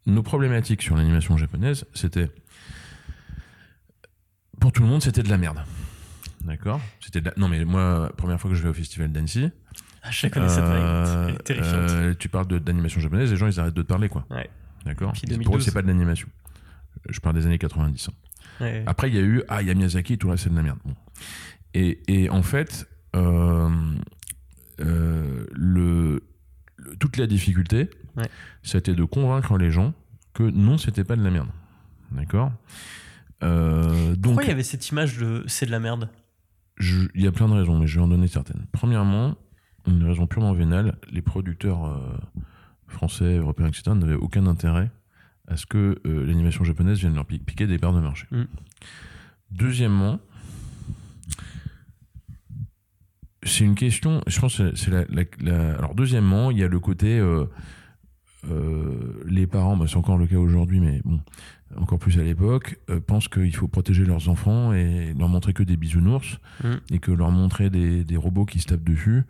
[0.07, 2.31] nos problématiques sur l'animation japonaise, c'était
[4.61, 5.59] pour tout le monde, c'était de la merde.
[6.43, 7.33] D'accord C'était la...
[7.37, 9.51] non mais moi, première fois que je vais au festival d'Annecy,
[10.03, 11.91] Ah, je connais cette euh, terrifiante.
[11.91, 14.25] euh, tu parles d'animation japonaise, les gens ils arrêtent de te parler quoi.
[14.31, 14.49] Ouais.
[14.85, 15.65] D'accord Pour eux, 2012.
[15.65, 16.29] c'est pas de l'animation.
[17.09, 18.09] Je parle des années 90.
[18.09, 18.13] hein.
[18.61, 18.83] Ouais.
[18.87, 20.63] Après, il y a eu Ah, il y a Miyazaki, tout là, c'est de la
[20.63, 20.79] merde.
[20.85, 20.95] Bon.
[21.75, 23.69] Et, et en fait, euh,
[24.81, 26.23] euh, le,
[26.77, 27.91] le- toute la difficulté,
[28.63, 29.93] c'était de convaincre les gens
[30.35, 31.49] que non, c'était pas de la merde.
[32.13, 32.53] D'accord
[33.43, 36.11] Euh, Donc, Pourquoi il y avait cette image de c'est de la merde
[36.81, 38.67] il y a plein de raisons, mais je vais en donner certaines.
[38.71, 39.35] Premièrement,
[39.89, 41.99] une raison purement vénale, les producteurs euh,
[42.87, 43.91] français, européens, etc.
[43.97, 44.91] n'avaient aucun intérêt
[45.49, 48.27] à ce que euh, l'animation japonaise vienne leur pi- piquer des parts de marché.
[48.31, 48.45] Mm.
[49.51, 50.21] Deuxièmement,
[53.43, 56.69] c'est une question, je pense que c'est la, la- la- Alors deuxièmement, il y a
[56.69, 57.19] le côté...
[57.19, 57.47] euh,
[59.27, 61.21] les parents, bah, c'est encore le cas aujourd'hui, mais bon,
[61.77, 65.63] encore plus à l'époque, euh, pensent qu'il faut protéger leurs enfants et leur montrer que
[65.63, 66.69] des bisounours Mm.
[66.93, 69.23] et que leur montrer des, des robots qui se tapent dessus,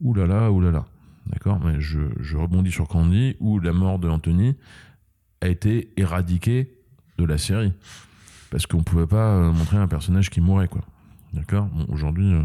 [0.00, 0.86] oulala, oulala.
[1.26, 1.60] D'accord?
[1.64, 4.56] Mais je, je rebondis sur Candy, où la mort de Anthony
[5.42, 6.72] a été éradiquée
[7.18, 7.72] de la série.
[8.50, 10.82] Parce qu'on pouvait pas euh, montrer un personnage qui mourait, quoi.
[11.34, 11.66] D'accord?
[11.66, 12.42] Bon, Aujourd'hui, euh,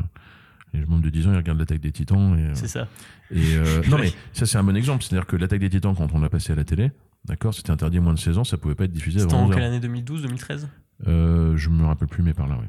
[0.73, 2.41] les membres de 10 ans, ils regardent l'attaque des titans et.
[2.43, 2.87] euh, C'est ça.
[3.31, 6.13] et euh, non mais ça c'est un bon exemple, c'est-à-dire que l'attaque des titans quand
[6.13, 6.91] on l'a passé à la télé,
[7.25, 9.47] d'accord, c'était interdit moins de 16 ans, ça pouvait pas être diffusé C'était avant en
[9.49, 10.69] 11 quelle année 2012, 2013
[11.07, 12.67] Euh, je me rappelle plus mais par là oui.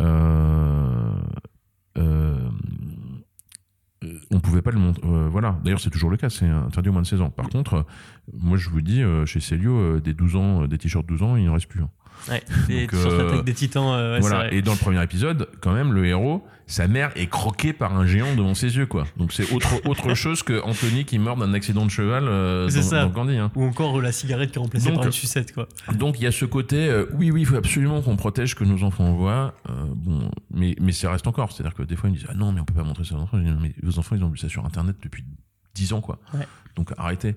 [0.00, 1.12] Euh,
[1.98, 2.48] euh,
[4.30, 5.02] on pouvait pas le montrer.
[5.08, 5.58] euh, voilà.
[5.64, 6.30] D'ailleurs, c'est toujours le cas.
[6.30, 7.30] C'est interdit au moins de 16 ans.
[7.30, 7.84] Par contre,
[8.32, 11.34] moi, je vous dis, euh, chez Célio, euh, des 12 ans, des t-shirts 12 ans,
[11.36, 11.82] il n'en reste plus.
[11.82, 11.90] hein.
[12.28, 14.52] Ouais, et Donc, sur euh, des titans, euh, ouais, voilà.
[14.52, 18.06] Et dans le premier épisode, quand même, le héros, sa mère est croquée par un
[18.06, 19.04] géant devant ses yeux, quoi.
[19.16, 22.82] Donc c'est autre, autre chose que Anthony qui meurt d'un accident de cheval euh, dans,
[22.82, 23.02] ça.
[23.04, 23.38] dans Gandhi.
[23.38, 23.50] Hein.
[23.56, 25.66] Ou encore euh, la cigarette qui est remplacée Donc- par une sucette, quoi.
[25.94, 28.54] Donc il y a ce côté, euh, oui, oui, il faut absolument qu'on protège ce
[28.54, 29.54] que nos enfants voient.
[29.70, 31.52] Euh, bon, mais, mais ça reste encore.
[31.52, 33.14] C'est-à-dire que des fois, ils me disent, ah non, mais on peut pas montrer ça
[33.14, 33.38] aux enfants.
[33.38, 35.24] Je dis, mais vos enfants, ils ont vu ça sur Internet depuis
[35.74, 36.18] 10 ans, quoi.
[36.34, 36.46] Ouais.
[36.76, 37.34] Donc arrêtez.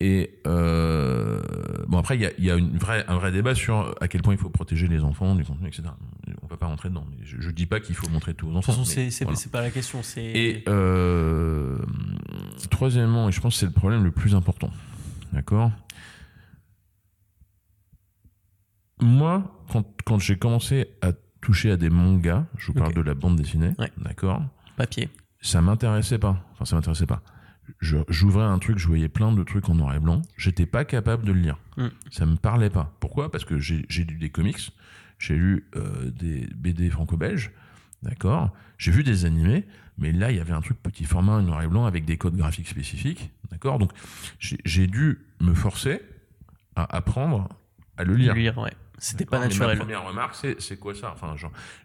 [0.00, 1.42] Et euh,
[1.88, 4.22] bon après il y a, y a une vraie, un vrai débat sur à quel
[4.22, 5.88] point il faut protéger les enfants du contenu etc.
[6.40, 7.04] On va pas rentrer dedans.
[7.10, 8.72] Mais je, je dis pas qu'il faut montrer tout aux De enfants.
[8.72, 9.40] toute façon, c'est c'est- voilà.
[9.50, 10.02] pas la question.
[10.04, 11.78] C'est Et euh,
[12.70, 14.70] troisièmement, et je pense que c'est le problème le plus important,
[15.32, 15.72] d'accord?
[19.00, 23.14] Moi, quand, quand j'ai commencé à toucher à des mangas, je vous parle de la
[23.14, 23.90] bande dessinée, Ouais.
[23.98, 24.42] d'accord?
[24.76, 25.08] Papier.
[25.40, 26.44] Ça m'intéressait pas.
[26.52, 27.22] Enfin, ça m'intéressait pas.
[27.80, 30.22] J'ouvrais un truc, je voyais plein de trucs en noir et blanc.
[30.36, 31.58] J'étais pas capable de le lire.
[31.76, 31.86] Mm.
[32.10, 32.94] Ça me parlait pas.
[33.00, 33.30] Pourquoi?
[33.30, 34.72] Parce que j'ai lu des comics,
[35.18, 37.50] j'ai lu euh, des BD franco-belges,
[38.02, 38.52] d'accord?
[38.78, 39.66] J'ai vu des animés,
[39.98, 42.16] mais là, il y avait un truc petit format en noir et blanc avec des
[42.16, 43.78] codes graphiques spécifiques, d'accord?
[43.78, 43.92] Donc,
[44.38, 46.00] j'ai j'ai dû me forcer
[46.76, 47.48] à apprendre
[47.96, 48.34] à le lire.
[48.34, 48.72] Lire, ouais.
[48.98, 49.76] C'était pas naturel.
[49.78, 51.12] Ma première remarque, c'est c'est quoi ça?
[51.14, 51.34] Enfin,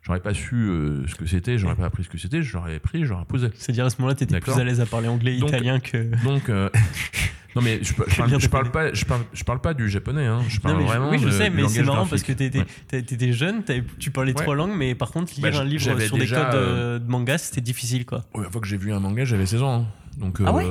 [0.04, 3.06] j'aurais pas su euh, ce que c'était, j'aurais pas appris ce que c'était, j'aurais pris,
[3.06, 3.50] j'aurais posé.
[3.56, 6.10] C'est-à-dire à ce moment-là, t'étais plus à l'aise à parler anglais, Donc- italien que.
[6.24, 6.70] Donc, euh,
[7.56, 8.70] non mais je, parle, je parle déconné.
[8.90, 10.42] pas, je parle, je parle pas du japonais, hein.
[10.50, 11.10] Je parle Non, mais vraiment.
[11.12, 13.02] oui, je de- sais, mais c'est marrant parce que t'étais Ouais.
[13.04, 13.64] t'étais- jeune,
[14.00, 14.42] tu parlais Ouais.
[14.44, 17.08] trois langues, mais par contre, lire Bah, un livre sur des codes euh, euh, de
[17.10, 18.24] manga, c'était difficile, quoi.
[18.36, 19.82] La fois que j'ai vu un manga, j'avais 16 ans.
[19.82, 19.86] hein.
[20.20, 20.66] Donc, Ah ouais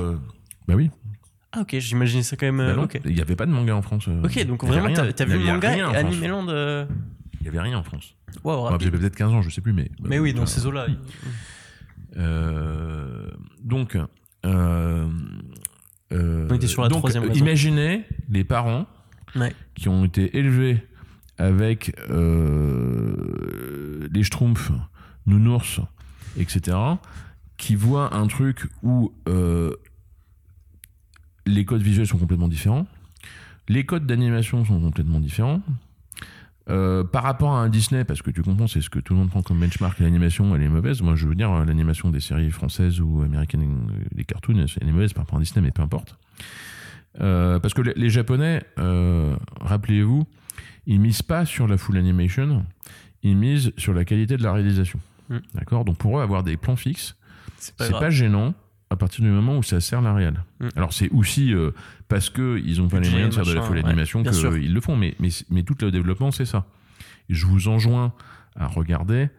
[0.67, 0.89] bah oui.
[1.55, 2.57] Ah, ok, j'imaginais ça quand même.
[2.57, 2.87] Bah euh, non.
[3.05, 4.05] Il y avait pas de manga en France.
[4.07, 4.23] euh.
[4.23, 5.81] Ok, donc vraiment, t'as vu le manga et.
[5.81, 6.47] Animeland.
[6.49, 6.85] euh,
[7.41, 8.15] Il y avait rien en France.
[8.43, 8.87] Enfin, rapide.
[8.87, 9.91] j'avais peut-être 15 ans, je sais plus, mais.
[10.01, 10.87] Mais oui, dans euh, ces eaux-là.
[12.17, 13.29] Euh,
[13.61, 13.97] donc,
[14.45, 15.07] euh,
[16.11, 17.35] On était sur la donc, troisième raison.
[17.35, 18.85] Imaginez les parents
[19.35, 19.53] Ouais.
[19.75, 20.85] qui ont été élevés
[21.37, 21.95] avec
[24.11, 24.71] les schtroumpfs,
[25.25, 25.79] nounours,
[26.37, 26.77] etc.,
[27.57, 29.11] qui voient un truc où
[31.45, 32.87] les codes visuels sont complètement différents,
[33.69, 35.61] les codes d'animation sont complètement différents.
[36.69, 39.19] Euh, par rapport à un Disney, parce que tu comprends, c'est ce que tout le
[39.19, 41.01] monde prend comme benchmark, l'animation, elle est mauvaise.
[41.01, 44.87] Moi, je veux dire, euh, l'animation des séries françaises ou américaines, euh, les cartoons, elle
[44.87, 46.17] est mauvaise par rapport à un Disney, mais peu importe.
[47.21, 50.25] Euh, parce que les, les Japonais, euh, rappelez-vous,
[50.85, 52.65] ils misent pas sur la full animation,
[53.23, 54.99] ils misent sur la qualité de la réalisation.
[55.29, 55.37] Mm.
[55.55, 55.85] D'accord?
[55.85, 57.15] Donc pour eux, avoir des plans fixes,
[57.57, 58.53] C'est pas pas gênant
[58.93, 60.43] à partir du moment où ça sert la réelle.
[60.59, 60.67] Mm.
[60.75, 61.71] Alors c'est aussi euh,
[62.07, 64.81] parce que ils ont pas les moyens de faire de la ouais, animation qu'ils le
[64.81, 66.65] font, mais, mais, mais tout le développement c'est ça.
[67.29, 68.13] Et je vous enjoins
[68.55, 69.29] à regarder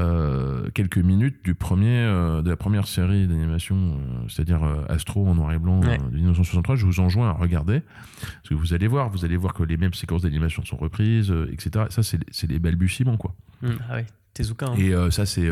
[0.00, 5.52] euh, quelques minutes du premier, euh, de la première série d'animation, c'est-à-dire Astro en noir
[5.52, 5.98] et blanc Ouais.
[5.98, 6.74] de 1963.
[6.76, 7.80] Je vous enjoins à regarder
[8.20, 11.32] parce que vous allez voir, vous allez voir que les mêmes séquences d'animation sont reprises,
[11.52, 11.86] etc.
[11.90, 13.34] Ça c'est les balbutiements quoi.
[13.62, 14.66] Hum, Ah ouais, Tezuka.
[14.66, 14.74] hein.
[14.76, 15.48] Et ça, c'est.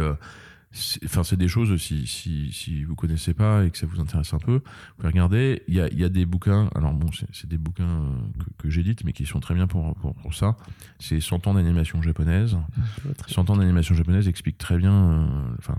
[0.72, 4.00] C'est- Enfin, c'est des choses, si, si, si vous connaissez pas et que ça vous
[4.00, 5.62] intéresse un peu, vous pouvez regarder.
[5.68, 8.08] Il y a, il y a des bouquins, alors bon, c'est des bouquins euh,
[8.56, 10.56] que, que j'édite, mais qui sont très bien pour, pour, pour ça.
[10.98, 12.56] C'est 100 ans d'animation japonaise.
[13.28, 15.26] 100 ans d'animation japonaise explique très bien, euh,
[15.58, 15.76] enfin,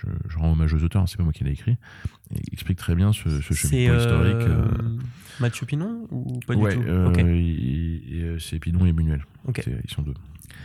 [0.00, 1.76] je, je rends hommage aux auteurs, hein, c'est pas moi qui l'ai écrit,
[2.34, 4.34] et explique très bien ce, ce cheminement historique.
[4.36, 4.98] euh, euh,
[5.40, 7.18] Mathieu Pinon ou pas ouais, du tout euh, Ok.
[7.18, 9.24] et- et, euh, c'est Pinon et Buñuel.
[9.46, 9.60] Ok.
[9.64, 10.14] C'est- Ils sont deux.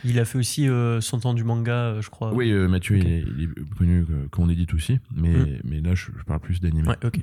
[0.04, 2.34] Il a fait aussi euh, 100 ans du manga, je crois.
[2.34, 3.04] Oui, euh, Mathieu, Ok.
[3.06, 5.60] il, est, il est connu qu'on édite aussi, mais, Mm.
[5.64, 6.88] mais là, je, je parle plus d'anime.
[6.88, 7.20] Ouais, ok.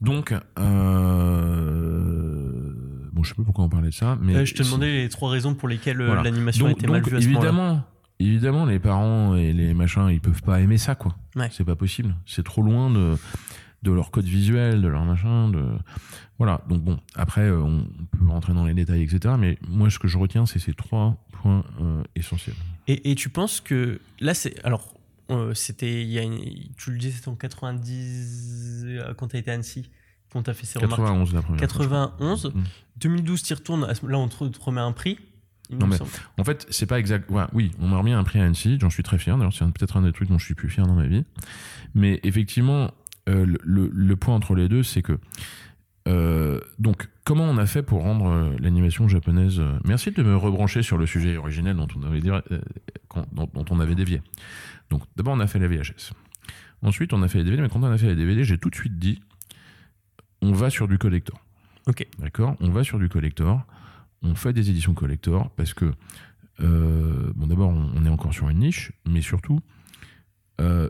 [0.00, 0.32] Donc,
[1.46, 2.72] euh,
[3.12, 5.30] bon, je sais pas pourquoi on parlait de ça, mais je te demandais les trois
[5.30, 6.22] raisons pour lesquelles Voilà.
[6.22, 7.48] l'animation donc, était mal vue à ce moment-là.
[7.48, 7.84] évidemment,
[8.20, 11.16] évidemment, les parents et les machins, ils peuvent pas aimer ça, quoi.
[11.34, 11.48] Ouais.
[11.52, 12.14] C'est pas possible.
[12.26, 13.16] C'est trop loin de
[13.82, 15.64] de leur code visuel, de leur machin, de
[16.38, 16.60] voilà.
[16.68, 17.86] Donc bon, après, euh, on
[18.18, 19.34] peut rentrer dans les détails, etc.
[19.38, 22.56] Mais moi, ce que je retiens, c'est ces trois points euh, essentiels.
[22.88, 24.58] Et, et tu penses que là, c'est.
[24.64, 24.92] Alors,
[25.30, 26.02] euh, c'était.
[26.02, 26.40] il y a une-
[26.76, 29.88] Tu le disais, c'était en 90, euh, quand tu as été à Annecy,
[30.32, 30.98] quand tu as fait ces remarques.
[31.00, 31.58] 91 la première.
[31.70, 32.16] fois, je crois.
[32.18, 32.46] 91.
[32.54, 32.64] Mm.
[32.96, 33.86] 2012, tu y retournes.
[33.86, 35.18] Là, on te remet un prix.
[35.70, 36.10] Il Non, me mais- semble.
[36.38, 37.30] En fait, c'est pas exact.
[37.30, 39.36] ouais, oui, on m'a remis un prix à Annecy, j'en suis très fier.
[39.36, 41.24] D'ailleurs, c'est peut-être un des trucs dont je suis plus fier dans ma vie.
[41.94, 42.90] Mais effectivement,
[43.28, 45.18] euh, le, le- le point entre les deux, c'est que.
[46.08, 49.60] euh, donc, comment on a fait pour rendre euh, l'animation japonaise.
[49.84, 54.22] Merci de me rebrancher sur le sujet originel dont on avait, dont on avait dévié.
[54.90, 56.12] Donc, d'abord, on a fait la VHS.
[56.82, 58.70] Ensuite, on a fait les DVD, mais quand on a fait les DVD, j'ai tout
[58.70, 59.20] de suite dit
[60.42, 61.40] on va sur du collector.
[61.88, 62.06] Ok.
[62.18, 62.54] D'accord?
[62.60, 63.64] On va sur du collector.
[64.22, 65.92] On fait des éditions collector parce que,
[66.60, 69.60] euh, bon, d'abord, on, on est encore sur une niche, mais surtout,
[70.60, 70.88] euh,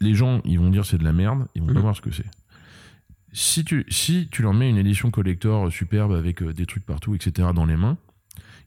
[0.00, 1.74] les gens, ils vont dire c'est de la merde, ils vont Mhm.
[1.74, 2.26] pas voir ce que c'est.
[3.32, 7.14] si tu, si tu leur mets une édition collector superbe avec euh, des trucs partout,
[7.14, 7.96] etc., dans les mains,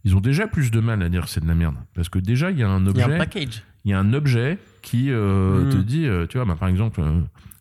[0.05, 1.75] ils ont déjà plus de mal à dire c'est de la merde.
[1.93, 3.63] Parce que déjà, il y a un Il y objet, a un package.
[3.83, 7.01] il y a un objet qui euh, te dit, euh, tu vois, bah, par exemple,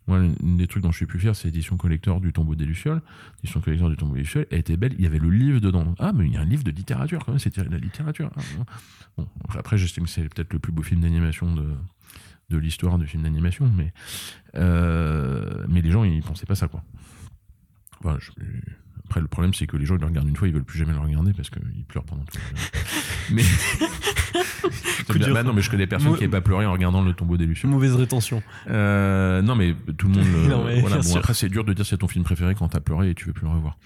[0.09, 2.65] moi, une des trucs dont je suis plus fier, c'est l'édition collector du tombeau des
[2.65, 3.01] Lucioles.
[3.39, 5.95] L'édition collector du tombeau des Lucioles, elle était belle, il y avait le livre dedans.
[5.99, 8.31] Ah, mais il y a un livre de littérature, quand même, c'était de la littérature.
[8.37, 8.65] Ah, bon.
[9.19, 9.29] Bon,
[9.59, 11.69] après, j'estime que c'est peut-être le plus beau film d'animation de,
[12.51, 13.93] de l'histoire du film d'animation, mais,
[14.57, 16.83] euh, mais les gens, ils pensaient pas ça, quoi.
[18.05, 18.31] Enfin, je-
[19.05, 20.79] après, le problème, c'est que les gens, ils le regardent une fois, ils veulent plus
[20.79, 22.39] jamais le regarder parce qu'ils pleurent pendant tout
[23.31, 23.43] le Mais.
[25.09, 25.35] Coup dur.
[25.35, 27.37] bah non, mais je connais personne Moi- qui n'ait pas pleuré en regardant le tombeau
[27.37, 27.70] des Lucioles.
[27.70, 28.43] Mauvaise rétention.
[28.70, 30.24] Euh, non, mais tout le monde.
[30.26, 31.18] le- Non, mais voilà, bien bon, sûr.
[31.18, 33.33] après, c'est dur de dire c'est ton film préféré quand t'as pleuré et tu veux
[33.33, 33.76] plus le revoir.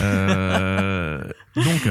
[0.00, 1.22] Euh,
[1.56, 1.88] donc,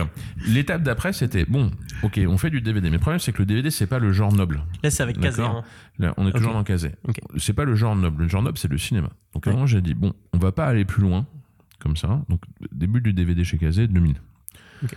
[0.48, 1.72] l'étape d'après, c'était bon,
[2.04, 2.90] ok, on fait du DVD.
[2.90, 4.64] Mais le problème, c'est que le DVD, c'est pas le genre noble.
[4.84, 5.44] Là, c'est avec Kazé.
[5.44, 5.64] Hein.
[6.00, 6.92] Là, on est toujours dans Kazé.
[7.08, 7.20] Ok.
[7.38, 8.24] C'est pas le genre noble.
[8.24, 9.10] Le genre noble, c'est le cinéma.
[9.34, 9.68] Donc, un Ouais.
[9.68, 11.26] j'ai dit, bon, on va pas aller plus loin,
[11.80, 12.22] comme ça.
[12.30, 14.16] Donc, début du DVD chez Kazé, 2000.
[14.84, 14.96] Ok.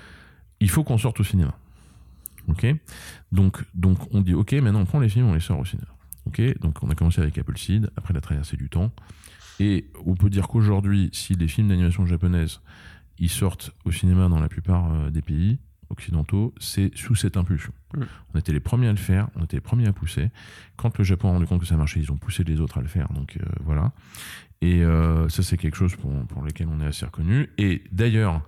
[0.60, 1.52] Il faut qu'on sorte au cinéma.
[2.48, 2.66] Ok
[3.32, 5.88] donc, donc, on dit, ok, maintenant, on prend les films, on les sort au cinéma.
[6.26, 8.92] Ok Donc, on a commencé avec Appleseed, après la traversée du temps.
[9.60, 12.60] Et on peut dire qu'aujourd'hui, si les films d'animation japonaise,
[13.18, 15.58] ils sortent au cinéma dans la plupart euh, des pays
[15.90, 17.72] occidentaux, c'est sous cette impulsion.
[17.94, 18.02] Mm.
[18.34, 20.30] On était les premiers à le faire, on était les premiers à pousser.
[20.76, 22.80] Quand le Japon a rendu compte que ça marchait, ils ont poussé les autres à
[22.82, 23.12] le faire.
[23.12, 23.92] Donc euh, voilà.
[24.60, 27.50] Et euh, ça, c'est quelque chose pour, pour lequel on est assez reconnu.
[27.58, 28.42] Et d'ailleurs,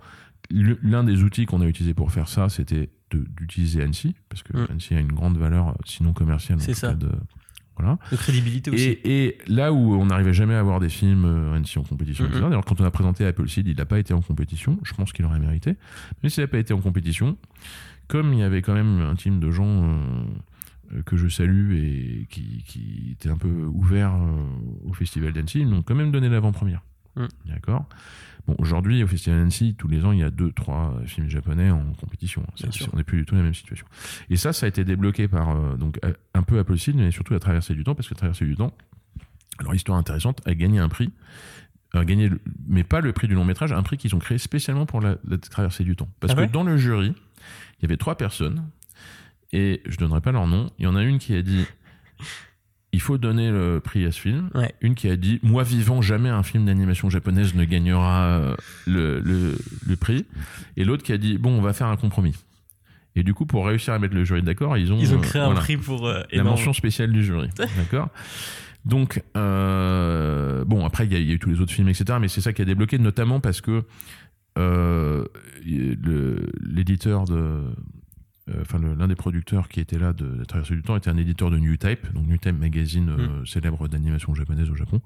[0.49, 4.57] le- l'un des outils qu'on a utilisé pour faire ça, c'était d'utiliser Annecy, parce que
[4.57, 4.67] Mm.
[4.69, 6.59] Annecy a une grande valeur, sinon commerciale.
[6.61, 6.93] C'est ça.
[6.93, 7.09] de,
[7.77, 7.99] voilà.
[8.11, 8.97] De crédibilité aussi.
[9.03, 12.41] Et, là où on n'arrivait jamais à avoir des films euh, Annecy en compétition, etc.
[12.41, 14.79] D'ailleurs, quand on a présenté Appleseed, il n'a pas été en compétition.
[14.83, 15.75] Je pense qu'il aurait mérité.
[16.23, 17.37] Mais s'il n'a pas été en compétition,
[18.07, 19.97] comme il y avait quand même un team de gens euh,
[20.95, 25.59] euh, que je salue et qui, qui étaient un peu ouverts euh, au festival d'Annecy,
[25.59, 26.81] ils m'ont quand même donné l'avant-première.
[27.15, 27.27] Mhm.
[27.45, 27.85] D'accord?
[28.47, 31.69] Bon, aujourd'hui, au Festival d'Annecy, tous les ans, il y a deux, trois films japonais
[31.69, 32.41] en compétition.
[32.55, 32.89] Bien C'est- sûr.
[32.93, 33.85] on n'est plus du tout dans la même situation.
[34.29, 37.33] Et ça, ça a été débloqué par euh, donc euh, un peu Appleseed, mais surtout
[37.33, 38.73] la traversée du temps, parce que la traversée du temps,
[39.59, 41.11] alors histoire intéressante, a gagné un prix,
[41.93, 44.37] a gagné, le- mais pas le prix du long métrage, un prix qu'ils ont créé
[44.37, 46.09] spécialement pour la, la traversée du temps.
[46.21, 47.13] Parce Ah que dans le jury,
[47.79, 48.69] il y avait trois personnes,
[49.51, 50.69] et je donnerai pas leur nom.
[50.79, 51.65] Il y en a une qui a dit
[52.97, 54.49] il faut donner le prix à ce film.
[54.55, 54.73] Ouais.
[54.81, 58.55] Une qui a dit moi vivant jamais un film d'animation japonaise ne gagnera euh,
[58.87, 59.55] le, le,
[59.87, 60.25] le prix.
[60.77, 62.33] Et l'autre qui a dit bon on va faire un compromis.
[63.15, 65.21] Et du coup pour réussir à mettre le jury d'accord ils ont Ils ont euh,
[65.21, 66.07] créé un voilà, prix pour.
[66.07, 67.49] euh, la mention spéciale du jury.
[67.77, 68.09] D'accord
[68.85, 72.17] Donc, euh, bon, après, il y, y a eu tous les autres films, etc.
[72.21, 73.83] Mais c'est ça qui a débloqué, notamment parce que
[76.61, 77.63] l'éditeur de.
[78.49, 81.17] Euh, Enfin, l'un des producteurs qui était là de La Traversée du Temps était un
[81.17, 85.01] éditeur de New Type, donc New Type magazine euh, célèbre d'animation japonaise au Japon.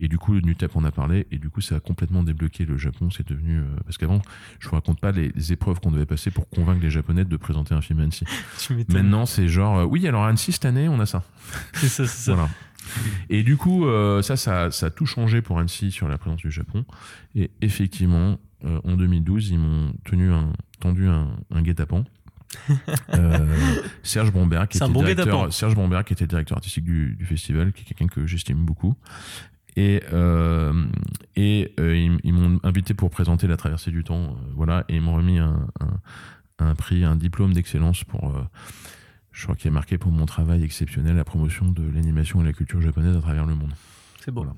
[0.00, 2.64] Et du coup, New Type en a parlé, et du coup, ça a complètement débloqué
[2.64, 3.10] le Japon.
[3.10, 3.58] C'est devenu.
[3.58, 4.20] euh, parce qu'avant,
[4.60, 7.36] je vous raconte pas les, les épreuves qu'on devait passer pour convaincre les Japonais de
[7.36, 8.24] présenter un film à Annecy.
[8.94, 11.22] Maintenant, c'est genre, euh, oui, alors à Annecy, cette année, on a ça.
[11.74, 12.34] C'est ça, c'est ça.
[12.34, 12.48] Voilà.
[13.30, 16.40] Et du coup, euh, ça, ça, ça a tout changé pour Annecy sur la présence
[16.40, 16.84] du Japon.
[17.34, 22.04] Et effectivement, euh, en 2012, ils m'ont tenu un, tendu un, un guet-apens.
[23.14, 23.56] Euh,
[24.02, 25.50] Serge Bromberg, qui était bon directeur, guet-apens.
[25.50, 28.94] Serge Bromberg, qui était directeur artistique du, du festival, qui est quelqu'un que j'estime beaucoup.
[29.76, 30.84] Et, euh,
[31.34, 35.02] et euh, ils, ils m'ont invité pour présenter la traversée du temps, voilà, et ils
[35.02, 38.32] m'ont remis un, un, un prix, un diplôme d'excellence pour,
[39.32, 42.52] je crois qu'il est marqué pour mon travail exceptionnel, la promotion de l'animation et la
[42.52, 43.72] culture japonaise à travers le monde.
[44.24, 44.42] C'est beau.
[44.44, 44.54] Voilà.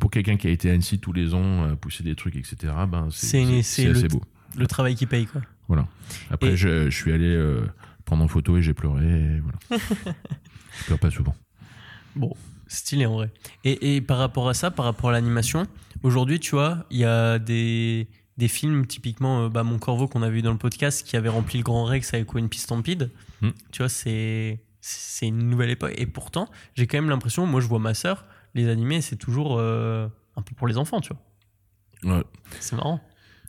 [0.00, 2.56] Pour quelqu'un qui a été à Annecy tous les ans, pousser des trucs, etc.,
[2.88, 4.20] ben C'est- assez beau.
[4.58, 5.42] Le travail qui paye, quoi.
[5.68, 5.86] Voilà.
[6.30, 7.66] Après, Et- je, je suis allé euh,
[8.04, 9.04] prendre en photo et j'ai pleuré.
[9.06, 9.82] Et voilà.
[10.78, 11.34] je pleure pas souvent.
[12.14, 12.32] Bon,
[12.66, 13.30] stylé en vrai.
[13.64, 15.66] Et, et par rapport à ça, par rapport à l'animation,
[16.02, 18.08] aujourd'hui, tu vois, il y a des,
[18.38, 21.28] des films, typiquement euh, bah, Mon Corveau qu'on a vu dans le podcast, qui avait
[21.28, 23.10] rempli le Grand Rex avec One Piece Stampede.
[23.42, 23.50] Hmm.
[23.72, 25.94] Tu vois, c'est c'est une nouvelle époque.
[25.96, 29.56] Et pourtant, j'ai quand même l'impression, moi je vois ma sœur, les animés, c'est toujours
[29.58, 30.06] euh,
[30.36, 31.12] un peu pour les enfants, tu
[32.04, 32.16] vois.
[32.18, 32.24] Ouais.
[32.60, 33.00] C'est marrant.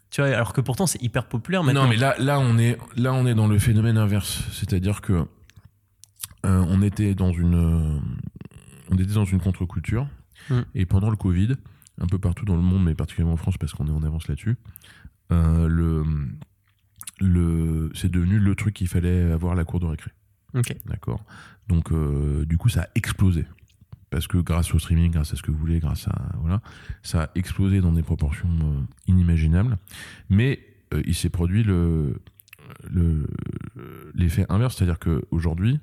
[0.10, 1.84] Tu vois, alors que pourtant c'est hyper populaire maintenant.
[1.84, 4.44] Non, mais là, là, on est, là, on est dans le phénomène inverse.
[4.52, 5.26] C'est-à-dire que euh,
[6.70, 8.00] on était dans une, euh,
[8.90, 10.08] on était dans une contre-culture.
[10.50, 10.62] Mm.
[10.76, 11.56] Et pendant le Covid,
[12.00, 14.28] un peu partout dans le monde, mais particulièrement en France, parce qu'on est en avance
[14.28, 14.56] là-dessus,
[15.32, 16.06] euh, le,
[17.20, 20.12] le, c'est devenu le truc qu'il fallait avoir à la cour de récré.
[20.54, 20.76] Ok.
[20.86, 21.24] D'accord?
[21.68, 23.46] Donc, euh, du coup, ça a explosé.
[24.10, 26.32] Parce que grâce au streaming, grâce à ce que vous voulez, grâce à.
[26.40, 26.62] Voilà,
[27.04, 29.78] ça a explosé dans des proportions euh, inimaginables.
[30.30, 30.60] Mais
[30.94, 32.22] euh, il s'est produit le
[32.90, 33.28] le-
[34.14, 34.76] l'effet inverse.
[34.78, 35.80] C'est-à-dire qu'aujourd'hui,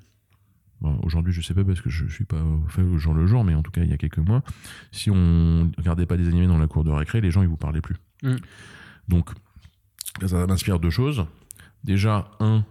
[0.81, 3.43] bon, aujourd'hui je sais pas parce que je suis pas fait au jour le jour,
[3.43, 4.43] mais en tout cas il y a quelques mois,
[4.91, 7.57] si on regardait pas des animés dans la cour de récré, les gens ils vous
[7.57, 7.95] parlaient plus.
[8.23, 8.35] Mm.
[9.07, 9.29] Donc
[10.25, 11.25] ça m'inspire deux choses.
[11.83, 12.65] Déjà un,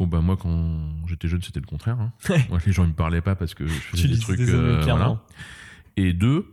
[0.00, 1.98] bon bah moi quand j'étais jeune c'était le contraire.
[2.00, 2.12] hein.
[2.48, 4.38] Moi les gens ils me parlaient pas parce que je faisais des trucs.
[4.38, 5.20] des euh, voilà.
[5.96, 6.46] Et deux,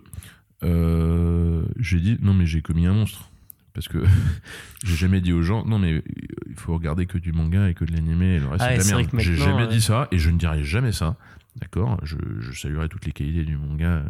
[0.64, 3.30] euh, j'ai dit non mais j'ai commis un monstre.
[3.74, 4.04] Parce que
[4.84, 6.04] j'ai jamais dit aux gens non mais
[6.50, 8.92] il faut regarder que du manga et que de l'animé et le reste Ah c'est
[8.92, 9.10] la merde.
[9.20, 11.16] J'ai jamais euh, dit ça et je ne dirai jamais ça.
[11.62, 12.00] D'accord?
[12.04, 14.04] Je, je saluerai toutes les qualités du manga euh,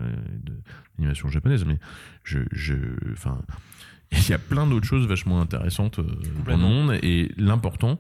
[0.43, 0.53] de
[0.97, 1.77] l'animation japonaise mais
[2.23, 2.73] je je
[3.11, 3.39] enfin
[4.11, 7.99] il y a plein d'autres choses vachement intéressantes dans le monde et l'important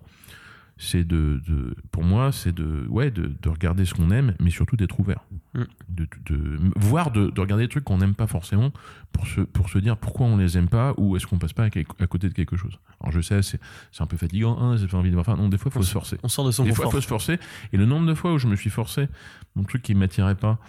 [0.79, 4.51] c'est de, de pour moi c'est de ouais de, de regarder ce qu'on aime mais
[4.51, 5.23] surtout d'être ouvert
[5.53, 5.63] Mm.
[5.89, 8.71] de, de voire de, de regarder des trucs qu'on n'aime pas forcément
[9.11, 11.63] pour se pour se dire pourquoi on les aime pas ou est-ce qu'on passe pas
[11.65, 13.59] à, côté de quelque chose alors je sais c'est
[13.99, 16.17] un peu fatigant hein, j'ai envie de voir enfin non des fois faut se forcer
[16.21, 16.91] On sort de son des fois confort.
[16.99, 17.39] faut se forcer
[17.73, 19.07] et le nombre de fois où je me suis forcé
[19.55, 20.59] mon truc qui m'attirait pas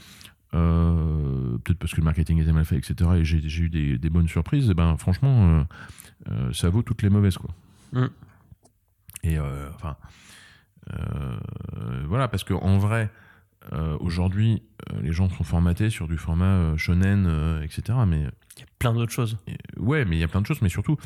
[0.54, 4.10] euh, peut-être parce que le marketing était mal fait etc et j'ai eu des, des
[4.10, 5.64] bonnes surprises et ben franchement euh,
[6.30, 7.50] euh, ça vaut toutes les mauvaises quoi
[7.90, 8.04] Mm.
[9.22, 9.96] Et euh, enfin
[10.92, 11.36] euh,
[12.06, 13.10] voilà parce que en vrai
[13.72, 14.62] euh, aujourd'hui
[15.00, 19.12] les gens sont formatés sur du format shonen etc mais Il y a plein d'autres
[19.12, 19.38] choses.
[19.76, 20.96] Ouais, mais il y a plein de choses, mais surtout,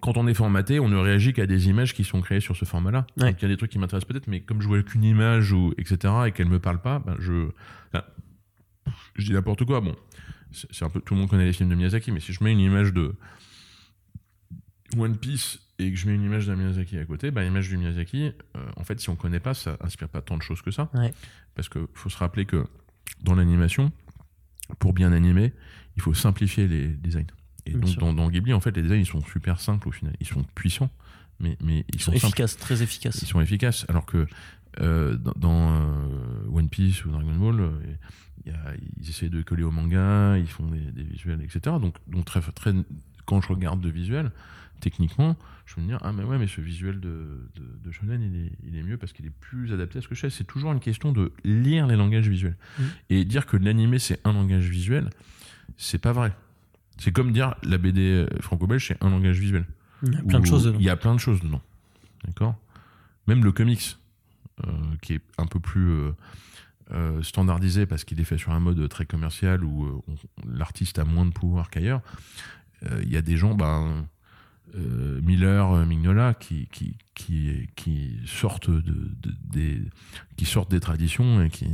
[0.00, 2.64] quand on est formaté, on ne réagit qu'à des images qui sont créées sur ce
[2.64, 3.06] format-là.
[3.18, 3.30] Ouais.
[3.30, 5.52] Donc il y a des trucs qui m'intéressent peut-être, mais comme je vois qu'une image,
[5.52, 7.48] ou, etc., et qu'elle me parle pas, ben je.
[9.16, 9.80] je dis n'importe quoi.
[9.80, 9.94] Bon,
[10.50, 11.00] c'est un peu.
[11.00, 13.14] Tout le monde connaît les films de Miyazaki, mais si je mets une image de
[14.96, 17.76] One Piece et que je mets une image d'un Miyazaki à côté, ben, l'image du
[17.76, 20.70] Miyazaki, euh, en fait, si on connaît pas, ça inspire pas tant de choses que
[20.70, 20.90] ça.
[20.94, 21.12] Ouais.
[21.54, 22.66] Parce qu'il faut se rappeler que
[23.22, 23.92] dans l'animation,
[24.78, 25.52] pour bien animer,
[25.96, 27.26] il faut simplifier les designs.
[27.66, 29.92] Et Bien donc dans, dans Ghibli, en fait, les designs ils sont super simples au
[29.92, 30.14] final.
[30.20, 30.90] Ils sont puissants,
[31.40, 33.20] mais, mais ils Ils sont efficaces, très efficaces.
[33.22, 33.84] Ils sont efficaces.
[33.88, 34.26] Alors que
[34.80, 37.70] euh, dans, dans, euh, One Piece ou Dragon Ball,
[38.44, 41.76] il y a- ils essaient de coller au manga, ils font des, des visuels, etc.
[41.80, 42.72] Donc, donc très, très,
[43.26, 44.32] quand je regarde de visuels,
[44.80, 48.36] techniquement, je me dis ah mais ouais mais ce visuel de, de, de shonen il
[48.46, 50.30] est, il est mieux parce qu'il est plus adapté à ce que je fais.
[50.30, 52.84] C'est toujours une question de lire les langages visuels Mhm.
[53.10, 55.10] et dire que l'animé c'est un langage visuel,
[55.76, 56.32] c'est pas vrai.
[56.98, 59.64] C'est comme dire la BD franco-belge c'est un langage visuel.
[60.04, 60.78] Il y a plein de choses dedans.
[60.80, 61.62] Il y a plein de choses dedans.
[62.24, 62.56] D'accord?
[63.28, 63.96] Même le comics,
[64.66, 64.70] euh,
[65.00, 66.12] qui est un peu plus euh,
[66.92, 70.00] euh, standardisé parce qu'il est fait sur un mode très commercial où euh,
[70.52, 72.02] l'artiste a moins de pouvoir qu'ailleurs,
[72.84, 74.06] euh, il y a des gens, ben,
[74.74, 79.82] euh, Miller, Mignola, qui, qui, qui, qui, sortent de, de- des,
[80.36, 81.66] qui sortent des traditions et qui,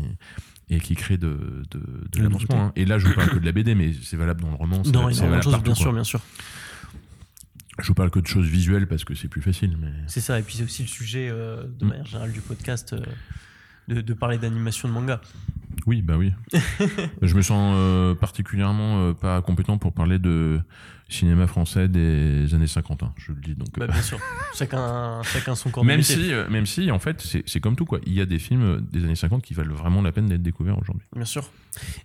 [0.71, 2.67] et qui créent de, de, de La l'avancement.
[2.67, 2.73] hein.
[2.77, 4.83] Et là, je vous parle que de la BD, mais c'est valable dans le roman.
[4.85, 5.83] c'est Dans valable- valable choses, partout, bien quoi.
[5.83, 6.21] sûr, bien sûr.
[7.81, 9.77] Je vous parle que de choses visuelles parce que c'est plus facile.
[9.81, 9.93] Mais...
[10.09, 11.89] C'est ça, et puis c'est aussi le sujet euh, de Mm.
[11.89, 13.01] manière générale du podcast, euh,
[13.89, 15.21] de, de parler d'animation de manga.
[15.87, 16.33] Oui, bah oui.
[17.23, 20.61] je me sens euh, particulièrement euh, pas compétent pour parler de
[21.09, 23.55] cinéma français des années 50, hein, je le dis.
[23.55, 24.19] Donc, Bah, euh, bien sûr,
[24.55, 27.87] chacun, chacun son corps même, si, euh, même si, en fait, c'est comme tout.
[27.87, 28.01] quoi.
[28.05, 30.79] Il y a des films des années 50 qui valent vraiment la peine d'être découverts
[30.79, 31.07] aujourd'hui.
[31.17, 31.49] Bien sûr.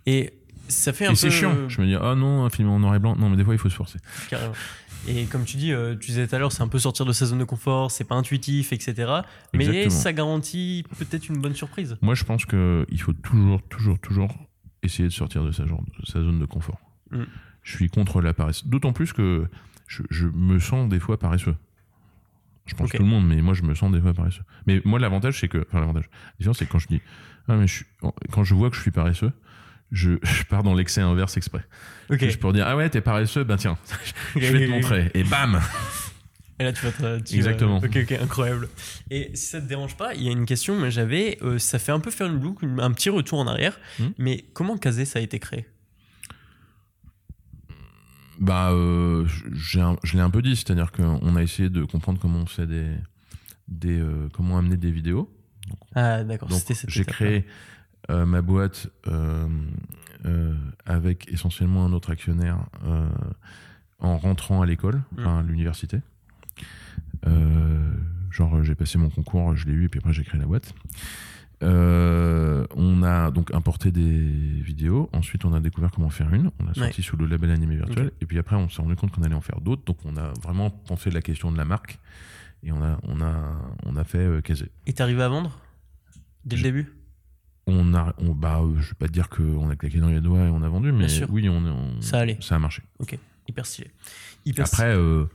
[0.06, 0.34] Et
[0.70, 1.16] ça fait un Et peu.
[1.18, 1.68] c'est chiant.
[1.68, 3.18] Je me dis, ah non, un film en noir et blanc.
[3.18, 4.00] Non, mais des fois, il faut se forcer.
[4.30, 4.54] Carrément.
[5.08, 7.12] Et comme tu dis, euh, tu disais tout à l'heure, c'est un peu sortir de
[7.12, 8.94] sa zone de confort, c'est pas intuitif, etc.
[9.54, 9.90] Mais Exactement.
[9.90, 11.98] ça garantit peut-être une bonne surprise.
[12.02, 14.34] Moi, je pense qu'il faut toujours, toujours, toujours
[14.82, 16.80] essayer de sortir de sa, genre- de sa zone de confort.
[17.12, 17.24] Mm.
[17.64, 18.66] Je suis contre la paresse.
[18.66, 19.48] D'autant plus que
[19.88, 21.56] je, je me sens des fois paresseux.
[22.66, 22.96] Je pense Ok.
[22.96, 24.44] tout le monde, mais moi, je me sens des fois paresseux.
[24.68, 25.66] Mais moi, l'avantage, c'est que.
[25.68, 26.06] Enfin, l'avantage.
[26.10, 27.02] La différence, c'est que quand je dis.
[27.50, 27.86] Ah, mais je suis-
[28.32, 29.34] quand je vois que je suis paresseux,
[29.94, 31.64] je, je pars dans l'excès inverse exprès.
[32.10, 32.20] Ok.
[32.20, 33.78] Juste pour dire, ah ouais, t'es paresseux, ben tiens,
[34.36, 35.10] je vais te montrer.
[35.14, 35.62] Et bam
[36.60, 37.78] Et là, tu vas te- tu vas- Exactement.
[37.78, 38.70] Ok, ok, incroyable.
[39.10, 41.38] Et si ça te dérange pas, il y a une question que j'avais.
[41.42, 43.80] euh, ça fait un peu faire une une- un petit retour en arrière.
[44.00, 44.10] Hmm.
[44.20, 45.66] Mais comment Kazé ça a été créé?
[48.40, 49.26] Bah, euh,
[49.76, 52.68] un- je l'ai un peu dit, c'est-à-dire qu'on a essayé de comprendre comment on fait
[52.68, 52.88] des,
[53.68, 55.32] des euh, comment amener des vidéos.
[55.96, 56.50] Ah, d'accord.
[56.50, 57.46] Donc, C'était cette j'ai créé
[58.10, 59.48] euh, ma boîte euh,
[60.26, 62.58] euh, avec essentiellement un autre actionnaire
[64.00, 65.20] en rentrant à l'école, Mm.
[65.20, 66.00] enfin, à l'université.
[68.32, 70.74] Genre, j'ai passé mon concours, je l'ai eu, et puis après, j'ai créé la boîte.
[71.62, 74.02] Euh, on a donc importé des
[74.62, 75.08] vidéos.
[75.14, 76.50] Ensuite, on a découvert comment faire une.
[76.60, 78.12] On a sorti sous le label animé virtuel.
[78.22, 79.84] Et puis après, on s'est rendu compte qu'on allait en faire d'autres.
[79.86, 82.00] Donc, on a vraiment pensé la question de la marque.
[82.64, 83.54] Et on a, on a,
[83.86, 84.70] on a fait euh, Kazé.
[84.88, 85.58] Et t'arrivais à vendre?
[86.44, 86.92] Dès le début?
[87.66, 90.20] On a, on, bah, euh, je vais pas te dire qu'on a claqué dans les
[90.20, 92.38] doigts et on a vendu, mais oui, on, on- Ça allait.
[92.42, 92.84] ça a marché.
[93.48, 93.90] Hyper stylé.
[94.46, 95.26] Hyper Après, euh,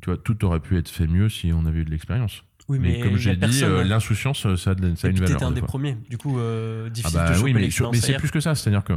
[0.00, 2.42] tu vois, tout aurait pu être fait mieux si on avait eu de l'expérience.
[2.68, 5.14] Oui, Mais, mais comme j'ai dit, euh, l'insouciance, ça ça a une valeur.
[5.28, 5.96] t'étais un des premiers.
[6.08, 8.54] Du coup, euh, Ah difficile bah de oui, mais, mais c'est plus que ça.
[8.54, 8.92] C'est-à-dire que,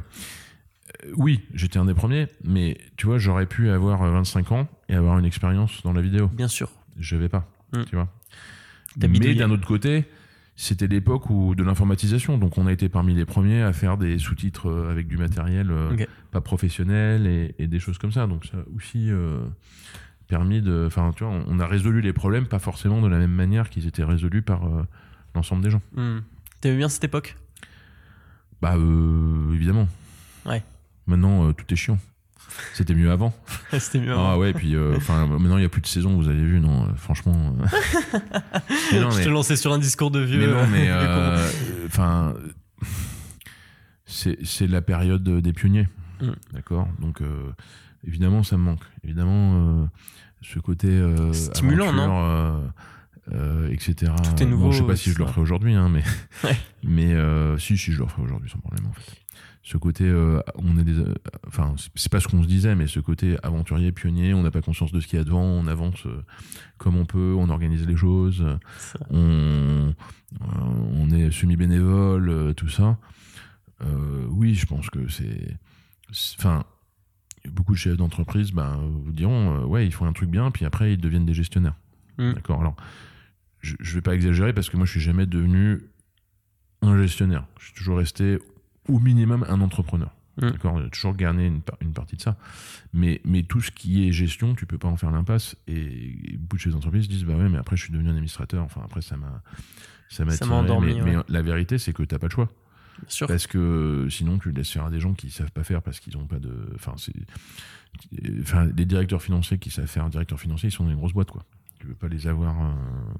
[1.15, 4.95] oui, j'étais un des premiers, mais tu vois, j'aurais pu avoir euh, 25 ans et
[4.95, 6.27] avoir une expérience dans la vidéo.
[6.27, 6.69] Bien sûr.
[6.99, 7.83] Je vais pas, Mm.
[7.89, 8.09] tu vois.
[8.97, 10.05] Mais d'un autre côté,
[10.55, 14.19] c'était l'époque où de l'informatisation, donc on a été parmi les premiers à faire des
[14.19, 15.89] sous-titres euh, avec du matériel euh,
[16.31, 18.27] pas professionnel et, et des choses comme ça.
[18.27, 19.39] Donc ça a aussi euh,
[20.27, 23.31] permis de, enfin, tu vois, on- a résolu les problèmes pas forcément de la même
[23.33, 24.83] manière qu'ils étaient résolus par euh,
[25.35, 25.81] l'ensemble des gens.
[25.95, 26.19] Hmm.
[26.61, 27.35] T'aimais bien cette époque?
[28.61, 29.87] Bah euh, évidemment.
[30.45, 30.63] Ouais.
[31.07, 31.97] Maintenant tout est chiant.
[32.73, 33.33] C'était mieux avant.
[33.79, 34.13] C'était mieux.
[34.15, 36.85] Ah ouais, puis euh, maintenant il y a plus de saison, vous avez vu, non
[36.85, 37.55] euh, Franchement.
[37.59, 38.19] euh.
[38.91, 40.39] mais non, Je te lançais sur un discours de vieux.
[40.39, 40.65] mais non,
[40.97, 41.49] euh,
[41.87, 42.33] enfin,
[44.05, 45.87] c'est la période des pionniers,
[46.21, 46.31] Mm.
[46.53, 46.87] d'accord?
[46.99, 47.21] Donc
[48.07, 48.83] évidemment, ça me manque.
[49.03, 49.89] Évidemment,
[50.41, 50.87] ce côté
[51.33, 52.63] Stimulant, aventure, non?
[53.33, 54.11] euh, etc.
[54.21, 55.27] Tout est Bon, nouveau, je sais pas si je le ça.
[55.29, 56.03] referai aujourd'hui, hein, mais
[56.43, 56.57] Ouais.
[56.83, 59.15] mais euh, si, si, je le referai aujourd'hui sans problème en fait.
[59.65, 61.13] Ce côté, euh, on est des, euh,
[61.47, 64.61] enfin, c'est- pas ce qu'on se disait, mais ce côté aventurier, pionnier, on n'a pas
[64.61, 66.21] conscience de ce qu'il y a devant, on avance euh,
[66.77, 68.45] comme on peut, on organise les choses,
[69.09, 69.93] on,
[70.41, 72.97] on est semi-bénévole, tout ça.
[74.29, 75.57] Oui, je pense que c'est.
[76.37, 76.63] Enfin,
[77.49, 80.93] beaucoup de chefs d'entreprise ben, vous diront ouais, ils font un truc bien, puis après
[80.93, 81.75] ils deviennent des gestionnaires.
[82.17, 82.33] Mm.
[82.33, 82.75] D'accord Alors,
[83.59, 85.81] je, je vais pas exagérer parce que moi je suis jamais devenu
[86.81, 87.45] un gestionnaire.
[87.59, 88.39] Je suis toujours resté
[88.87, 90.11] au minimum un entrepreneur.
[90.37, 90.49] Mm.
[90.49, 92.37] D'accord J'ai toujours gagné une, par- une partie de ça.
[92.93, 95.55] Mais, mais tout ce qui est gestion, tu peux pas en faire l'impasse.
[95.67, 95.75] Et,
[96.33, 98.63] et beaucoup de chefs d'entreprise disent bah ouais, mais après je suis devenu un administrateur.
[98.63, 99.41] Enfin, après ça m'a.
[100.09, 101.15] Ça m'a endormi, mais, ouais.
[101.17, 102.45] mais la vérité, c'est que t'as pas le choix.
[102.99, 103.27] Bien sûr.
[103.27, 106.15] Parce que sinon, tu laisses faire à des gens qui savent pas faire parce qu'ils
[106.17, 106.69] ont pas de.
[106.75, 107.13] Enfin, c'est.
[108.41, 111.13] Enfin, les directeurs financiers qui savent faire un directeur financier, ils sont dans une grosse
[111.13, 111.43] boîte, quoi.
[111.79, 112.59] Tu veux pas les avoir.
[112.61, 112.73] euh,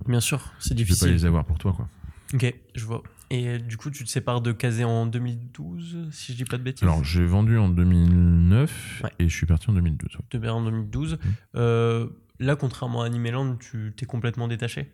[0.08, 1.12] Bien sûr, c'est Tu peux pas difficile.
[1.12, 1.88] les avoir pour toi, quoi.
[2.34, 3.04] Ok, je vois.
[3.36, 6.58] Et euh, du coup, tu te sépares de Kazé en 2012, si je dis pas
[6.60, 6.84] de bêtises?
[6.84, 9.10] Alors, j'ai vendu en 2009 Ouais.
[9.18, 10.16] et je suis parti en 2012.
[10.16, 10.40] ouais.
[10.40, 11.14] Berlin en 2012.
[11.14, 11.18] Mm.
[11.56, 12.08] Euh,
[12.40, 14.92] là, contrairement à Animeland, tu t'es complètement détaché?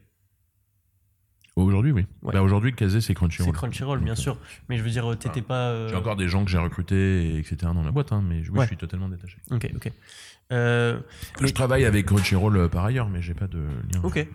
[1.58, 2.06] Aujourd'hui, oui.
[2.22, 2.34] Ouais.
[2.34, 3.52] Bah, aujourd'hui, Kazé, c'est C'est Crunchyroll.
[3.54, 4.38] Crunchyroll, bien Donc, euh, sûr.
[4.70, 5.72] Mais je veux dire, t'étais pas.
[5.72, 7.58] euh, J'ai encore des gens que j'ai recrutés, et etc.
[7.74, 8.62] dans la boîte, hein, mais oui, Ouais.
[8.64, 9.38] je suis totalement détaché.
[9.52, 9.92] Ok, ok.
[10.54, 11.00] Euh,
[11.40, 14.00] Je Mais- travaille avec Crunchyroll par ailleurs, mais j'ai pas de lien.
[14.04, 14.26] ok.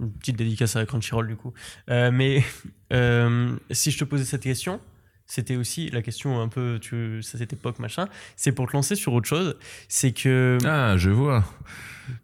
[0.00, 1.52] Une petite dédicace à Crunchyroll, du coup.
[1.90, 2.42] Euh, mais
[2.92, 4.80] euh, si je te posais cette question,
[5.26, 8.06] c'était aussi la question un peu, tu, à cette époque, machin.
[8.36, 9.56] C'est pour te lancer sur autre chose.
[9.88, 10.58] C'est que.
[10.66, 11.44] Ah, je vois.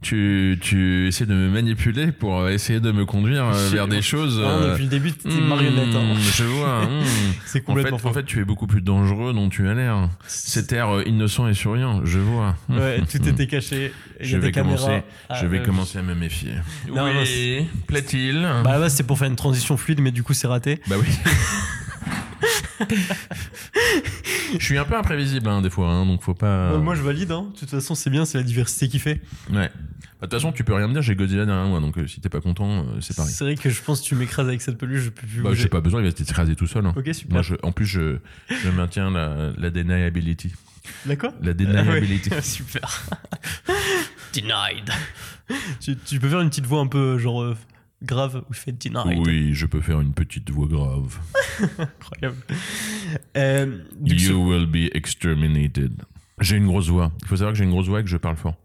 [0.02, 4.38] Tu, tu essaies de me manipuler pour essayer de me conduire euh, vers des choses.
[4.44, 5.94] Ah, euh, depuis le début, t'étais hmm, marionnette.
[5.96, 6.16] hein.
[6.18, 6.84] Je vois.
[6.84, 7.02] hmm.
[7.46, 8.08] C'est En fait, complètement faux.
[8.08, 10.10] en fait, tu es beaucoup plus dangereux dont tu as l'air.
[10.26, 12.56] Cet air euh, innocent et souriant, je vois.
[12.68, 13.92] Ouais, tout était caché.
[14.20, 15.02] Il y Je a des vais commencer-.
[15.30, 16.52] Ah, je vais commencer à me méfier.
[16.86, 18.46] Non, non, oui, plaît-il?
[18.62, 20.78] Bah là, c'est pour faire une transition fluide, mais du coup, c'est raté.
[20.88, 21.06] Bah oui.
[24.58, 26.72] je suis un peu imprévisible hein, des fois, hein, donc faut pas.
[26.72, 27.30] Euh, moi, je valide.
[27.32, 27.50] Hein.
[27.54, 29.20] De toute façon, c'est bien, c'est la diversité qui fait.
[29.50, 29.70] Ouais.
[30.20, 32.06] Bah, De toute façon, tu peux rien me dire, j'ai Godzilla derrière moi, donc euh,
[32.06, 33.32] si t'es pas content, euh, c'est pareil.
[33.32, 35.50] C'est vrai que je pense que tu m'écrases avec cette peluche, je peux plus Bah,
[35.54, 36.84] j'ai pas besoin, il va t'écraser tout seul.
[36.86, 36.92] hein.
[36.96, 37.32] Ok, super.
[37.34, 38.16] Moi, je, en plus, je,
[38.48, 40.52] je maintiens la, la deniability.
[41.06, 42.30] D'accord La deniability.
[42.32, 42.42] Ah ouais.
[42.42, 43.02] Super.
[44.34, 44.90] Denied.
[45.80, 47.56] tu, tu peux faire une petite voix un peu genre euh,
[48.02, 49.18] grave où je fais denied.
[49.26, 51.18] Oui, je peux faire une petite voix grave.
[51.78, 52.42] Incroyable.
[53.36, 56.02] Euh, You will be exterminated.
[56.40, 57.12] J'ai une grosse voix.
[57.22, 58.56] Il faut savoir que j'ai une grosse voix et que je parle fort.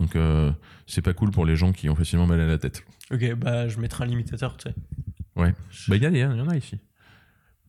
[0.00, 0.52] Donc, euh,
[0.86, 2.84] c'est pas cool pour les gens qui ont facilement mal à la tête.
[3.12, 4.74] Ok, bah je mettrai un limitateur, tu sais.
[5.36, 5.54] Ouais.
[5.88, 6.78] Bah, il y, a- il y en a ici.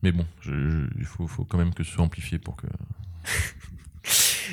[0.02, 2.66] Mais bon, je- je- il faut, faut quand même que ce soit amplifié pour que.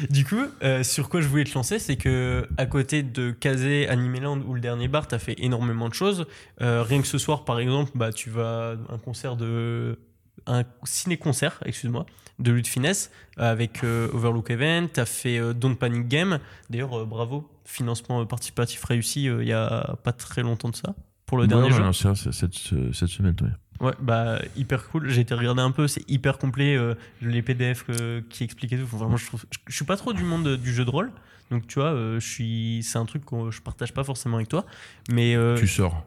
[0.09, 3.87] Du coup, euh, sur quoi je voulais te lancer, c'est que à côté de Kazé,
[3.87, 6.25] Animeland ou le dernier bar, t'as fait énormément de choses.
[6.61, 9.97] Euh, rien que ce soir, par exemple, bah tu vas à un concert de
[10.45, 12.05] un ciné-concert, excuse-moi,
[12.39, 14.87] de Lutte Finesse avec euh, Overlook Event.
[14.93, 16.39] T'as fait euh, Don't Panic Game.
[16.69, 20.75] D'ailleurs, euh, bravo, financement euh, participatif réussi euh, il y a pas très longtemps de
[20.75, 20.95] ça
[21.25, 21.83] pour le Ouais, dernier ouais, jeu.
[21.83, 22.53] non, c'est cette,
[22.93, 23.49] cette semaine, ouais.
[23.79, 25.07] Ouais, bah hyper cool.
[25.09, 26.75] J'ai été regarder un peu, c'est hyper complet.
[26.75, 28.85] euh, les PDF euh, qui expliquent et tout.
[28.87, 29.45] Vraiment, je trouve.
[29.51, 31.11] Je, je suis pas trop du monde euh, du jeu de rôle,
[31.51, 32.81] donc tu vois, euh, je suis.
[32.83, 34.65] C'est un truc que je partage pas forcément avec toi,
[35.09, 36.03] mais Tu sors.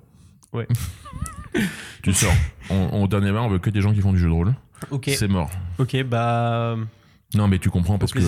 [0.52, 0.66] Ouais.
[2.02, 2.32] tu sors.
[2.70, 4.54] On, au dernier bar, on veut que des gens qui font du jeu de rôle.
[4.90, 5.50] ok, C'est mort.
[5.78, 6.76] ok, bah
[7.34, 8.18] Non, mais tu comprends parce que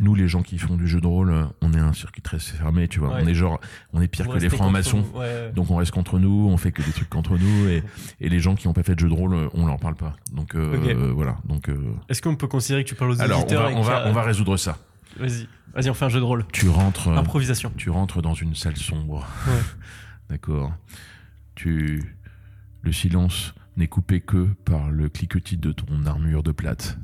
[0.00, 2.40] nous, les gens qui font du jeu de rôle, euh, on est un circuit très
[2.40, 3.10] fermé, tu vois.
[3.10, 3.20] Ouais.
[3.22, 3.60] On est genre,
[3.92, 5.04] on est pire que les francs-maçons.
[5.14, 7.84] Ouais, Donc on reste contre nous, on fait que des trucs contre nous et,
[8.20, 9.94] et les gens qui n'ont pas fait de jeu de rôle, euh, on leur parle
[9.94, 10.16] pas.
[10.32, 11.36] Donc euh, voilà.
[11.44, 11.76] Donc euh,
[12.08, 14.08] Est-ce qu'on peut considérer que tu parles aux alors on auditeurs va et on va
[14.08, 14.78] on va résoudre ça.
[15.18, 16.44] Vas-y, vas-y, on fait un jeu de rôle.
[16.52, 17.72] Tu rentres Improvisation.
[17.76, 19.26] tu rentres dans une salle sombre.
[20.30, 20.72] D'accord.
[21.54, 22.16] Tu
[22.82, 26.98] Le silence n'est coupé que par le cliquetis de ton armure de plate.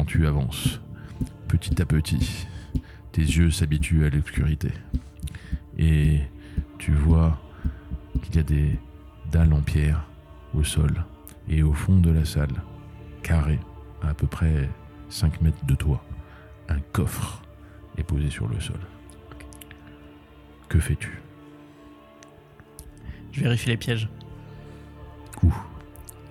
[0.00, 0.80] Quand tu avances,
[1.46, 2.46] petit à petit,
[3.12, 4.70] tes yeux s'habituent à l'obscurité.
[5.76, 6.20] Et
[6.78, 7.38] tu vois
[8.22, 8.78] qu'il y a des
[9.30, 10.06] dalles en pierre
[10.54, 11.04] au sol
[11.50, 12.62] et au fond de la salle,
[13.22, 13.58] carré
[14.00, 14.70] à à peu près
[15.10, 16.02] 5 mètres de toi,
[16.70, 17.42] un coffre
[17.98, 18.80] est posé sur le sol.
[20.70, 21.20] Que fais-tu?
[23.32, 24.08] Je vérifie les pièges.
[25.42, 25.54] Ouh.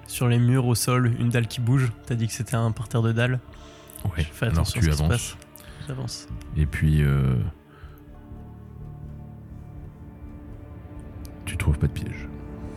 [0.08, 1.92] Sur les murs, au sol, une dalle qui bouge.
[2.08, 3.40] T'as dit que c'était un parterre de dalles.
[4.06, 5.38] Ouais, Je fais alors tu avances.
[5.88, 6.28] J'avance.
[6.58, 7.36] Et puis, euh,
[11.46, 12.28] tu trouves pas de piège.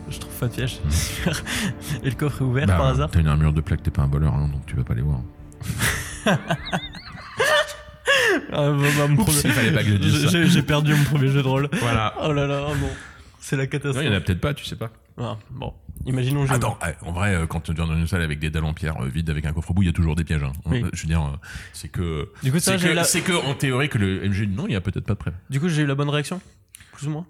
[0.09, 0.79] Je trouve pas de piège.
[0.89, 1.43] Super.
[2.03, 3.09] Et le coffre est ouvert Bah, par hasard?
[3.11, 5.01] T'as une armure de plaque, t'es pas un voleur, hein, donc tu vas pas les
[5.01, 5.19] voir.
[8.55, 10.47] Ah, bah, bah, Oups, premier- il.
[10.49, 11.69] J'ai perdu mon premier jeu de rôle.
[11.81, 12.13] Voilà.
[12.21, 12.89] Oh là là, oh non.
[13.39, 14.05] C'est la Il catastrophe.
[14.05, 14.91] y en a peut-être pas, tu sais pas.
[15.17, 15.73] Ah, bon,
[16.05, 16.53] imaginons j'ai.
[16.53, 18.73] Attends, eh, en vrai, euh, quand tu viens dans une salle avec des dalles en
[18.73, 20.43] pierre euh, vides avec un coffre au bout, il y a toujours des pièges.
[20.43, 20.51] hein.
[20.65, 20.83] Oui.
[20.93, 21.37] Je veux dire, euh,
[21.73, 22.29] c'est que.
[22.43, 23.03] Du coup, C'est que, la...
[23.03, 25.33] c'est que, en théorie, que le dit non, il y a peut-être pas de prêt.
[25.49, 26.41] Du coup, j'ai eu la bonne réaction
[26.93, 27.25] Plus ou moins?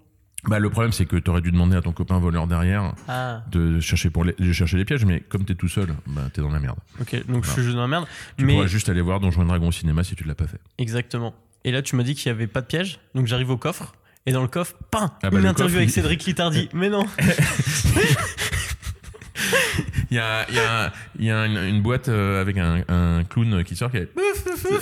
[0.46, 3.80] Bah, le problème, c'est que t'aurais dû demander à ton copain voleur derrière Ah, de
[3.80, 6.50] chercher pour les, de chercher les pièges, mais comme t'es tout seul, bah, t'es dans
[6.50, 6.76] la merde.
[7.00, 8.04] ok, donc je suis juste dans la merde.
[8.36, 10.46] Tu mais pourras juste aller voir Donjons et Dragons au cinéma si tu l'as pas
[10.46, 10.60] fait.
[10.76, 11.34] exactement.
[11.64, 13.94] Et là, tu m'as dit qu'il y avait pas de piège, donc j'arrive au coffre.
[14.26, 16.68] Et dans le coffre, pam, Ah bah, une interview coffre, avec il- Cédric Littardi.
[16.74, 17.06] mais non.
[20.14, 23.24] Il y a, y a, il y a une, une boîte euh, avec un, un
[23.24, 24.08] clown qui sort qui est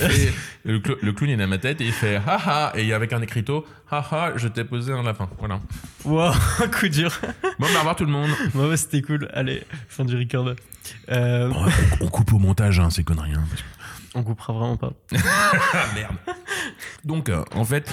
[0.02, 0.30] et
[0.70, 2.92] le, le clown il est à ma tête et il fait haha et il y
[2.92, 5.58] a avec un écriteau haha je t'ai posé un lapin voilà
[6.04, 6.32] Wow,
[6.78, 7.18] coup dur.
[7.58, 9.26] bon bah au revoir tout le monde Bah ouais, c'était cool.
[9.32, 10.50] Allez, fin du record.
[11.08, 11.64] Euh, Bon,
[12.02, 13.44] on, coupe au montage hein, ces conneries hein,
[14.14, 14.92] on coupera vraiment pas.
[15.72, 16.16] ah merde
[17.04, 17.90] donc euh, en fait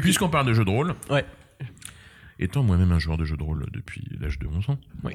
[0.00, 1.24] puisqu'on parle de jeux de rôle Ouais.
[2.38, 5.14] étant moi-même un joueur de jeux de rôle depuis l'âge de 11 ans Oui.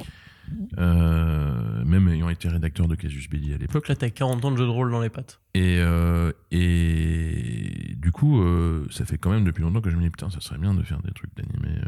[0.77, 4.51] Euh, même ayant été rédacteur de Casus Belli à l'époque Donc là, t'as 40 ans
[4.51, 5.39] de jeu de rôle dans les pattes.
[5.53, 10.01] Et, euh, et du coup, euh, ça fait quand même depuis longtemps que je me
[10.01, 11.79] dis putain, ça serait bien de faire des trucs d'animé,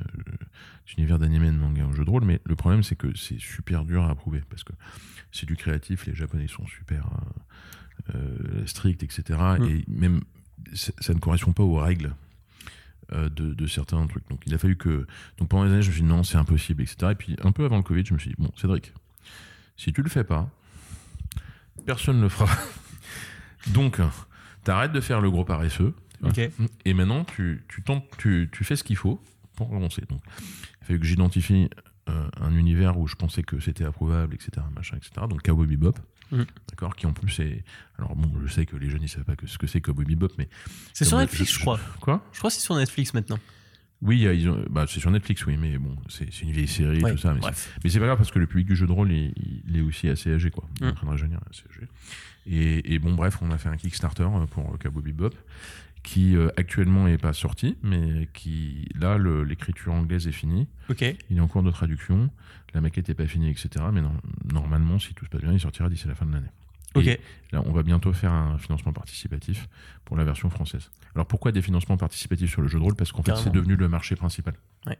[0.88, 2.26] d'univers d'animé et de manga en jeu de rôle.
[2.26, 4.74] Mais le problème, c'est que c'est super dur à approuver parce que
[5.32, 7.10] c'est du créatif, les Japonais sont super
[8.66, 9.39] stricts, etc.
[9.60, 9.64] Mm.
[9.66, 10.22] Et même
[10.74, 12.14] ça ne correspond pas aux règles.
[13.14, 14.28] Euh, De, de certains trucs.
[14.30, 15.07] Donc il a fallu que.
[15.38, 17.12] Donc pendant des années, je me suis dit non, c'est impossible, etc.
[17.12, 18.93] Et puis un peu avant le Covid, je me suis dit bon, Cédric,
[19.78, 20.49] si tu le fais pas,
[21.86, 22.53] personne ne le fera.
[23.74, 23.99] Donc,
[24.64, 25.93] t'arrêtes de faire le gros paresseux.
[26.86, 29.22] Et maintenant, tu, tu, tentes, tu, tu fais ce qu'il faut
[29.55, 30.03] pour avancer.
[30.10, 31.70] Donc, il a fallu que j'identifie
[32.10, 35.28] euh, un univers où je pensais que c'était approuvable, etc., machin, etc.
[35.30, 35.97] Donc, Cowboy Bebop.
[36.32, 36.46] Mhm.
[36.70, 37.64] D'accord, qui en plus est.
[37.98, 40.06] Alors bon, je sais que les jeunes ils savent pas que ce que c'est Cowboy
[40.06, 40.48] Bebop, mais
[40.94, 41.80] C'est sur Netflix, je crois.
[42.02, 42.24] Quoi?
[42.34, 43.40] Je crois que c'est sur Netflix maintenant.
[44.02, 47.12] Oui, ils ont- bah, c'est sur Netflix, oui, mais bon, c'est une vieille série, Ouais,
[47.12, 47.34] tout ça.
[47.34, 47.42] Mais
[47.90, 49.34] c'est- pas grave parce que le public du jeu de rôle, il,
[49.68, 50.64] il est aussi assez âgé, quoi.
[50.80, 50.92] Il est Mm.
[50.92, 51.88] en train de rajeunir, assez âgé.
[52.46, 55.32] Et, et bon, bref, on a fait un Kickstarter euh, pour Cowboy Bebop
[56.02, 60.66] qui euh, actuellement est pas sorti, mais qui là, l'écriture anglaise est finie.
[60.90, 61.04] Ok.
[61.30, 62.30] Il est en cours de traduction.
[62.74, 63.70] La maquette est pas finie, etc.
[63.91, 64.13] Mais non-
[64.51, 66.49] normalement, si tout se passe bien, il sortira d'ici la fin de l'année.
[66.95, 67.05] Ok.
[67.07, 67.20] Et
[67.51, 69.67] là, on va bientôt faire un financement participatif
[70.05, 70.89] pour la version française.
[71.15, 72.95] Alors pourquoi des financements participatifs sur le jeu de rôle?
[72.95, 74.53] Parce qu'en fait, c'est devenu le marché principal.
[74.88, 74.97] Ouais.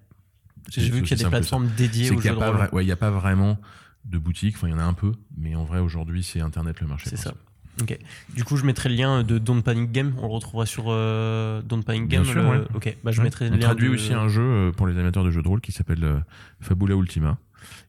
[0.72, 2.52] J'ai vu qu'il y a des plateformes dédiées C'est aux qu'il n'y jeux a, de
[2.58, 2.66] rôle.
[2.68, 3.60] vra- ouais, il y a pas vraiment
[4.06, 4.56] de boutique.
[4.56, 7.10] Enfin, il y en a un peu, mais en vrai, aujourd'hui, c'est Internet le marché.
[7.10, 7.32] C'est ça.
[7.32, 7.46] principal.
[7.82, 7.98] Ok.
[8.36, 10.14] Du coup, je mettrai le lien de Don't Panic Game.
[10.18, 12.32] On le retrouvera sur euh, Don't Panic Bien Game.
[12.32, 12.68] sûr, le- ouais.
[12.76, 12.98] Ok.
[13.04, 13.24] Bah, je Ouais.
[13.24, 13.62] mettrai le On lien.
[13.62, 16.04] traduit de- aussi un jeu euh, pour les amateurs de jeux de rôle qui s'appelle
[16.04, 16.20] euh,
[16.60, 17.38] Fabula Ultima.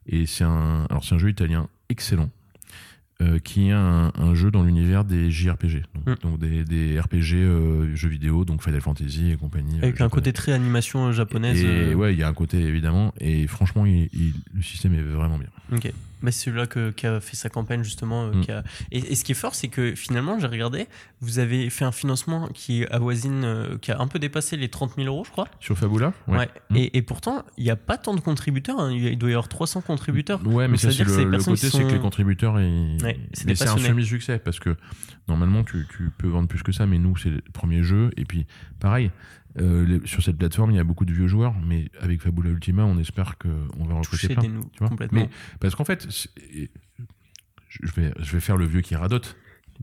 [0.07, 2.29] Et c'est un, alors c'est un jeu italien excellent.
[3.21, 6.15] euh, qui est un, un jeu dans l'univers des JRPG, donc, Mm.
[6.23, 9.75] donc des, des RPG euh, jeux vidéo, donc Final Fantasy et compagnie.
[9.77, 11.63] euh, Avec un côté très animation japonaise.
[11.63, 15.03] Et ouais, il y a un côté évidemment, et franchement, il- il- le système est
[15.03, 15.49] vraiment bien.
[15.71, 15.93] Ok.
[16.29, 18.25] C'est celui-là que- qui a fait sa campagne justement.
[18.25, 18.41] euh, Mm.
[18.41, 20.87] qui a- et, et ce qui est fort, c'est que finalement, j'ai regardé,
[21.21, 24.93] vous avez fait un financement qui avoisine, euh, qui a un peu dépassé les 30
[24.95, 25.47] 000 euros, je crois.
[25.59, 26.49] Sur Fabula Ouais.
[26.69, 26.75] Mm.
[26.75, 28.79] Et, et pourtant, il n'y a pas tant de contributeurs.
[28.79, 28.91] hein.
[28.91, 30.45] Il doit y avoir 300 contributeurs.
[30.45, 32.97] Ouais, mais ça, c'est le, le côté, c'est que les contributeurs, ils...
[33.03, 34.75] Ouais, c'est mais un semi-succès parce que
[35.27, 38.11] normalement, tu, tu peux vendre plus que ça, mais nous, c'est le premier jeu.
[38.17, 38.45] Et puis,
[38.79, 39.11] pareil,
[39.59, 42.49] euh, les- sur cette plateforme, il y a beaucoup de vieux joueurs, mais avec Fabula
[42.49, 44.41] Ultima, on espère qu'on va recruter Toucher plein.
[44.43, 44.89] des nous tu vois.
[44.89, 45.21] complètement.
[45.21, 45.29] Mais
[45.59, 46.07] parce qu'en fait,
[47.69, 49.35] je vais, je vais faire le vieux qui radote,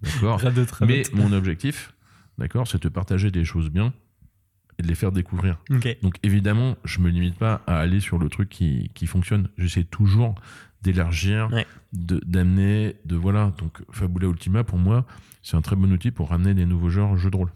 [0.03, 0.89] d'accord Radote, radote.
[0.89, 1.95] Mais mon objectif,
[2.39, 3.93] d'accord, c'est de partager des choses bien
[4.79, 5.59] et de les faire découvrir.
[5.71, 5.97] Ok.
[6.03, 9.49] Donc évidemment, je me limite pas à aller sur le truc qui, qui fonctionne.
[9.59, 10.35] J'essaie toujours
[10.83, 11.67] d'élargir, Ouais.
[11.93, 13.53] de d'amener, de voilà.
[13.59, 15.05] Donc Fabula Ultima, pour moi,
[15.43, 17.51] c'est un très bon outil pour ramener des nouveaux genres jeux de rôle.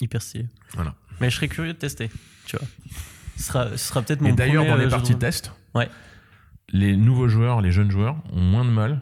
[0.00, 0.46] Hyper stylé.
[0.74, 0.94] Voilà.
[1.20, 2.10] Mais je serais curieux de tester.
[2.46, 2.66] Tu vois.
[3.36, 5.88] Ce sera, ce sera peut-être mon Et d'ailleurs, dans les euh, parties de test, Ouais.
[6.72, 9.00] les nouveaux joueurs, les jeunes joueurs ont moins de mal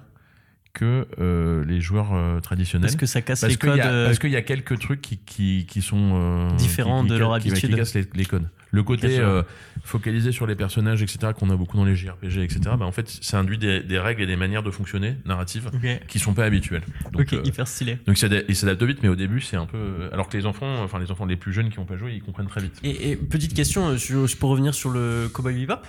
[0.75, 2.87] que euh, les joueurs euh, traditionnels.
[2.89, 3.77] Parce que ça casse Parce les codes.
[3.77, 7.03] y, a- euh, parce qu'il y a quelques trucs qui, qui, qui sont euh, Différents
[7.05, 7.59] qui- de leur habitude.
[7.71, 8.49] Qui cassent les, les codes.
[8.75, 9.43] Le côté euh,
[9.85, 13.09] focalisé sur les personnages, etc., qu'on a beaucoup dans les JRPG, etc., bah, en fait,
[13.21, 16.45] ça induit des, des règles et des manières de fonctionner narratives Ok, qui sont pas
[16.47, 16.83] habituelles.
[17.13, 17.99] Donc, Ok, euh, hyper stylé.
[18.07, 18.17] donc
[18.49, 20.09] ils s'adaptent vite, mais au début, c'est un peu.
[20.13, 22.23] Alors que les enfants, enfin les enfants les plus jeunes qui n'ont pas joué, ils
[22.23, 22.81] comprennent très vite.
[22.83, 25.83] Et, et petite question, euh, sur- pour revenir sur le Cowboy Bebop,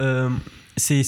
[0.00, 0.30] euh,
[0.76, 1.02] c'est.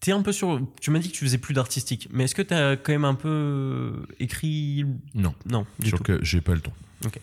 [0.00, 0.58] T'es un peu sur.
[0.80, 3.14] Tu m'as dit que tu faisais plus d'artistique, mais est-ce que t'as quand même un
[3.14, 4.86] peu euh, écrit?
[5.14, 6.04] Non, Non, du sur tout.
[6.04, 6.72] que j'ai pas le temps.
[7.04, 7.18] Ok.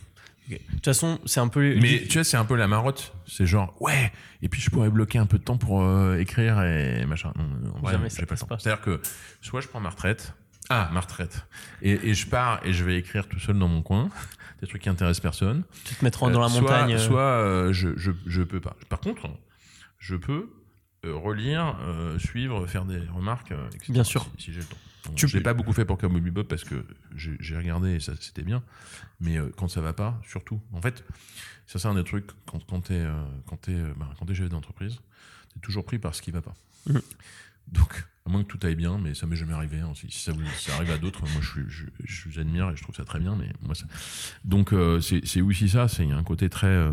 [0.49, 1.75] De toute façon, c'est un peu.
[1.81, 3.13] Mais tu vois, c'est un peu la marotte.
[3.27, 6.61] C'est genre, ouais, et puis je pourrais bloquer un peu de temps pour euh, écrire
[6.63, 7.31] et machin.
[7.37, 8.57] Non, en Jamais j'ai pas le temps.
[8.59, 9.01] C'est-à-dire que
[9.41, 10.33] soit je prends ma retraite,
[10.69, 11.45] ah, ma retraite,
[11.81, 14.09] et, et je pars et je vais écrire tout seul dans mon coin,
[14.61, 15.63] des trucs qui intéressent personne.
[15.85, 16.93] tu te mettras dans la Euh, soit- montagne.
[16.93, 18.75] euh, Soit euh, je, je, je peux pas.
[18.89, 19.29] Par contre,
[19.99, 20.49] je peux
[21.05, 23.93] euh, relire, euh, suivre, faire des remarques, euh, etc.
[23.93, 24.25] Bien sûr.
[24.37, 24.77] Si, si j'ai le temps.
[25.16, 26.86] Tu je l'ai pas beaucoup fait pour Cowboy Bebop parce que
[27.16, 28.64] j'ai regardé et ça c'était bien.
[29.20, 30.62] Mais euh, quand ça va pas, surtout.
[30.72, 31.04] En fait,
[31.68, 34.49] ça c'est un des trucs quand, quand t'es euh, quand t'es euh, bah, quand chef
[34.49, 34.99] d'entreprise,
[35.54, 36.54] t'es toujours pris par ce qui va pas.
[36.88, 37.01] Mhm.
[37.70, 39.80] Donc, à moins que tout aille bien, mais ça m'est jamais arrivé.
[39.80, 39.93] hein.
[39.95, 42.76] Si, ça, vous- si ça arrive à d'autres, moi je, je, je vous admire et
[42.76, 43.36] je trouve ça très bien.
[43.38, 43.86] Mais moi, ça...
[44.45, 45.88] donc euh, c'est aussi ça.
[45.88, 46.91] C'est il y a un côté très euh,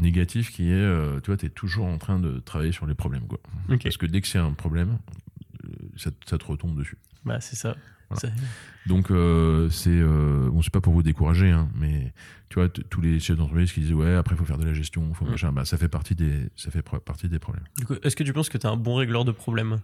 [0.00, 3.26] négatif qui est, euh, tu vois, t'es toujours en train de travailler sur les problèmes,
[3.26, 3.38] quoi.
[3.84, 4.98] Parce que dès que c'est un problème,
[6.00, 6.98] ça, ça te retombe dessus.
[7.24, 7.76] Bah, c'est ça.
[8.10, 8.34] Voilà.
[8.86, 12.12] Donc euh, c'est euh, bon, c'est pas pour vous décourager, hein, mais
[12.48, 15.14] tu vois, tous les chefs d'entreprise qui disent ouais, après faut faire de la gestion,
[15.14, 15.30] faut Mm.
[15.30, 17.62] machin, bah ça fait partie des, ça fait partie des problèmes.
[18.02, 19.78] Est-ce que tu penses que t'es un bon régleur de problèmes?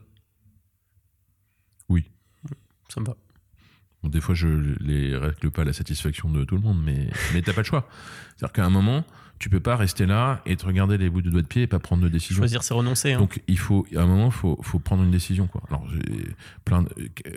[1.88, 2.10] Oui.
[2.88, 3.16] Ça me va.
[4.06, 4.48] Bon, des fois, je
[4.80, 7.66] les règle pas à la satisfaction de tout le monde, mais, mais t'as pas le
[7.66, 7.88] choix.
[8.36, 9.04] C'est-à-dire qu'à un moment,
[9.38, 11.66] tu peux pas rester là et te regarder les bouts de doigts de pied et
[11.66, 12.36] pas prendre de décision.
[12.40, 13.12] Choisir, c'est renoncer.
[13.14, 13.18] hein.
[13.18, 15.62] Donc, il faut, à un moment, faut, faut prendre une décision, quoi.
[15.68, 15.86] Alors,
[16.64, 16.88] plein de-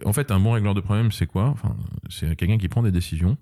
[0.05, 1.45] en fait, un bon régleur de problème, c'est quoi?
[1.45, 1.75] Enfin,
[2.09, 3.37] c'est quelqu'un qui prend des décisions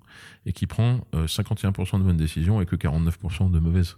[0.45, 3.97] et qui prend euh, 51% de bonnes décisions et que 49% de mauvaises.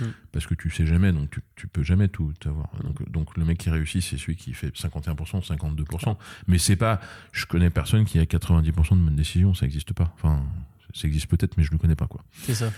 [0.00, 0.04] Mm.
[0.32, 2.70] Parce que tu sais jamais, donc tu, tu peux jamais tout avoir.
[2.82, 6.16] Donc, donc le mec qui réussit, c'est celui qui fait 51%, 52%.
[6.46, 7.00] Mais c'est pas,
[7.32, 10.12] je connais personne qui a 90% de bonnes décisions, ça existe pas.
[10.16, 10.44] Enfin,
[10.94, 12.24] ça existe peut-être, mais je le connais pas, quoi.
[12.42, 12.72] C'est ça.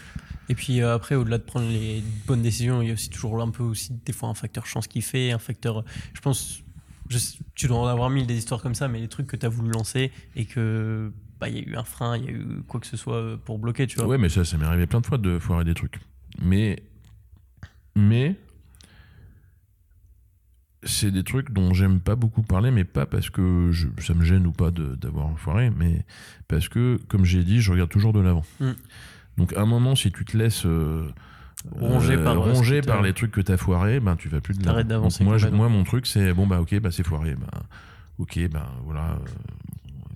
[0.49, 3.41] Et puis euh, après, au-delà de prendre les bonnes décisions, il y a aussi toujours
[3.41, 5.85] un peu aussi des fois un facteur chance qui fait, un facteur.
[6.15, 6.63] Je pense,
[7.09, 7.19] je
[7.55, 9.49] tu dois en avoir mille des histoires comme ça, mais les trucs que tu as
[9.49, 12.63] voulu lancer et que bah il y a eu un frein, il y a eu
[12.69, 14.07] quoi que ce soit pour bloquer, tu vois.
[14.07, 16.01] Ouais, mais ça, ça m'est arrivé plein de fois de foirer des trucs.
[16.41, 16.83] Mais,
[17.95, 18.37] mais,
[20.85, 24.25] c'est des trucs dont j'aime pas beaucoup parler, mais pas parce que je- ça me
[24.25, 26.05] gêne ou pas d'avoir foiré, mais
[26.49, 28.45] parce que, comme j'ai dit, je regarde toujours de l'avant.
[28.61, 28.71] Mm.
[29.39, 31.09] Donc, à un moment, si tu te laisses euh,
[31.71, 34.83] Ronger euh, par, les trucs que t'as foiré, ben tu vas plus de l'avant.
[34.83, 37.37] D'avancer moi, moi, mon truc, c'est bon, bah ok, bah c'est foiré.
[37.37, 37.63] Bah,
[38.19, 39.13] ok, bah voilà.
[39.13, 39.19] euh,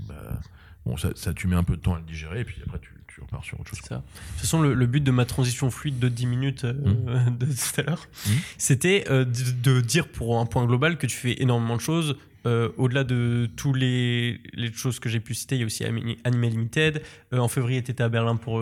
[0.09, 0.41] bah,
[0.85, 2.81] bon, ça, ça, tu mets un peu de temps à le digérer, et puis après,
[2.81, 3.81] tu, tu repars sur autre chose.
[3.89, 3.97] Ça.
[3.97, 4.01] De
[4.33, 7.37] toute façon, le, le but de ma transition fluide de 10 minutes euh, Mmh.
[7.39, 8.31] de tout à l'heure, Mm.
[8.59, 12.17] c'était euh, de, de dire pour un point global que tu fais énormément de choses.
[12.45, 14.39] Euh, Au-delà de tous les,
[14.75, 17.03] choses que j'ai pu citer, il y a aussi Anime Limited.
[17.33, 18.61] En février, tu étais à Berlin pour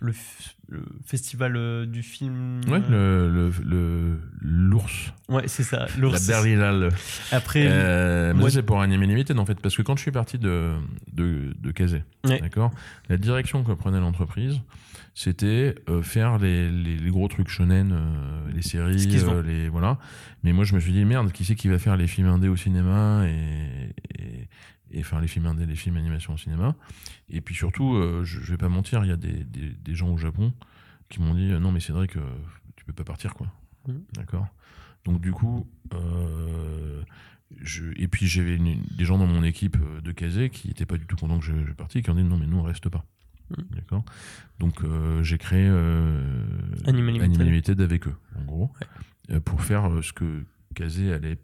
[0.00, 0.12] le,
[0.68, 2.60] le festival euh, du film.
[2.68, 5.12] Ouais, le, le, le- l'ours.
[5.28, 5.86] Ouais, c'est ça.
[5.86, 6.26] La l'ours.
[6.26, 6.90] Berlinale.
[7.32, 10.38] Après, Euh, mais c'est pour Anime Limited, en fait, parce que quand je suis parti
[10.38, 10.72] de,
[11.12, 12.40] de, de Kazé, Ouais.
[12.40, 12.70] d'accord,
[13.08, 14.60] la direction que prenait l'entreprise,
[15.14, 19.98] c'était euh, faire les, les, les gros trucs shonen, euh, les séries, euh, les, voilà.
[20.44, 22.48] Mais moi, je me suis dit, merde, qui c'est qui va faire les films indés
[22.48, 23.90] au cinéma et,
[24.22, 24.48] et,
[24.90, 26.74] et faire les films indés, les films animation au cinéma
[27.28, 29.94] Et puis surtout, euh, je, je vais pas mentir, il y a des, des, des
[29.94, 30.52] gens au Japon
[31.08, 32.22] qui m'ont dit, euh, non, mais Cédric, euh,
[32.76, 33.46] tu peux pas partir, quoi.
[34.12, 34.46] D'accord
[35.04, 37.02] Donc, du coup, euh,
[37.56, 41.06] je, et puis j'avais des gens dans mon équipe de Kazé qui n'étaient pas du
[41.06, 43.06] tout contents que je, je partis, qui ont dit non mais nous on reste pas.
[43.70, 44.04] D'accord.
[44.58, 44.82] Donc
[45.22, 46.44] j'ai créé euh.
[47.44, 48.70] Limited avec eux, en gros,
[49.46, 51.38] pour faire ce que Kazé allait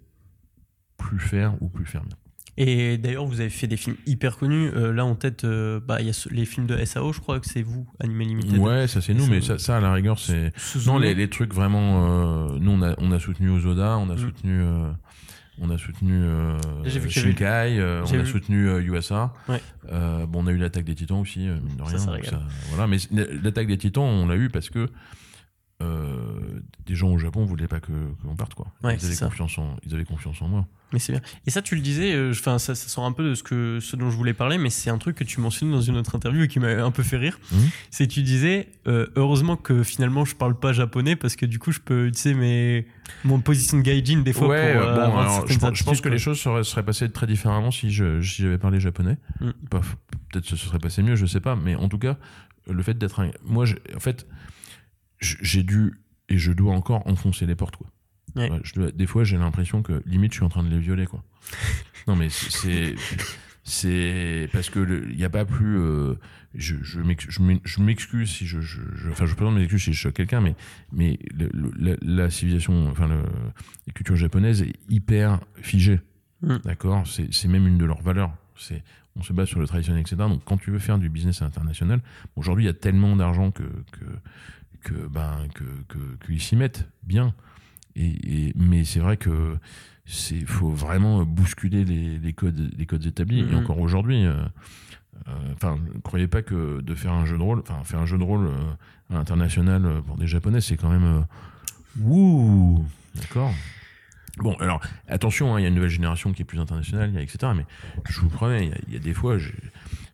[0.98, 2.18] plus faire ou plus faire bien.
[2.56, 4.70] Et d'ailleurs, vous avez fait des films hyper connus.
[4.74, 7.20] Euh, là, en tête, euh, bah, il y a ce- les films de SAO, je
[7.20, 8.58] crois que c'est vous, Anime Limited.
[8.58, 10.52] Ouais, ça c'est nous, mais ça, ça à la rigueur c'est
[10.86, 12.48] non les, les trucs vraiment.
[12.52, 14.18] euh, nous on a on a soutenu Ozoda, on a Mhm.
[14.18, 14.60] soutenu.
[14.62, 14.90] euh,
[15.60, 16.58] on a soutenu euh,
[17.08, 19.32] Shinkai, on a soutenu USA.
[19.48, 19.60] Ouais.
[19.92, 21.98] Euh, bon, on a eu l'attaque des titans aussi, mine de rien.
[21.98, 22.96] ça donc ça- voilà, mais
[23.42, 24.88] l'attaque des titans, on l'a eu parce que
[25.84, 27.92] euh, des gens au Japon voulaient pas que
[28.24, 28.66] qu'on parte quoi.
[28.82, 30.66] Ouais, ils avaient confiance en ils avaient confiance en moi.
[30.92, 31.22] Mais c'est bien.
[31.44, 33.96] Et ça, tu le disais, euh, ça, ça sort un peu de ce, que, ce
[33.96, 36.42] dont je voulais parler, mais c'est un truc que tu mentionnais dans une autre interview
[36.44, 37.40] et qui m'a un peu fait rire.
[37.50, 37.68] Mhm.
[37.90, 41.58] C'est que tu disais, euh, heureusement que finalement je parle pas japonais parce que du
[41.58, 42.86] coup je peux utiliser mes,
[43.24, 46.00] mon position de gaijin des fois ouais, pour bon, alors, je, pense- je pense attitudes,
[46.00, 49.16] que les choses seraient, seraient passées très différemment si je si j'avais parlé japonais.
[49.40, 49.50] Mm.
[49.70, 49.80] Pas-
[50.30, 51.56] Peut-être que ce serait passé mieux, je sais pas.
[51.56, 52.16] Mais en tout cas,
[52.68, 53.66] le fait d'être un, moi,
[53.96, 54.26] en fait,
[55.42, 55.94] j'ai dû
[56.28, 57.86] et je dois encore enfoncer les portes quoi.
[58.36, 58.50] Ouais.
[58.50, 60.80] Ouais, je dois- des fois, j'ai l'impression que limite, je suis en train de les
[60.80, 61.22] violer quoi.
[62.08, 62.94] non mais c'est-
[63.62, 65.78] c'est parce que il n'y a pas plus.
[65.78, 66.14] euh,
[66.54, 69.62] je je m'ex- je m'ex- je m'excuse si je, je, je- enfin je présente mes
[69.62, 70.54] excuses si je choque quelqu'un, mais
[70.92, 73.22] mais le- le- la, la civilisation, enfin le,
[73.86, 76.00] la culture japonaise est hyper figée.
[76.42, 76.56] Mm.
[76.64, 78.32] D'accord, c'est c'est même une de leurs valeurs.
[78.56, 78.82] C'est
[79.16, 80.16] on se base sur le traditionnel, etc.
[80.28, 82.00] Donc quand tu veux faire du business international,
[82.36, 84.04] aujourd'hui il y a tellement d'argent que que
[84.84, 85.64] que ben que
[86.26, 87.34] qu'ils s'y mettent bien.
[87.96, 89.56] Et, et- mais c'est vrai que
[90.06, 93.40] c'est faut vraiment bousculer les, les codes les codes établis.
[93.40, 93.56] Et Mhm.
[93.56, 94.44] encore aujourd'hui, euh,
[95.28, 98.06] euh, enfin, ne croyez pas que de faire un jeu de rôle, enfin faire un
[98.06, 98.74] jeu de rôle euh,
[99.12, 101.24] euh, pour des japonais, c'est quand même
[102.00, 102.84] wouh,
[103.14, 103.52] d'accord.
[104.38, 107.14] Bon, alors attention, hein, il y a une nouvelle génération qui est plus internationale, il
[107.14, 107.52] y a etc.
[107.56, 107.64] Mais
[108.08, 109.38] je vous promets, il y a- il y, a des fois,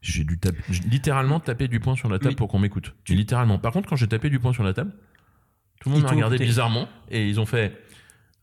[0.00, 2.36] j'ai- dû taper, littéralement taper du poing sur la table Oui.
[2.36, 2.94] pour qu'on m'écoute.
[3.08, 3.58] Littéralement.
[3.58, 4.92] Par contre, quand j'ai tapé du poing sur la table,
[5.80, 7.76] tout le monde m'a regardé bizarrement et ils ont fait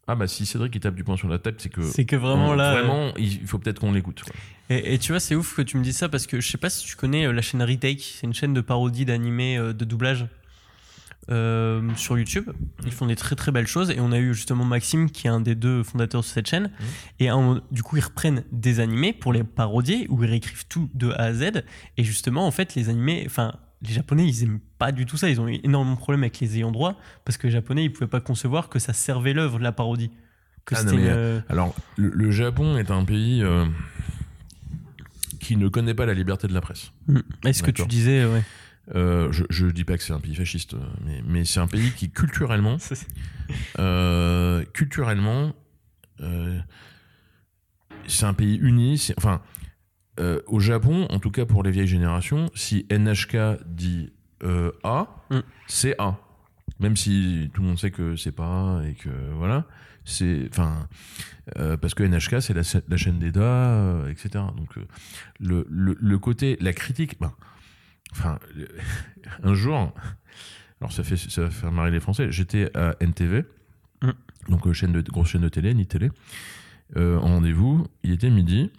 [0.10, 2.16] ah bah si Cédric il tape du poing sur la table, c'est que C'est que
[2.16, 2.72] vraiment on- là.
[2.76, 4.24] euh, vraiment il faut peut-être qu'on l'écoute.
[4.70, 6.58] Et, et tu vois, c'est ouf que tu me dises ça parce que je sais
[6.58, 8.00] pas si tu connais euh, la chaîne Retake.
[8.02, 10.26] C'est une chaîne de parodie d'animés euh, de doublage
[11.30, 12.50] euh, sur YouTube.
[12.86, 13.92] Ils font des très très belles choses.
[13.92, 16.72] Et on a eu justement Maxime qui est un des deux fondateurs de cette chaîne.
[17.20, 20.68] Et à un du coup, ils reprennent des animés pour les parodier où ils réécrivent
[20.68, 21.64] tout de A à Z.
[21.98, 23.54] Et justement, en fait, les animés, enfin.
[23.84, 25.30] Les Japonais, ils aiment pas du tout ça.
[25.30, 27.94] Ils ont eu énormément de problèmes avec les ayants droit parce que les Japonais, ils
[27.94, 30.10] pouvaient pas concevoir que ça servait l'œuvre, la parodie.
[30.66, 33.66] Que Ah, non, c'était mais, une, euh, Alors le, le Japon est un pays euh,
[35.40, 36.92] qui ne connaît pas la liberté de la presse.
[37.08, 37.20] hmm.
[37.46, 38.44] Est-ce que tu disais, ouais.
[38.96, 41.68] Euh, je, je dis pas que c'est un pays fasciste, euh, mais, mais c'est un
[41.68, 42.78] pays qui culturellement,
[43.80, 45.54] euh, culturellement,
[46.22, 46.58] euh,
[48.08, 49.06] c'est un pays uni.
[49.18, 49.42] Enfin,
[50.48, 54.12] au Japon, en tout cas pour les vieilles générations, si NHK dit
[54.84, 55.40] A, Mm.
[55.68, 56.18] c'est A.
[56.80, 59.66] Même si tout le monde sait que c'est pas A et que voilà,
[60.06, 60.88] c'est enfin
[61.82, 64.30] parce que NHK c'est la, la chaîne d'Eda, etc.
[64.56, 64.76] Donc
[65.40, 67.34] le, le, le côté, la critique, ben,
[68.18, 68.40] enfin
[69.44, 69.94] un jour,
[70.82, 72.32] alors ça fait ça va faire marrer les Français.
[72.32, 73.46] J'étais à NTV,
[74.04, 74.12] Mm.
[74.50, 76.12] donc euh, chaîne de grosse chaîne de télé, ni télé,
[76.96, 77.88] euh, en rendez-vous.
[78.04, 78.72] Il était midi.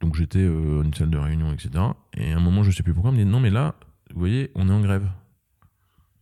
[0.00, 1.70] Donc j'étais euh, à une salle de réunion, etc.
[2.16, 3.76] Et à un moment, je sais plus pourquoi, on me dit non, mais là,
[4.12, 5.08] vous voyez, on est en grève.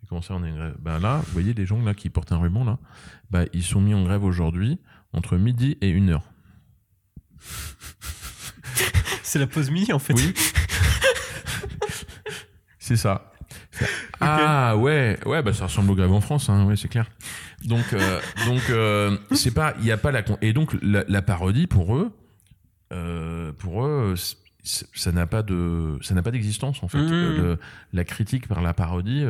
[0.03, 0.77] Et comment ça, on est en grève?
[0.79, 2.79] Bah là, vous voyez les gens là qui portent un ruban là,
[3.31, 4.79] bah ils sont mis en grève aujourd'hui
[5.13, 6.31] entre midi et une heure.
[9.23, 10.15] C'est la pause midi en fait.
[10.15, 10.35] Oui.
[12.85, 13.31] c'est ça.
[14.21, 17.09] Ah ouais, ouais, bah ça ressemble aux grèves en France, hein, ouais, c'est clair.
[17.65, 21.23] Donc, euh, donc euh, c'est pas, il y a pas la et donc la, la
[21.23, 22.11] parodie pour eux,
[22.93, 24.15] euh, pour eux,
[24.63, 26.99] ça n'a pas de, ça n'a pas d'existence en fait.
[26.99, 27.59] Le-
[27.93, 29.25] la critique par la parodie,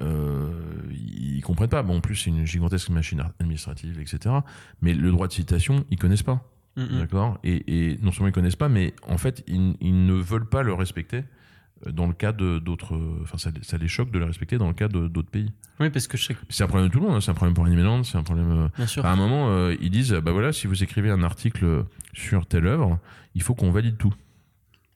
[0.00, 1.82] ils comprennent pas.
[1.82, 4.34] Bon, en plus c'est une gigantesque machine administrative, etc.
[4.80, 6.48] Mais le droit de citation, ils connaissent pas.
[6.76, 6.98] Mm, mm.
[7.00, 7.38] D'accord?
[7.44, 10.62] Et, et non seulement ils connaissent pas, mais en fait, ils, ils ne veulent pas
[10.62, 11.24] le respecter
[11.90, 12.98] dans le cas de- d'autres.
[13.22, 15.50] Enfin, ça, ça les choque de le respecter dans le cas d'autres pays.
[15.80, 17.30] Oui, parce que je sais que, C'est un problème de tout le monde, hein, c'est
[17.30, 18.50] un problème pour Animeland, c'est un problème.
[18.50, 19.04] euh, bien sûr.
[19.04, 22.66] À un moment, euh, ils disent bah voilà, si vous écrivez un article sur telle
[22.66, 22.98] œuvre,
[23.34, 24.14] il faut qu'on valide tout.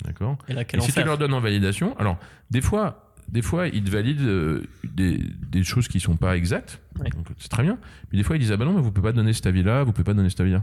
[0.04, 0.36] D'accord?
[0.48, 2.18] Et là, quel et si tu leur donnes en validation, alors
[2.50, 7.08] des fois, des fois ils valident euh, des, des choses qui sont pas exactes, Ouais.
[7.10, 7.78] donc c'est très bien.
[8.12, 9.82] Mais des fois ils disent ah bah non, mais vous pouvez pas donner cet avis-là,
[9.84, 10.62] vous pouvez pas donner cet avis-là.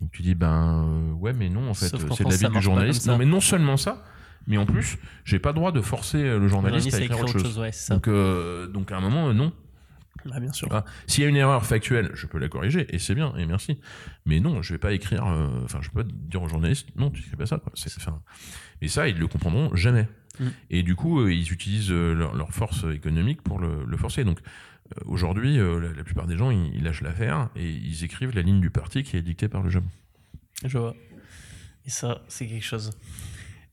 [0.00, 3.06] Donc tu dis ben euh, ouais mais non en fait c'est l'avis du journaliste.
[3.06, 4.02] Non mais non seulement ça,
[4.46, 7.38] mais en plus j'ai pas le droit de forcer euh, le journaliste à écrire autre
[7.38, 7.58] chose.
[7.58, 7.94] ouais, c'est ça.
[7.94, 9.52] Donc euh, donc à un moment euh, non.
[10.32, 10.68] Ah, bien sûr.
[10.70, 13.44] Ah, S'il y a une erreur factuelle, je peux la corriger et c'est bien et
[13.44, 13.78] merci.
[14.24, 15.26] Mais non, je vais pas écrire.
[15.26, 17.58] euh, Enfin, je peux pas dire aux journalistes non, tu fais pas ça.
[17.58, 17.72] Quoi.
[18.80, 20.08] Et ça, ils le comprendront jamais.
[20.40, 20.44] Mm.
[20.70, 24.24] Et du coup, euh, ils utilisent euh, leur, leur force économique pour le, le forcer.
[24.24, 24.38] Donc
[24.96, 28.34] euh, aujourd'hui, euh, la, la plupart des gens, ils, ils lâchent l'affaire et ils écrivent
[28.34, 29.88] la ligne du parti qui est dictée par le Japon.
[30.64, 30.94] Je vois.
[31.84, 32.92] Et ça, c'est quelque chose.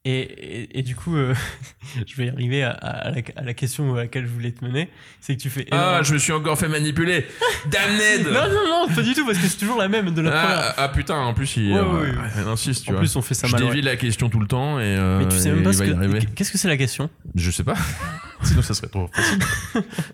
[0.03, 1.35] Et, et, et du coup, euh,
[2.07, 4.65] je vais y arriver à, à la, à la question à laquelle je voulais te
[4.65, 4.89] mener.
[5.19, 5.67] C'est que tu fais.
[5.69, 7.23] Ah, je me suis encore fait manipuler.
[7.67, 8.25] Damned.
[8.25, 10.57] Non, non, non, pas du tout, parce que c'est toujours la même de la première.
[10.59, 12.15] Ah, ah, putain, en plus il, Ouais, euh, ouais, ouais.
[12.41, 13.01] il insiste, tu en vois.
[13.01, 13.61] plus, on fait ça je mal.
[13.61, 13.81] dévie ouais.
[13.91, 16.25] la question tout le temps et euh, Mais tu sais même pas ce que.
[16.33, 17.07] Qu'est-ce que c'est la question?
[17.35, 17.75] Je sais pas.
[18.41, 19.37] Sinon, ça serait trop facile.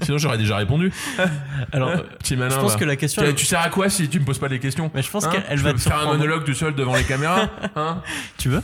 [0.01, 0.91] Sinon, j'aurais déjà répondu.
[1.71, 2.53] Alors, Petit malin.
[2.53, 3.23] je pense que la question.
[3.23, 4.91] Tu, tu sers à quoi si tu me poses pas des questions?
[4.93, 5.29] Mais je pense Hein?
[5.47, 7.49] qu'elle Je va te faire un monologue tout seul devant les caméras?
[7.77, 8.01] Hein?
[8.37, 8.61] Tu veux?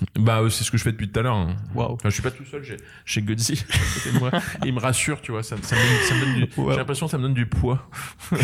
[0.18, 1.36] Bah, euh, c'est ce que je fais depuis tout à l'heure.
[1.36, 1.56] hein.
[1.74, 1.92] Waouh.
[1.94, 4.30] Enfin, je suis pas tout seul, j'ai, j'ai Godsey à côté de moi.
[4.34, 5.42] Et il me rassure, tu vois.
[5.42, 6.70] Ça, ça me donne, ça me donne du, Wow.
[6.72, 7.88] J'ai l'impression que ça me donne du poids.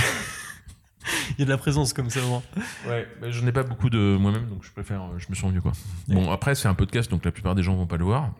[1.30, 2.20] Il y a de la présence comme ça.
[2.20, 2.42] vraiment.
[2.86, 5.52] Ouais, mais je n'ai pas beaucoup de moi-même, donc je préfère, euh, je me sens
[5.52, 5.72] mieux, quoi.
[6.08, 8.30] Bon, après, c'est un podcast, donc la plupart des gens vont pas le voir.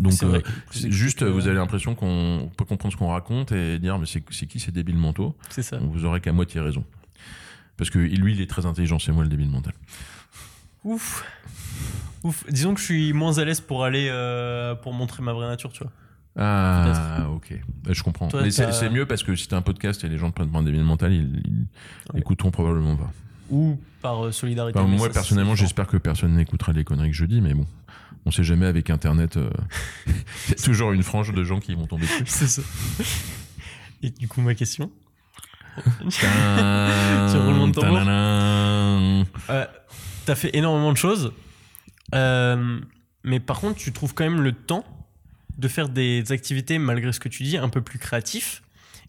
[0.00, 0.40] Donc, C'est euh,
[0.72, 4.24] juste, euh, vous avez l'impression qu'on peut comprendre ce qu'on raconte et dire, mais c'est,
[4.30, 5.36] c'est qui ces débiles mentaux?
[5.50, 5.78] C'est ça.
[5.78, 6.84] Vous aurez qu'à moitié raison.
[7.76, 9.74] Parce que lui, il est très intelligent, c'est moi le débile mental.
[10.84, 11.24] Ouf.
[12.24, 12.44] Ouf.
[12.50, 15.70] Disons que je suis moins à l'aise pour aller euh, pour montrer ma vraie nature,
[15.72, 15.92] tu vois.
[16.36, 17.54] Ah, ok.
[17.84, 18.26] Bah, je comprends.
[18.28, 20.30] Toi, mais c'est, t'as- c'est mieux parce que si t'as un podcast et les gens
[20.30, 21.66] te prennent pour un débile mental, ils, ils
[22.12, 22.20] Ouais.
[22.20, 23.12] écouteront probablement pas.
[23.50, 24.78] Ou par euh, solidarité.
[24.78, 25.66] Enfin, mais moi, ça, personnellement, différent.
[25.66, 27.66] j'espère que personne n'écoutera les conneries que je dis, mais bon.
[28.26, 29.36] On sait jamais avec Internet.
[29.36, 29.50] euh,
[30.06, 30.12] Il
[30.50, 32.24] y a toujours une frange de gens qui vont tomber dessus.
[32.26, 32.62] C'est ça.
[34.02, 34.90] Et du coup, ma question.
[36.08, 38.00] tu roulement de tambour.
[39.50, 39.66] Euh,
[40.24, 41.32] T'as fait énormément de choses.
[42.14, 42.80] Euh,
[43.22, 44.84] mais par contre, tu trouves quand même le temps
[45.58, 48.62] de faire des activités, malgré ce que tu dis, un peu plus créatifs.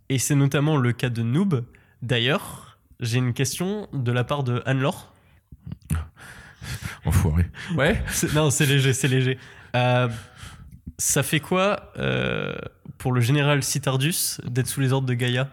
[0.09, 1.65] Et c'est notamment le cas de Noob.
[2.01, 5.11] D'ailleurs, j'ai une question de la part de Anne-Laure.
[7.05, 7.45] Enfoiré.
[7.75, 8.03] Ouais.
[8.33, 9.37] Non, c'est léger, c'est léger.
[9.75, 10.07] Euh,
[10.97, 12.55] ça fait quoi euh,
[12.97, 15.49] pour le général Citardus d'être sous les ordres de Gaïa?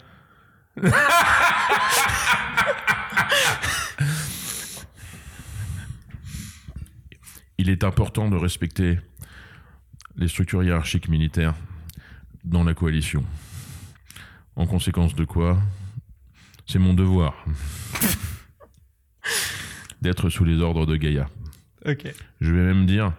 [7.63, 8.99] Il est important de respecter
[10.17, 11.55] les structures hiérarchiques militaires
[12.43, 13.25] dans la coalition.
[14.57, 15.63] En conséquence de quoi,
[16.67, 17.47] c'est mon devoir
[20.03, 21.31] d'être sous les ordres de Gaïa.
[21.87, 22.13] Ok.
[22.41, 23.13] Je vais même dire,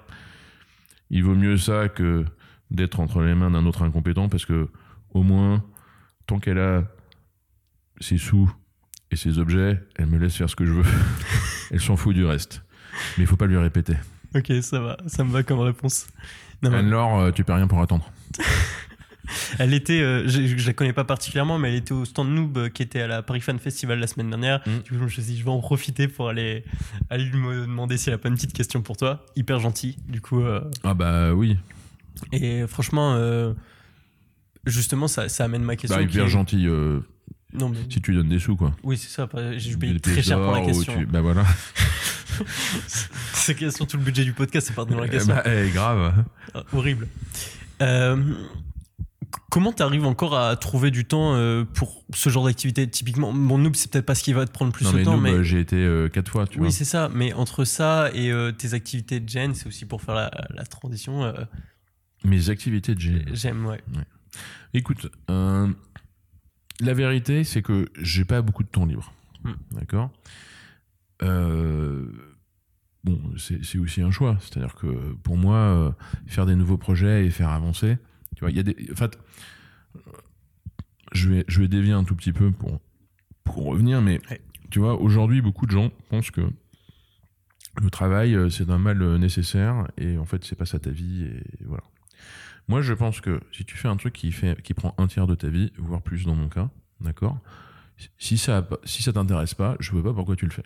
[1.10, 2.26] il vaut mieux ça que
[2.70, 4.68] d'être entre les mains d'un autre incompétent parce que
[5.11, 5.64] au moins,
[6.28, 6.84] tant qu'elle a
[8.02, 8.53] ses sous
[9.10, 10.91] et ses objets, elle me laisse faire ce que je veux.
[11.72, 12.61] elle s'en fout du reste.
[13.18, 13.95] Mais il faut pas lui répéter.
[14.40, 16.08] Ok, ça va, ça me va comme réponse.
[16.62, 18.10] Non, mais Anne-Laure, euh, tu peux rien pour attendre.
[19.60, 22.58] elle était, euh, je, je la connais pas particulièrement, mais elle était au stand Noob
[22.58, 24.62] euh, qui était à la Paris Fan Festival la semaine dernière.
[24.66, 24.72] Mm.
[24.84, 26.64] Du coup, je me suis dit, je vais en profiter pour aller,
[27.10, 29.26] aller lui me demander si elle a pas une petite question pour toi.
[29.36, 30.42] Hyper gentil, du coup.
[30.42, 31.58] euh, Ah bah oui,
[32.32, 33.54] et franchement, euh,
[34.66, 35.98] justement, ça, ça amène ma question.
[36.00, 37.00] bah, qui hyper est- gentil euh,
[37.54, 38.74] Non, mais si tu donnes des sous quoi.
[38.84, 39.28] oui, c'est ça.
[39.28, 40.98] pas- J'ai payé Des très pièces cher pour la d'or ou question.
[40.98, 41.44] tu- Bah voilà.
[43.34, 45.34] C'est quasiment tout le budget du podcast, c'est pas dans la Eh question.
[45.36, 46.26] bah, eh, grave.
[46.54, 47.08] Ah, horrible.
[47.82, 48.34] Euh,
[49.50, 52.88] comment t'arrives encore à trouver du temps euh, pour ce genre d'activité?
[52.90, 55.04] Typiquement, mon noob, c'est peut-être pas ce qui va te prendre plus non de mais
[55.04, 56.72] temps, mais j'ai été euh, quatre fois, tu oui, vois.
[56.72, 57.10] c'est ça.
[57.14, 61.34] Mais entre ça et tes activités de Gen, c'est aussi pour faire la, la transition.
[62.24, 63.26] Mes activités de G.
[63.34, 63.82] J'aime, ouais.
[64.74, 69.14] Écoute, la vérité, c'est que j'ai pas beaucoup de temps libre.
[69.44, 69.54] Hmm.
[69.72, 70.10] D'accord?
[73.03, 74.38] Bon, c'est aussi un choix.
[74.40, 74.88] C'est-à-dire que
[75.23, 75.91] pour moi, euh,
[76.26, 77.98] faire des nouveaux projets et faire avancer,
[78.35, 78.76] tu vois, il y a des.
[78.91, 79.19] En fait,
[79.98, 79.99] euh,
[81.11, 82.80] je vais, je vais dévier un tout petit peu pour,
[83.44, 84.41] pour revenir, mais Ouais.
[84.72, 86.41] tu vois, aujourd'hui, beaucoup de gens pensent que
[87.81, 90.90] le travail, euh, c'est un mal euh, nécessaire et en fait, c'est pas ça ta
[90.91, 91.84] vie et voilà.
[92.69, 95.27] Moi, je pense que si tu fais un truc qui, fait, qui prend un tiers
[95.27, 96.69] de ta vie, voire plus dans mon cas,
[97.02, 97.38] d'accord
[98.18, 100.64] Si ça, si ça t'intéresse pas, je vois pas pourquoi tu le fais.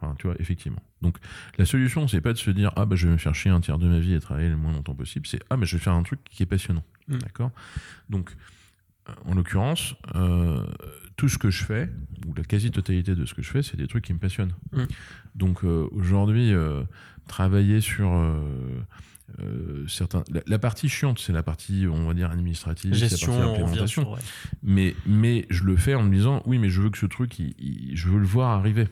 [0.00, 0.80] Enfin, tu vois, effectivement.
[1.02, 1.16] Donc,
[1.58, 3.60] la solution, c'est pas de se dire, ah, bah, je vais me faire chier un
[3.60, 5.26] tiers de ma vie et travailler le moins longtemps possible.
[5.26, 6.84] C'est, ah, bah, je vais faire un truc qui est passionnant.
[7.08, 7.18] Mm.
[7.18, 7.50] D'accord?
[8.08, 8.30] Donc,
[9.08, 10.64] euh, en l'occurrence, euh,
[11.16, 11.90] tout ce que je fais,
[12.26, 14.54] ou la quasi-totalité de ce que je fais, c'est des trucs qui me passionnent.
[14.72, 14.82] Mm.
[15.34, 16.82] Donc, euh, aujourd'hui, euh,
[17.26, 18.08] travailler sur.
[18.12, 23.08] euh, certains, la, la partie chiante, c'est la partie, on va dire, administrative, c'est la
[23.08, 24.02] Gestion, partie implémentation.
[24.02, 24.20] sur, ouais.
[24.62, 27.38] Mais, mais je le fais en me disant, oui, mais je veux que ce truc,
[27.38, 28.88] il- il- je veux le voir arriver.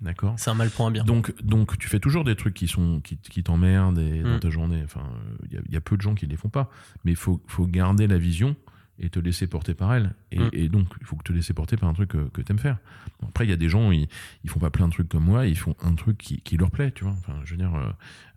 [0.00, 1.02] D'accord C'est un mal pour un bien.
[1.04, 4.40] donc, donc, tu fais toujours des trucs qui, sont, qui, qui t'emmerdent et dans Mm.
[4.40, 4.80] ta journée.
[4.84, 5.02] Enfin,
[5.50, 6.70] il y, a- y a peu de gens qui les font pas.
[7.04, 8.54] Mais il faut, faut garder la vision
[9.00, 10.14] et te laisser porter par elle.
[10.32, 10.50] Et, Mm.
[10.52, 12.58] et donc, il faut que te laisser porter par un truc que, que tu aimes
[12.58, 12.78] faire.
[13.22, 14.08] Après, il y a des gens, ils,
[14.44, 16.70] ils font pas plein de trucs comme moi, ils font un truc qui, qui leur
[16.70, 17.12] plaît, tu vois.
[17.18, 17.90] Enfin, je veux dire, euh,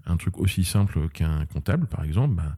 [0.05, 2.55] un truc aussi simple qu'un comptable, par exemple, bah,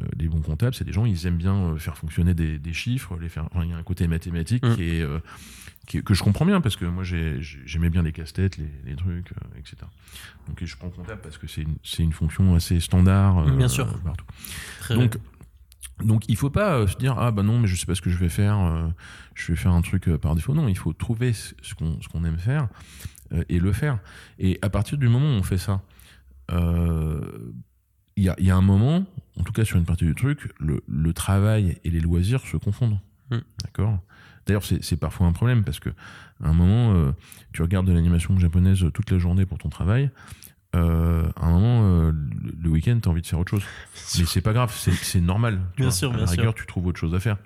[0.00, 2.72] euh, les bons comptables, c'est des gens, ils aiment bien euh, faire fonctionner des, des
[2.72, 3.44] chiffres, les faire.
[3.52, 4.74] enfin, il y a un côté mathématique Mm.
[4.76, 5.18] qui est, euh,
[5.86, 8.56] qui est- que je comprends bien parce que moi, j'ai- j'ai- j'aimais bien les casse-têtes,
[8.58, 9.76] les, les trucs, euh, etc.
[10.48, 13.68] Donc, et je prends comptable parce que c'est une, une fonction assez standard euh, Bien
[13.68, 13.86] sûr.
[14.00, 14.24] partout.
[14.80, 15.16] Très Donc,
[16.04, 18.00] donc il faut pas euh, se dire ah bah non mais je sais pas ce
[18.02, 18.88] que je vais faire, euh,
[19.34, 20.54] je vais faire un truc euh, par défaut.
[20.54, 22.68] Non, il faut trouver ce qu'on ce qu'on aime faire
[23.48, 23.98] et le faire.
[24.38, 25.80] Et à partir du moment où on fait ça,
[26.50, 27.52] euh,
[28.16, 29.06] il y a, y a un moment,
[29.38, 32.58] en tout cas sur une partie du truc, le, le travail et les loisirs se
[32.58, 32.98] confondent.
[33.30, 33.38] Mm.
[33.64, 33.98] D'accord?
[34.46, 35.90] D'ailleurs, c'est c'est parfois un problème parce que
[36.42, 37.12] à un moment, euh,
[37.52, 40.10] tu regardes de l'animation japonaise toute la journée pour ton travail.
[40.74, 42.12] Euh, à un moment, euh,
[42.62, 43.62] le- week-end, t'as envie de faire autre chose.
[44.18, 45.60] Mais c'est pas grave, c'est normal.
[45.74, 45.92] tu Bien vois.
[45.92, 46.38] sûr, À bien la sûr.
[46.38, 47.36] rigueur, tu trouves autre chose à faire.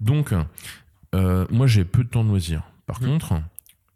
[0.00, 0.34] Donc,
[1.14, 2.62] euh, moi, j'ai peu de temps de loisirs.
[2.86, 3.06] Par Mm.
[3.06, 3.42] contre,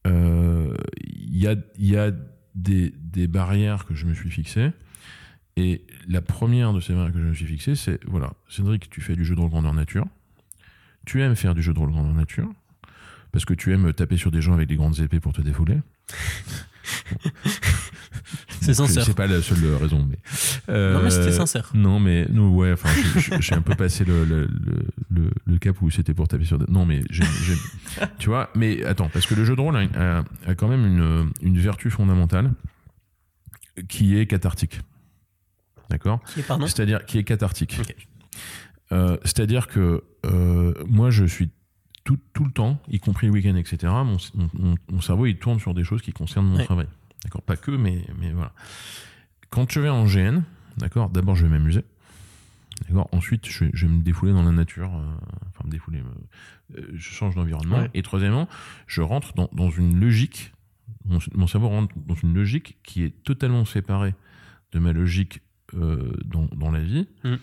[0.07, 2.11] il y a, il y a
[2.55, 4.71] des, des barrières que je me suis fixées.
[5.57, 9.01] Et la première de ces barrières que je me suis fixées, c'est voilà, Cédric, tu
[9.01, 10.07] fais du jeu de rôle grandeur nature.
[11.05, 12.49] Tu aimes faire du jeu de rôle grandeur nature.
[13.33, 15.79] Parce que tu aimes taper sur des gens avec des grandes épées pour te défouler.
[18.61, 19.05] C'est sincère.
[19.05, 20.07] C'est pas la seule raison.
[20.09, 20.19] Mais,
[20.75, 21.71] Non, mais c'était Euh, sincère.
[21.75, 22.89] non, mais nous, ouais, enfin,
[23.41, 24.49] j'ai un peu passé le, le,
[25.47, 26.59] le, cap où c'était pour taper sur.
[26.71, 27.27] Non, mais j'aime-
[28.19, 28.51] tu vois.
[28.55, 31.59] Mais attends, parce que le jeu de rôle a, a- a quand même une, une
[31.59, 32.53] vertu fondamentale
[33.89, 34.81] qui est cathartique.
[35.91, 36.21] D'accord?
[36.67, 37.81] C'est-à-dire qui est cathartique.
[38.93, 41.51] Euh, c'est-à-dire que euh, moi, je suis
[42.05, 43.79] tout, tout le temps, y compris le week-end, etc.
[43.85, 46.65] Mon, mon- mon- mon cerveau, il tourne sur des choses qui concernent mon Ouais.
[46.65, 46.87] travail.
[47.25, 48.53] D'accord, pas que, mais, mais voilà.
[49.51, 50.43] Quand je vais en GN,
[50.77, 51.85] d'accord, d'abord je vais m'amuser.
[52.89, 53.09] D'accord.
[53.13, 54.95] Ensuite, je vais, je vais me défouler dans la nature.
[54.95, 55.05] euh,
[55.49, 56.01] enfin, me défouler.
[56.01, 57.79] me- euh, je change d'environnement.
[57.81, 57.91] Ouais.
[57.95, 58.49] Et troisièmement,
[58.87, 60.53] je rentre dans, dans une logique.
[61.05, 64.15] Mon, mon cerveau rentre dans une logique qui est totalement séparée
[64.73, 65.41] de ma logique
[65.75, 67.35] euh, dans, dans la vie Mm.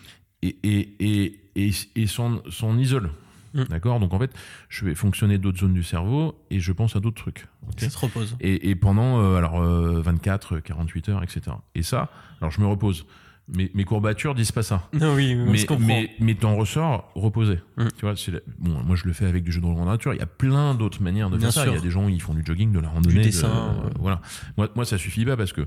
[0.43, 2.41] et, et, et, et, et s'en
[2.77, 3.09] isole.
[3.55, 3.63] Mm.
[3.69, 4.31] D'accord Donc en fait,
[4.69, 7.47] je vais fonctionner d'autres zones du cerveau et je pense à d'autres trucs.
[7.69, 8.35] ok Ça se repose.
[8.41, 11.41] et, et pendant euh, alors euh, 24, 48 heures, etc.
[11.73, 12.09] Et ça,
[12.41, 13.05] alors je me repose.
[13.47, 14.89] Mes, mes courbatures disent pas ça.
[14.91, 15.85] Non, oui, on Mais, se comprend.
[15.85, 17.59] mais, mais t'en ressors reposé.
[17.77, 17.85] Mm.
[17.95, 19.85] Tu vois, c'est la- bon, moi je le fais avec du jeu de rôle en
[19.85, 20.13] nature.
[20.15, 21.69] Il y a plein d'autres manières de Bien faire ça.
[21.69, 23.47] Il y a des gens ils font du jogging, de la randonnée, de- dessin,
[23.85, 24.19] euh, voilà.
[24.57, 25.61] Moi, moi ça suffit pas parce que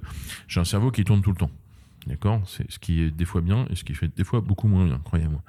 [0.49, 1.53] j'ai un cerveau qui tourne tout le temps.
[2.09, 4.67] D'accord C'est ce qui est des fois bien et ce qui fait des fois beaucoup
[4.67, 5.43] moins bien, croyez-moi.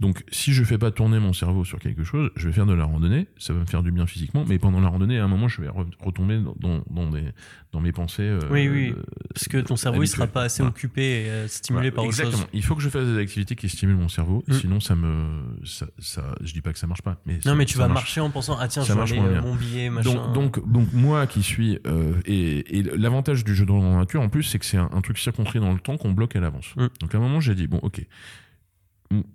[0.00, 2.72] Donc, si je fais pas tourner mon cerveau sur quelque chose, je vais faire de
[2.72, 5.28] la randonnée, ça va me faire du bien physiquement, mais pendant la randonnée, à un
[5.28, 7.24] moment, je vais re- retomber dans, dans, dans des,
[7.72, 8.22] dans mes pensées.
[8.22, 8.94] euh, Oui, oui.
[8.96, 9.02] euh,
[9.34, 10.70] Parce que ton cerveau, il sera pas assez Voilà.
[10.74, 12.42] occupé et euh, stimulé Voilà, par autre exactement.
[12.42, 12.50] chose.
[12.54, 14.52] Il faut que je fasse des activités qui stimulent mon cerveau, Mm.
[14.54, 17.56] sinon ça me, ça, ça, je dis pas que ça marche pas, mais ça- Non,
[17.56, 17.94] mais tu vas marche.
[18.00, 20.14] marcher en pensant Ah, tiens, Ça je vais aller moins euh, mon billet, machin.
[20.32, 21.78] Donc, donc, donc moi qui suis
[22.24, 24.88] et, et l'avantage du jeu de rôle en nature en plus c'est que c'est un,
[24.92, 26.74] un truc circonscrit dans le temps qu'on bloque à l'avance.
[26.76, 26.86] Mm.
[27.00, 28.06] Donc à un moment j'ai dit bon ok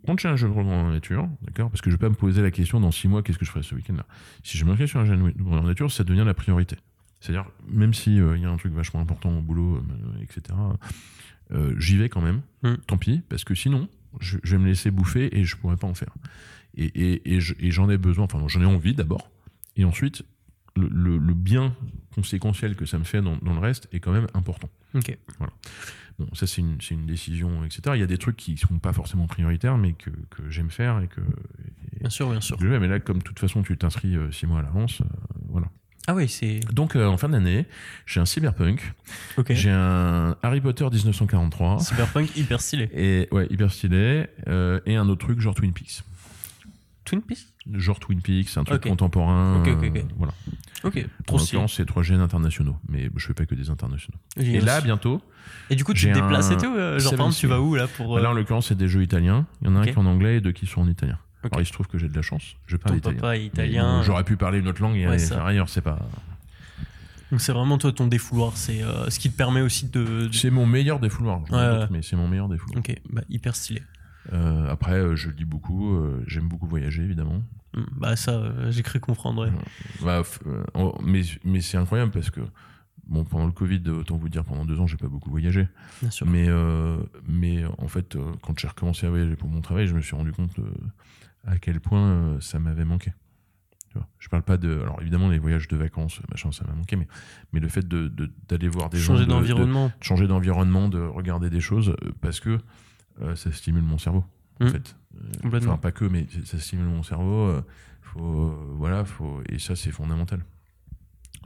[0.05, 2.41] quand j'ai un jeu de en nature d'accord parce que je vais pas me poser
[2.41, 4.05] la question dans six mois qu'est-ce que je ferai ce week-end là.
[4.43, 6.75] Si je m'inscris sur un jeu de en nature ça devient la priorité.
[7.19, 10.41] C'est-à-dire même si euh, y a un truc vachement important au boulot euh, etc.
[11.51, 12.41] euh, j'y vais quand même.
[12.63, 12.75] Mm.
[12.87, 13.87] Tant pis parce que sinon
[14.19, 16.13] je, je vais me laisser bouffer et je pourrais pas en faire.
[16.75, 19.29] Et, et, et j'en ai besoin enfin j'en ai envie d'abord
[19.75, 20.23] et ensuite
[20.81, 21.75] le, le- le bien
[22.15, 24.69] conséquentiel que ça me fait dans, dans le reste est quand même important.
[24.95, 25.17] Ok.
[26.19, 27.81] Bon, ça c'est une, décision, etc.
[27.95, 30.99] Il y a des trucs qui sont pas forcément prioritaires, mais que, que j'aime faire
[30.99, 32.57] et que, et- Bien sûr, bien sûr.
[32.59, 32.79] je.
[32.79, 35.05] Mais là, comme de toute façon, tu t'inscris euh, six mois à l'avance, euh,
[35.49, 35.67] voilà.
[36.07, 36.59] Ah oui, c'est.
[36.73, 37.65] Donc euh, en fin d'année,
[38.07, 38.93] j'ai un Cyberpunk,
[39.37, 39.53] Ok.
[39.53, 42.89] j'ai un Harry Potter 1943, Cyberpunk hyper stylé.
[42.93, 46.03] et ouais, hyper stylé, euh, et un autre truc genre Twin Peaks.
[47.11, 49.59] Twin Peaks Genre Twin Peaks, un truc contemporain.
[49.61, 49.95] Ok, ok, ok.
[49.97, 50.33] euh, voilà.
[50.83, 54.17] Ok, En trop l'occurrence, c'est trois GN internationaux, mais je fais pas que des internationaux.
[54.37, 55.21] Et là, bientôt,
[55.69, 57.59] Et du coup, tu te déplaces et tout euh, Genre, Seven par exemple, tu vas
[57.61, 58.17] où là pour.
[58.17, 59.45] euh, Là, en l'occurrence, c'est des jeux italiens.
[59.61, 61.17] Il y en a un qui est en anglais et deux qui sont en italien.
[61.43, 62.55] Alors, il se trouve que j'ai de la chance.
[62.67, 63.19] Je ton parle italien.
[63.19, 63.97] papa est italien.
[63.97, 65.69] bon, J'aurais pu parler une autre langue et Ouais, aller faire ailleurs.
[65.69, 65.99] C'est pas.
[67.31, 68.57] Donc c'est vraiment toi ton défouloir.
[68.57, 70.27] C'est euh, ce qui te permet aussi de.
[70.27, 71.39] de- C'est mon meilleur défouloir.
[71.43, 71.87] Ouais, d'autres, ouais.
[71.91, 72.79] mais c'est mon meilleur défouloir.
[72.79, 73.81] Ok, bah hyper stylé.
[74.33, 75.95] Euh, après, euh, je lis beaucoup.
[75.95, 77.41] euh, J'aime beaucoup voyager, évidemment.
[77.75, 79.45] Mm, Bah ça, euh, j'ai cru comprendre.
[79.45, 79.51] ouais.
[80.03, 80.21] Bah,
[81.03, 82.41] mais mais c'est incroyable parce que.
[83.07, 85.67] Bon, pendant le Covid, autant vous dire, pendant deux ans, j'ai pas beaucoup voyagé.
[86.01, 86.25] Bien sûr.
[86.27, 86.47] Mais,
[87.27, 90.31] mais en fait, quand j'ai recommencé à voyager pour mon travail, je me suis rendu
[90.31, 90.55] compte
[91.45, 93.11] à quel point ça m'avait manqué.
[93.89, 94.79] Tu vois, je parle pas de.
[94.79, 97.07] Alors évidemment, les voyages de vacances, machin, ça m'a manqué, mais,
[97.51, 99.07] mais le fait de- de- d'aller voir des gens.
[99.13, 99.87] Changer de- d'environnement.
[99.87, 102.59] de changer d'environnement, de regarder des choses, parce que
[103.35, 104.23] ça stimule mon cerveau,
[104.59, 104.69] en Mm.
[104.69, 104.95] fait.
[105.15, 105.73] Euh, Complètement.
[105.73, 107.47] Enfin, pas que, mais ça stimule mon cerveau.
[107.47, 107.61] euh,
[108.01, 110.43] faut, euh, voilà, faut, et ça, c'est fondamental.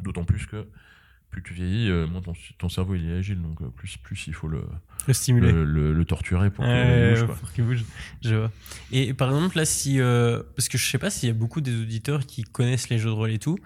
[0.02, 0.66] D'autant plus que
[1.32, 4.26] plus tu vieillis, euh, moins ton, ton cerveau il est agile, donc euh, plus, plus
[4.28, 4.64] il faut le,
[5.06, 5.52] Le stimuler.
[5.52, 7.26] le, le- le torturer pour qu'il bouge.
[7.40, 7.84] Pour qu'il bouge.
[8.24, 8.52] Je vois.
[8.92, 10.00] Et par exemple, là, si.
[10.00, 12.98] euh, parce que je sais pas s'il y a beaucoup des auditeurs qui connaissent les
[13.00, 13.58] jeux de rôle et tout.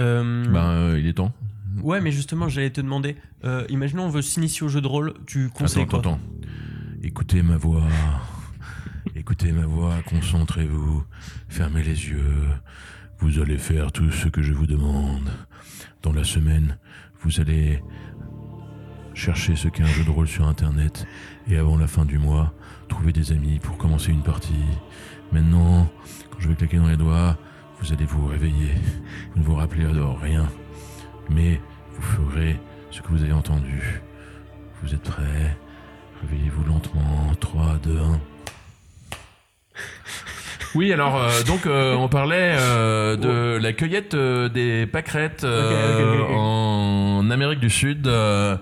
[0.00, 1.32] Euh, Ben, euh, il est temps.
[1.82, 3.16] Ouais, mais justement, j'allais te demander.
[3.44, 5.14] euh, imaginons, on veut s'initier au jeu de rôle.
[5.26, 6.16] Tu conseilles Attends, quoi?
[6.16, 6.20] attends.
[7.06, 7.86] Écoutez ma voix.
[9.14, 11.04] Écoutez ma voix, concentrez-vous.
[11.50, 12.48] Fermez les yeux.
[13.18, 15.28] Vous allez faire tout ce que je vous demande.
[16.00, 16.78] Dans la semaine,
[17.20, 17.82] vous allez
[19.12, 21.06] chercher ce qu'est un jeu de rôle sur internet
[21.46, 22.54] et avant la fin du mois,
[22.88, 24.54] trouver des amis pour commencer une partie.
[25.30, 25.86] Maintenant,
[26.30, 27.36] quand je vais claquer dans les doigts,
[27.82, 28.72] vous allez vous réveiller.
[29.34, 30.48] Vous ne vous rappelez alors rien.
[31.28, 31.60] Mais
[31.90, 32.58] vous ferez
[32.90, 34.00] ce que vous avez entendu.
[34.82, 35.54] Vous êtes prêts?
[36.28, 37.32] Réveillez-vous lentement.
[37.40, 38.20] 3, 2, 1.
[40.74, 46.20] Oui, alors euh, donc euh, on parlait euh, de la cueillette euh, des pâquerettes euh,
[46.30, 48.56] en Amérique du Sud euh,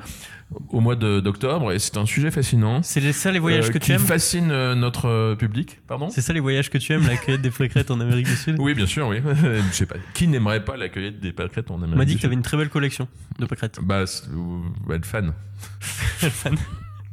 [0.68, 3.78] au mois de- d'octobre et c'est un sujet fascinant C'est ça les voyages euh, que
[3.78, 5.80] qui tu aimes fascine euh, notre public.
[5.88, 8.36] Pardon C'est ça les voyages que tu aimes, la cueillette des flécrettes en Amérique du
[8.36, 8.56] Sud?
[8.58, 9.22] Oui, bien sûr, oui.
[9.70, 9.96] Je sais pas.
[10.12, 12.26] Qui n'aimerait pas la cueillette des pâquerettes en Amérique On m'a dit du que tu
[12.26, 12.40] avais Sud?
[12.40, 13.08] une très belle collection
[13.38, 13.78] de pâquerettes.
[13.82, 15.32] Bah, être fan.
[15.80, 16.56] Fan.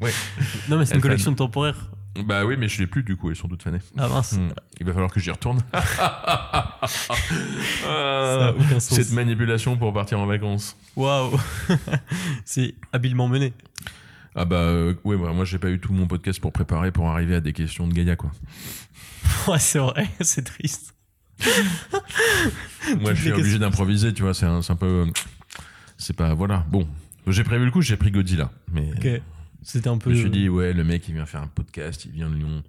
[0.01, 0.11] Ouais.
[0.69, 1.89] Non, mais c'est une collection temporaire.
[2.25, 3.79] Bah oui, mais je l'ai plus du coup, elles sont toutes fanées.
[3.97, 4.33] Ah mince.
[4.33, 4.49] Hmm.
[4.79, 5.59] Il va falloir que j'y retourne.
[8.79, 8.79] Sens.
[8.79, 10.75] Cette manipulation pour partir en vacances.
[10.95, 11.39] Waouh.
[12.45, 13.53] c'est habilement mené.
[14.35, 17.09] Ah bah euh, ouais, bah, moi j'ai pas eu tout mon podcast pour préparer pour
[17.09, 18.31] arriver à des questions de Gaïa quoi.
[19.47, 20.95] Ouais, c'est vrai, c'est triste.
[22.99, 25.07] Moi je suis obligé d'improviser, tu vois, c'est un, un peu...
[25.97, 26.33] C'est pas...
[26.33, 26.87] Voilà, bon.
[27.27, 28.51] J'ai prévu le coup, j'ai pris Godzilla.
[28.71, 29.21] Mais Ok.
[29.61, 30.09] C'était un je peu.
[30.11, 32.63] me suis dit, ouais, le mec il vient faire un podcast, il vient de Lyon,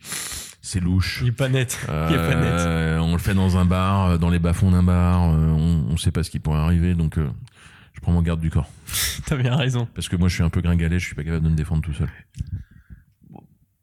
[0.60, 1.20] c'est louche.
[1.22, 1.78] Il est pas net.
[1.88, 2.52] Il est pas net.
[2.60, 5.86] Euh, on le fait dans un bar, euh, dans les bas-fonds d'un bar, euh, on,
[5.90, 7.28] on sait pas ce qui pourrait arriver, donc euh,
[7.94, 8.70] je prends mon garde du corps.
[9.26, 9.86] T'as bien raison.
[9.94, 11.82] Parce que moi je suis un peu gringalet, je suis pas capable de me défendre
[11.82, 12.08] tout seul.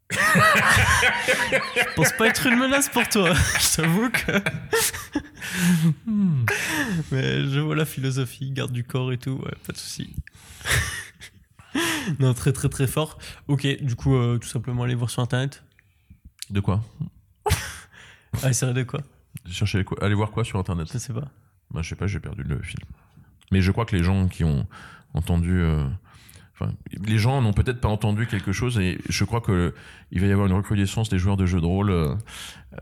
[0.09, 3.33] Je pense pas être une menace pour toi.
[3.59, 4.31] Je t'avoue que.
[6.05, 6.45] Hmm.
[7.11, 10.13] Mais je vois la philosophie, garde du corps et tout, ouais, pas de souci.
[12.19, 13.17] non, très très très fort.
[13.47, 15.63] Ok, du coup, euh, tout simplement aller voir sur internet.
[16.49, 16.83] De quoi
[18.43, 19.01] Ah, c'est de quoi
[19.49, 21.29] Chercher quoi Aller voir quoi sur internet Je sais pas.
[21.71, 22.79] Bah, je sais pas, j'ai perdu le fil.
[23.51, 24.67] Mais je crois que les gens qui ont
[25.13, 25.59] entendu.
[25.59, 25.85] euh,
[26.59, 26.73] Enfin,
[27.05, 29.75] les gens n'ont peut-être pas entendu quelque chose et je crois que
[30.11, 32.15] il va y avoir une recrudescence des joueurs de jeux de rôle euh,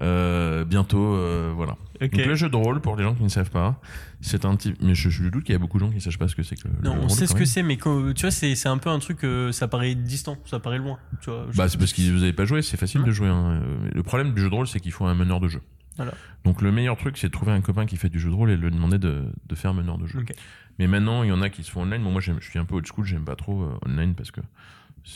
[0.02, 1.16] euh, bientôt.
[1.16, 1.76] euh, voilà.
[2.02, 3.80] Donc le jeu de rôle, pour les gens qui ne savent pas,
[4.22, 4.78] c'est un type.
[4.82, 6.36] Mais je, je doute qu'il y a beaucoup de gens qui ne sachent pas ce
[6.36, 8.22] que c'est que le, le Non, de on rôle, sait ce que c'est, mais tu
[8.22, 10.98] vois, c'est un peu un truc, euh, ça paraît distant, ça paraît loin.
[11.22, 13.28] Tu vois, Bah, c'est parce que vous n'avez pas joué, c'est facile de jouer.
[13.28, 13.62] hein.
[13.94, 15.62] Le problème du jeu de rôle, c'est qu'il faut un meneur de jeu.
[15.98, 16.12] Voilà.
[16.44, 18.52] Donc le meilleur truc, c'est de trouver un copain qui fait du jeu de rôle
[18.52, 20.20] et de lui demander de, de faire meneur de jeu.
[20.20, 20.34] Ok.
[20.80, 22.04] Mais maintenant, il y en a qui se font online.
[22.04, 24.42] Bon, moi, je suis un peu old school, j'aime pas trop euh, online parce que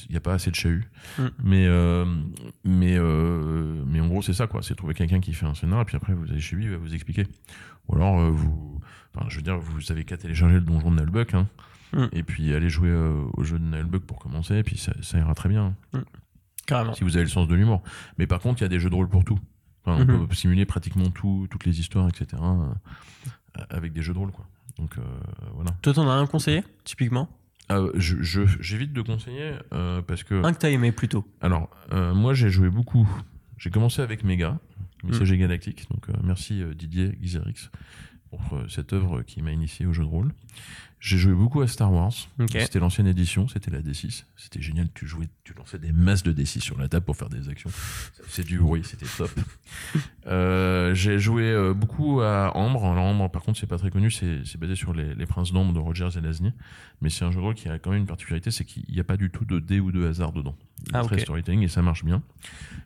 [0.07, 0.88] il n'y a pas assez de chahut.
[1.18, 1.23] Mm.
[1.44, 2.06] Mais, euh,
[2.64, 4.61] mais, euh, mais en gros, c'est ça, quoi.
[4.61, 6.69] C'est trouver quelqu'un qui fait un scénar et puis après, vous allez chez lui, il
[6.69, 7.26] va vous expliquer.
[7.88, 8.80] Ou alors, vous,
[9.15, 11.48] enfin, je veux dire, vous avez qu'à télécharger le donjon de Nullbuck, hein,
[11.91, 12.06] Mm.
[12.11, 12.94] et puis aller jouer
[13.34, 15.76] au jeu de Nullbuck pour commencer, et puis ça, ça ira très bien
[16.68, 16.94] Carrément.
[16.94, 17.81] si vous avez le sens de l'humour.
[18.19, 19.40] Mais par contre, il y a des jeux de rôle pour tout.
[19.84, 20.27] Enfin, on Mhm.
[20.27, 22.27] peut simuler pratiquement tout, toutes les histoires, etc.
[22.44, 24.45] euh, avec des jeux de rôle, quoi.
[24.80, 25.01] Donc euh,
[25.53, 25.72] voilà.
[25.81, 27.30] Toi, t'en as un conseillé, typiquement
[27.95, 30.43] je- je- J'évite de conseiller euh, parce que.
[30.43, 31.23] Un que t'as aimé plutôt.
[31.41, 33.07] Alors, euh, moi, j'ai joué beaucoup.
[33.57, 34.57] J'ai commencé avec Mega,
[35.03, 35.85] Messager Galactique.
[35.91, 37.69] Donc, euh, merci euh, Didier Gizerix
[38.31, 40.31] pour euh, cette œuvre qui m'a initié au jeu de rôle.
[40.99, 42.14] J'ai joué beaucoup à Star Wars.
[42.61, 44.23] C'était l'ancienne édition, c'était la D6.
[44.41, 44.87] C'était génial.
[44.93, 47.69] Tu jouais, tu lançais des masses de D6 sur la table pour faire des actions.
[48.29, 49.31] C'est du bruit, c'était top.
[50.27, 52.85] Euh, j'ai joué euh, beaucoup à Ambre.
[52.85, 54.11] Alors, Ambre, par contre, c'est pas très connu.
[54.11, 56.53] C'est c'est basé sur les, les Princes d'Ambre de Roger Zelazny.
[57.01, 58.99] Mais c'est un jeu de rôle qui a quand même une particularité, c'est qu'il n'y
[58.99, 60.55] a pas du tout de dé ou de hasard dedans.
[60.85, 62.21] Il Ah, très storytelling et ça marche bien.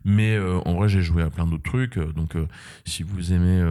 [0.06, 2.00] Mais euh, en vrai, j'ai joué à plein d'autres trucs.
[2.00, 2.48] Donc, euh,
[2.86, 3.62] si vous aimez,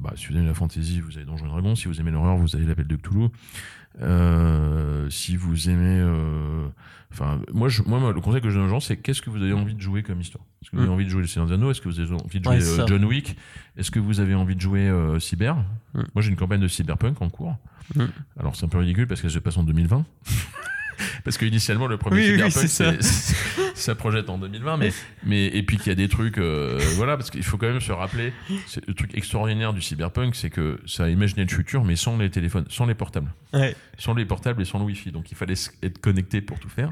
[0.00, 1.76] bah, si vous aimez la fantasy, vous avez Donjons et Dragons.
[1.76, 3.28] Si vous aimez l'horreur, vous avez l'appel de Cthulhu.
[4.02, 6.66] Euh, si vous aimez, euh,
[7.12, 9.42] enfin, moi, je, moi, le conseil que je donne aux gens, c'est qu'est-ce que vous
[9.42, 10.44] avez envie de jouer comme histoire?
[10.62, 10.94] Est-ce que vous avez Mm.
[10.94, 12.86] envie de jouer Le Seigneur des Anneaux Est-ce que vous avez envie de jouer euh.
[12.86, 13.36] John Wick?
[13.76, 14.90] Est-ce que vous avez envie de jouer
[15.20, 15.56] Cyber?
[15.94, 16.00] Mm.
[16.14, 17.56] Moi, j'ai une campagne de Cyberpunk en cours.
[17.94, 18.04] Mm.
[18.40, 20.04] Alors, c'est un peu ridicule parce que je passe en 2020.
[21.24, 23.02] parce que initialement, le premier Oui, Cyberpunk,
[23.74, 23.94] ça.
[23.94, 24.92] projette en 2020, mais,
[25.24, 27.80] mais et puis qu'il y a des trucs, euh, voilà, parce qu'il faut quand même
[27.80, 28.32] se rappeler,
[28.66, 32.16] c'est le truc extraordinaire du cyberpunk, c'est que ça a imaginé le futur, mais sans
[32.18, 33.74] les téléphones, sans les portables, Ouais.
[33.98, 36.90] sans les portables et sans le wifi, donc il fallait être connecté pour tout faire.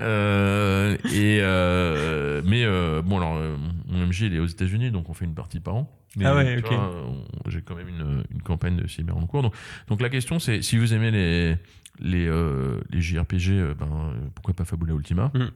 [0.00, 3.56] Euh, et euh, mais euh, bon alors euh,
[3.88, 5.92] mon MJ il est aux États-Unis, donc on fait une partie par an.
[6.16, 6.72] Mais, Ah ouais, tu ok.
[6.72, 9.42] vois, on- j'ai quand même une, une campagne de cyber en cours.
[9.42, 9.54] Donc,
[9.88, 11.56] donc la question c'est si vous aimez les
[12.00, 15.48] les, euh, les JRPG, euh, ben, pourquoi pas Fabula Ultima Mm.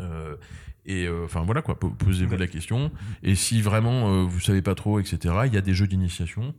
[0.00, 0.36] Euh,
[0.86, 2.90] Et euh, enfin voilà quoi, po- posez-vous la question.
[3.22, 6.54] Et si vraiment euh, vous savez pas trop, etc., il y a des jeux d'initiation.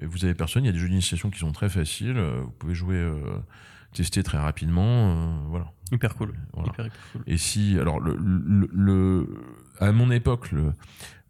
[0.00, 2.18] Et Vous avez personne, il y a des jeux d'initiation qui sont très faciles.
[2.18, 3.20] Vous pouvez jouer, euh,
[3.92, 5.14] tester très rapidement.
[5.16, 5.70] euh, voilà.
[5.92, 6.32] Hyper cool.
[6.54, 6.70] Voilà.
[6.70, 7.22] Hyper, hyper cool.
[7.26, 9.34] Et si, alors, le, le, le-
[9.78, 10.72] à mon époque, le-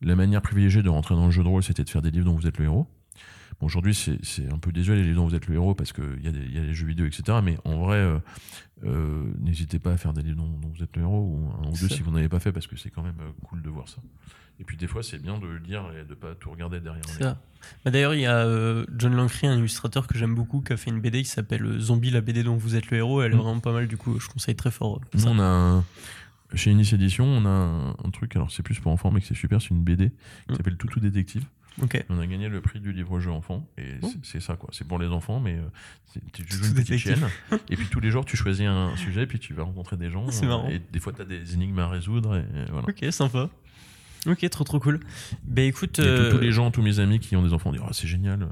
[0.01, 2.27] la manière privilégiée de rentrer dans le jeu de rôle, c'était de faire des livres
[2.27, 2.87] dont vous êtes le héros.
[3.63, 6.29] Aujourd'hui, c'est un peu désuet, les livres dont vous êtes le héros, parce qu'il y,
[6.29, 7.39] a des- y a les jeux vidéo, etc.
[7.43, 8.19] Mais en vrai, euh,
[8.85, 11.69] euh, n'hésitez pas à faire des livres dont, dont vous êtes le héros, ou un
[11.69, 13.63] ou deux si vous n'en avez pas fait, parce que c'est quand même euh, cool
[13.63, 13.99] de voir ça.
[14.61, 17.05] Et puis des fois, c'est bien de le lire et de pas tout regarder derrière.
[17.09, 17.41] Ça.
[17.85, 20.77] Bah, D'ailleurs, il y a euh, John Lancry, un illustrateur que j'aime beaucoup, qui a
[20.77, 23.23] fait une BD qui s'appelle Zombie, la BD dont vous êtes le héros.
[23.23, 23.39] Elle est Mm.
[23.39, 25.01] vraiment pas mal, du coup, je conseille très fort.
[25.15, 25.31] Nous, ça.
[25.31, 25.85] on a un-
[26.55, 26.71] chez
[27.21, 29.71] on a un, un truc, alors c'est plus pour enfants, mais que c'est super, c'est
[29.71, 30.57] une BD qui Mm.
[30.57, 31.45] s'appelle Toutou Détective.
[32.11, 34.13] On a gagné le prix du livre-jeu enfant, et Oh.
[34.23, 34.69] c'est- ça, quoi.
[34.73, 35.63] C'est pour les enfants, mais euh,
[36.13, 37.27] c'est- tu, joues une petite chienne,
[37.71, 40.31] et puis tous les jours, tu choisis un sujet, puis tu vas rencontrer des gens.
[40.31, 40.69] C'est euh, marrant.
[40.69, 42.87] Et des fois, tu as des énigmes à résoudre, et, voilà.
[42.89, 43.49] Ok, sympa.
[44.27, 45.01] Ok, trop trop cool.
[45.45, 47.81] Bah écoute, tous- euh, tous les gens, tous mes amis qui ont des enfants, disent
[47.85, 48.47] oh, c'est génial,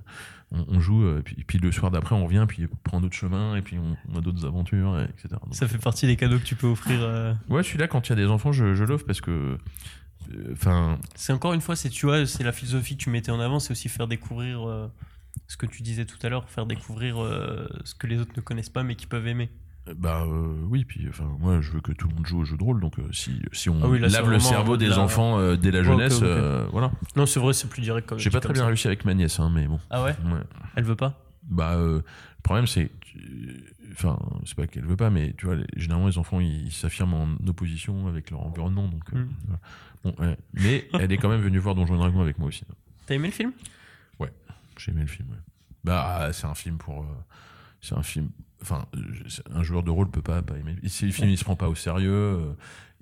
[0.51, 2.77] on, on joue, euh, et puis, et puis le soir d'après, on revient, puis on
[2.83, 5.29] prend un autre chemin, et puis on, on a d'autres aventures, et etc.
[5.45, 6.99] Donc, ça fait partie des cadeaux que tu peux offrir.
[7.01, 9.59] euh, Ouais, celui-là, quand il y a des enfants, je, je l'offre parce que.
[10.53, 13.41] Enfin, C'est encore une fois, c'est tu vois, c'est la philosophie que tu mettais en
[13.41, 14.89] avant, c'est aussi faire découvrir euh,
[15.49, 18.41] ce que tu disais tout à l'heure, faire découvrir euh, ce que les autres ne
[18.41, 19.51] connaissent pas mais qui peuvent aimer.
[19.97, 22.57] bah euh, oui, puis enfin, moi, je veux que tout le monde joue au jeu
[22.57, 24.93] de rôle, donc si, si on Ah oui, là, c'est lave le vraiment cerveau des
[24.93, 26.23] enfants dès la jeunesse,
[26.71, 26.93] voilà.
[27.17, 28.19] Non, c'est vrai, c'est plus direct quand.
[28.19, 29.81] J'ai pas très bien réussi avec ma nièce, hein, mais bon.
[29.91, 30.41] Ah ouais Ouais.
[30.77, 31.25] Elle veut pas?
[31.49, 32.05] Bah, le
[32.43, 32.91] problème, c'est.
[33.93, 37.15] Enfin, c'est pas qu'elle veut pas, mais tu vois, les- généralement, les enfants, ils s'affirment
[37.15, 39.13] en opposition avec leur environnement, donc.
[39.13, 39.27] Mm.
[39.47, 39.61] voilà.
[40.05, 40.37] Bon, ouais.
[40.55, 42.65] Mais elle est quand même venue voir Donjons et Dragons avec moi aussi.
[43.07, 43.53] T'as aimé le film?
[44.79, 45.29] J'ai aimé le film.
[45.31, 45.37] ouais.
[45.85, 47.03] Bah, c'est un film pour.
[47.03, 47.07] euh,
[47.83, 48.31] c'est un film.
[48.63, 49.03] Enfin, euh,
[49.55, 50.75] un joueur de rôle peut pas, pas aimer.
[50.87, 52.53] Si le film il se prend pas au sérieux, euh,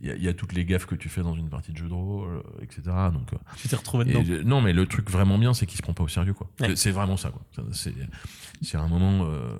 [0.00, 1.70] il y, a- il y a toutes les gaffes que tu fais dans une partie
[1.70, 2.82] de jeu de rôle, euh, etc.
[3.12, 4.24] Donc, euh, Tu t'es retrouvé et, dedans.
[4.28, 6.50] euh, non, mais le truc vraiment bien, c'est qu'il se prend pas au sérieux, quoi.
[6.58, 6.74] Ouais.
[6.74, 7.42] C'est- vraiment ça, quoi.
[7.70, 9.24] C'est, un moment.
[9.26, 9.56] euh,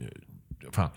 [0.00, 0.08] euh,
[0.68, 0.90] enfin.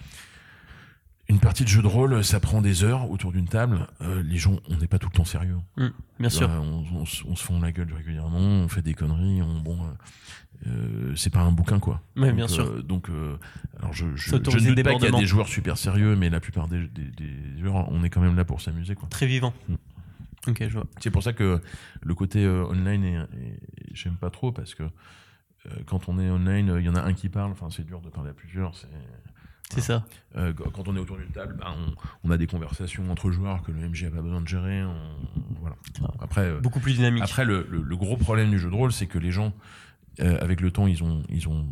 [1.27, 3.87] Une partie de jeu de rôle, ça prend des heures autour d'une table.
[4.01, 5.57] Euh, les gens, on n'est pas tout le temps sérieux.
[5.77, 6.47] Hum, bien sûr.
[6.49, 9.75] on, on se- on se fond la gueule régulièrement, on fait des conneries, on, bon,
[9.83, 12.01] euh, euh, c'est pas un bouquin quoi.
[12.15, 12.63] Ouais, donc, bien sûr.
[12.65, 13.09] euh, donc,
[13.79, 16.29] alors je, je, je ne doute pas qu'il y a des joueurs super sérieux, mais
[16.29, 19.07] la plupart des, des, des joueurs, on est quand même là pour s'amuser quoi.
[19.09, 19.53] Très vivant.
[19.67, 19.75] Mm.
[20.47, 20.85] Ok, je vois.
[20.99, 21.59] C'est pour ça que
[22.03, 23.59] le côté online, est, est-
[23.93, 24.83] j'aime pas trop parce que
[25.87, 28.09] quand on est online, il y en a un qui parle, enfin c'est dur de
[28.09, 28.75] parler à plusieurs.
[28.75, 28.85] C'est
[29.73, 30.05] C'est ça.
[30.37, 33.61] euh, quand on est autour d'une table, bah, on, on a des conversations entre joueurs
[33.63, 34.83] que le MJ a pas besoin de gérer.
[34.83, 35.17] on-
[35.59, 35.75] voilà.
[36.03, 36.11] Ah.
[36.21, 36.41] Après.
[36.41, 37.23] euh, Beaucoup plus dynamique.
[37.23, 39.53] après, le, le- le gros problème du jeu de rôle, c'est que les gens,
[40.19, 41.65] euh, avec le temps, ils ont, ils ont,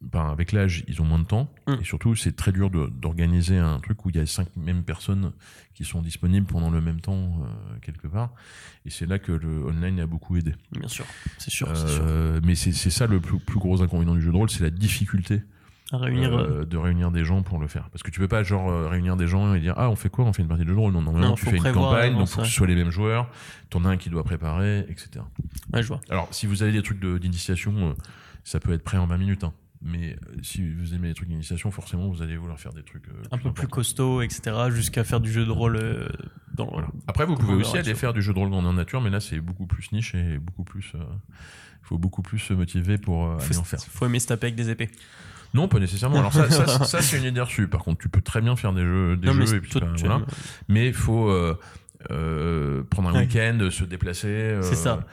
[0.00, 1.52] ben, avec l'âge, ils ont moins de temps.
[1.66, 1.74] Mm.
[1.80, 5.32] Et surtout, c'est très dur d'organiser un truc où il y a cinq mêmes personnes
[5.74, 7.14] qui sont disponibles pendant le même temps
[7.44, 8.30] euh, quelque part.
[8.86, 10.54] Et c'est là que le online a beaucoup aidé.
[10.72, 11.04] Bien sûr.
[11.38, 11.68] C'est sûr.
[12.42, 14.70] mais c'est c'est ça le plus, plus gros inconvénient du jeu de rôle, c'est la
[14.70, 15.42] difficulté
[15.92, 16.32] À réunir.
[16.36, 17.88] euh, euh, de réunir des gens pour le faire.
[17.90, 20.08] Parce que tu peux pas genre euh, réunir des gens et dire ah on fait
[20.08, 20.24] quoi?
[20.24, 20.92] On fait une partie de jeu de rôle.
[20.92, 23.28] Non, normalement Non, tu fais une campagne, donc faut que ce soit les mêmes joueurs.
[23.70, 25.10] T'en as un qui doit préparer, etc.
[25.72, 26.00] Ouais, je vois.
[26.10, 27.94] Alors, si vous avez des trucs d'initiation,
[28.44, 29.44] ça peut être prêt en 20 minutes.
[29.44, 29.52] hein.
[29.82, 33.06] Mais si vous aimez les trucs d'initiation, forcément, vous allez vouloir faire des trucs.
[33.08, 33.68] euh, Un peu plus importants.
[33.68, 34.56] costaud, etc.
[34.70, 36.08] Jusqu'à faire du jeu de rôle euh,
[36.54, 36.88] dans Voilà.
[37.06, 39.38] Après, vous pouvez aussi aller faire du jeu de rôle grandeur nature, mais là, c'est
[39.38, 40.92] beaucoup plus niche et beaucoup plus.
[40.94, 43.78] Il faut beaucoup plus se motiver pour aller en faire.
[43.80, 44.90] Faut aimer se taper avec des épées.
[45.56, 46.18] Non, pas nécessairement.
[46.18, 47.66] Alors, ça, ça, ça, c'est une idée reçue.
[47.68, 49.80] Par contre, tu peux très bien faire des jeux, des non, mais jeux et puis,
[49.80, 50.20] ben, voilà.
[50.68, 51.28] Mais il faut.
[51.30, 51.58] euh,
[52.12, 53.20] euh, prendre un Ouais.
[53.20, 55.04] week-end, se déplacer, euh, ça.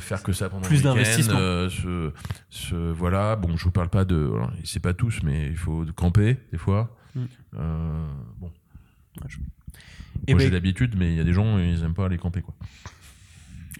[0.00, 1.34] faire que ça pendant Plus le week-end, d'investissement.
[1.70, 2.12] se,
[2.50, 3.36] se- voilà.
[3.36, 4.30] Bon, je vous parle pas de,
[4.64, 6.94] c'est pas tous, mais il faut camper des fois.
[7.14, 7.20] Mm.
[8.38, 8.50] Bon,
[10.26, 12.18] Et moi ben, j'ai l'habitude, mais il y a des gens ils aiment pas aller
[12.18, 12.54] camper quoi.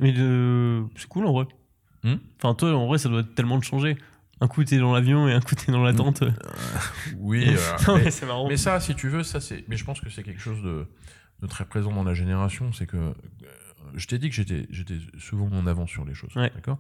[0.01, 1.47] mais de- c'est cool en vrai.
[2.05, 2.15] Hmm?
[2.39, 3.97] Enfin, toi, en vrai, ça doit tellement te changer.
[4.43, 6.24] Un coup, t'es dans l'avion et un coup, t'es dans la tente.
[7.19, 7.56] Oui, euh,
[7.86, 8.48] non, mais, mais c'est marrant.
[8.48, 9.64] mais ça, si tu veux, ça c'est.
[9.69, 10.86] Mais je pense que c'est quelque chose de,
[11.40, 13.12] de très présent dans la génération, c'est que euh,
[13.94, 16.51] je t'ai dit que j'étais j'étais souvent en avance sur les choses, Ouais.
[16.55, 16.78] d'accord?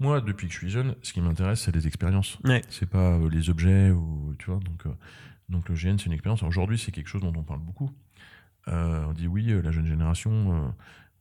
[0.00, 2.38] Moi, depuis que je suis jeune, ce qui m'intéresse, c'est les expériences.
[2.44, 2.62] Ouais.
[2.70, 4.60] C'est pas euh, les objets ou tu vois.
[4.60, 4.90] Donc, euh,
[5.48, 6.42] donc le GN, c'est une expérience.
[6.42, 7.90] Aujourd'hui, c'est quelque chose dont on parle beaucoup.
[8.68, 10.30] Euh, on dit oui, euh, la jeune génération,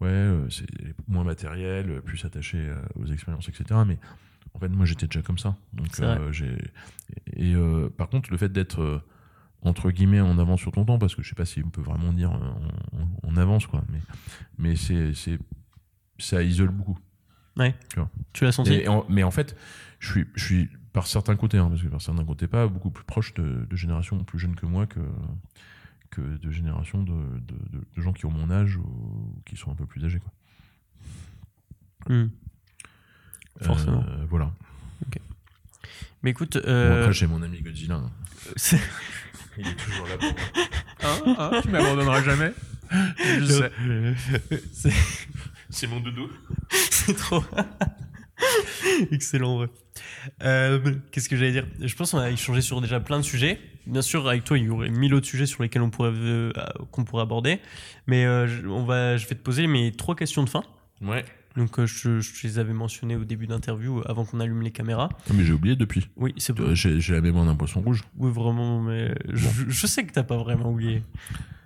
[0.02, 0.66] euh, ouais, euh, c'est
[1.08, 3.82] moins matériel, euh, plus attaché euh, aux expériences, etc.
[3.88, 3.98] Mais
[4.58, 5.56] en fait, moi, j'étais déjà comme ça.
[5.74, 5.88] Donc,
[6.20, 6.58] euh, j'ai
[7.36, 9.02] et euh, par contre, le fait d'être euh,
[9.62, 11.82] entre guillemets en avance sur ton temps, parce que je sais pas si on peut
[11.82, 13.84] vraiment dire en, en- en avance, quoi.
[13.92, 14.00] Mais
[14.58, 15.40] mais c'est c'est
[16.18, 16.98] ça isole beaucoup.
[18.34, 19.56] Tu l'as senti Et en- mais en fait,
[20.00, 22.90] je suis, je suis par certains côtés, hein, parce que par certains côtés pas, beaucoup
[22.92, 25.00] plus proche de, de générations plus jeunes que moi que,
[26.10, 29.72] que de générations de, de- de- de gens qui ont mon âge ou qui sont
[29.72, 30.20] un peu plus âgés.
[30.20, 30.32] Quoi.
[32.16, 32.30] Hmm.
[33.62, 34.04] Forcément.
[34.08, 34.52] Euh, voilà.
[36.24, 37.96] Mais écoute, Bon, euh, après, j'ai mon ami Godzilla.
[37.96, 38.12] hein.
[38.56, 38.80] c'est-
[39.58, 41.62] Il est toujours là pour moi.
[41.62, 42.54] tu m'abandonneras jamais.
[43.40, 43.72] Je sais.
[44.74, 44.92] c'est
[45.70, 46.30] C'est mon doudou.
[46.72, 47.44] c'est trop.
[49.12, 49.68] Excellent, ouais.
[50.44, 50.80] Euh,
[51.12, 51.66] Qu'est-ce que j'allais dire?
[51.82, 53.60] Je pense qu'on a échangé sur déjà plein de sujets.
[53.86, 56.52] Bien sûr, avec toi, il y aurait mille autres sujets sur lesquels on pourrait, euh,
[56.92, 57.60] qu'on pourrait aborder.
[58.06, 60.64] Mais euh, je, on va, je vais te poser mes trois questions de fin.
[61.02, 61.26] Ouais.
[61.58, 65.10] Donc, euh, je, je les avais mentionnées au début d'interview, avant qu'on allume les caméras.
[65.28, 66.08] Ah, Mais j'ai oublié depuis.
[66.16, 68.04] Oui, c'est Euh, J'ai la mémoire d'un poisson rouge.
[68.18, 71.02] Oui, vraiment, mais je, je sais que t'as pas vraiment oublié.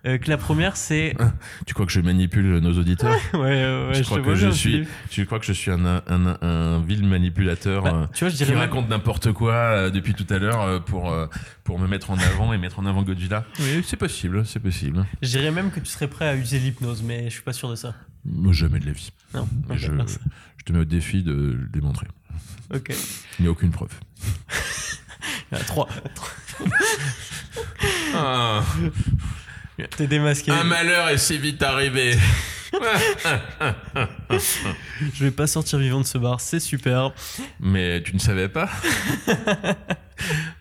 [0.06, 1.15] Euh, que la première, c'est.
[1.68, 4.48] Tu crois que je manipule nos auditeurs ouais, ouais, ouais, je je crois que je
[4.48, 8.07] bien, suis, tu crois que je suis un, un, un, un vil manipulateur Bah, euh,
[8.14, 11.15] tu vois, je qui même- raconte n'importe quoi euh, depuis tout à l'heure pour,
[11.64, 13.45] pour me mettre en avant et mettre en avant Godzilla.
[13.60, 15.06] Oui, c'est possible, c'est possible.
[15.22, 17.69] Je dirais même que tu serais prêt à user l'hypnose, mais je suis pas sûr
[17.69, 17.94] de ça.
[18.52, 19.11] Jamais de la vie.
[19.36, 19.48] Non.
[19.69, 22.07] Je te mets au défi de le démontrer.
[22.73, 22.91] Ok.
[23.40, 23.91] Il n'y a aucune preuve.
[25.52, 25.88] Il y en a trois.
[28.14, 28.61] Ah,
[29.98, 30.52] T'es démasqué.
[30.52, 32.16] un malheur est si vite arrivé.
[35.14, 37.12] Je vais pas sortir vivant de ce bar, c'est super.
[37.60, 38.70] Mais tu ne savais pas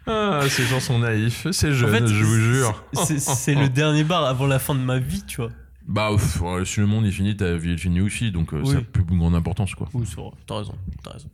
[0.07, 2.85] ah, Ces gens sont naïfs, c'est jeune, En fait, je vous jure.
[2.95, 5.51] c'est- le dernier bar avant la fin de ma vie, tu vois.
[5.87, 8.69] Bah, ouf, si le monde est fini, ta vie est finie aussi, donc euh, Oui.
[8.69, 9.89] ça n'a plus grande importance, quoi.
[9.93, 11.29] Oui, c'est vrai, t'as raison, t'as raison.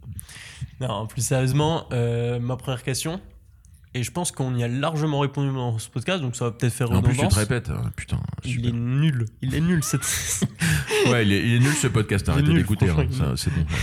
[0.80, 3.20] Non, plus sérieusement, euh, ma première question,
[3.96, 6.72] et je pense qu'on y a largement répondu dans ce podcast, donc ça va peut-être
[6.72, 7.34] faire Et en plus, tu redondance.
[7.34, 8.18] te répètes, hein, putain.
[8.44, 8.70] Il super.
[8.70, 10.02] est nul, il est nul cette.
[11.08, 13.64] Ouais, il est, il est nul ce podcast, Il arrêtez d'écouter, hein, il c'est bon.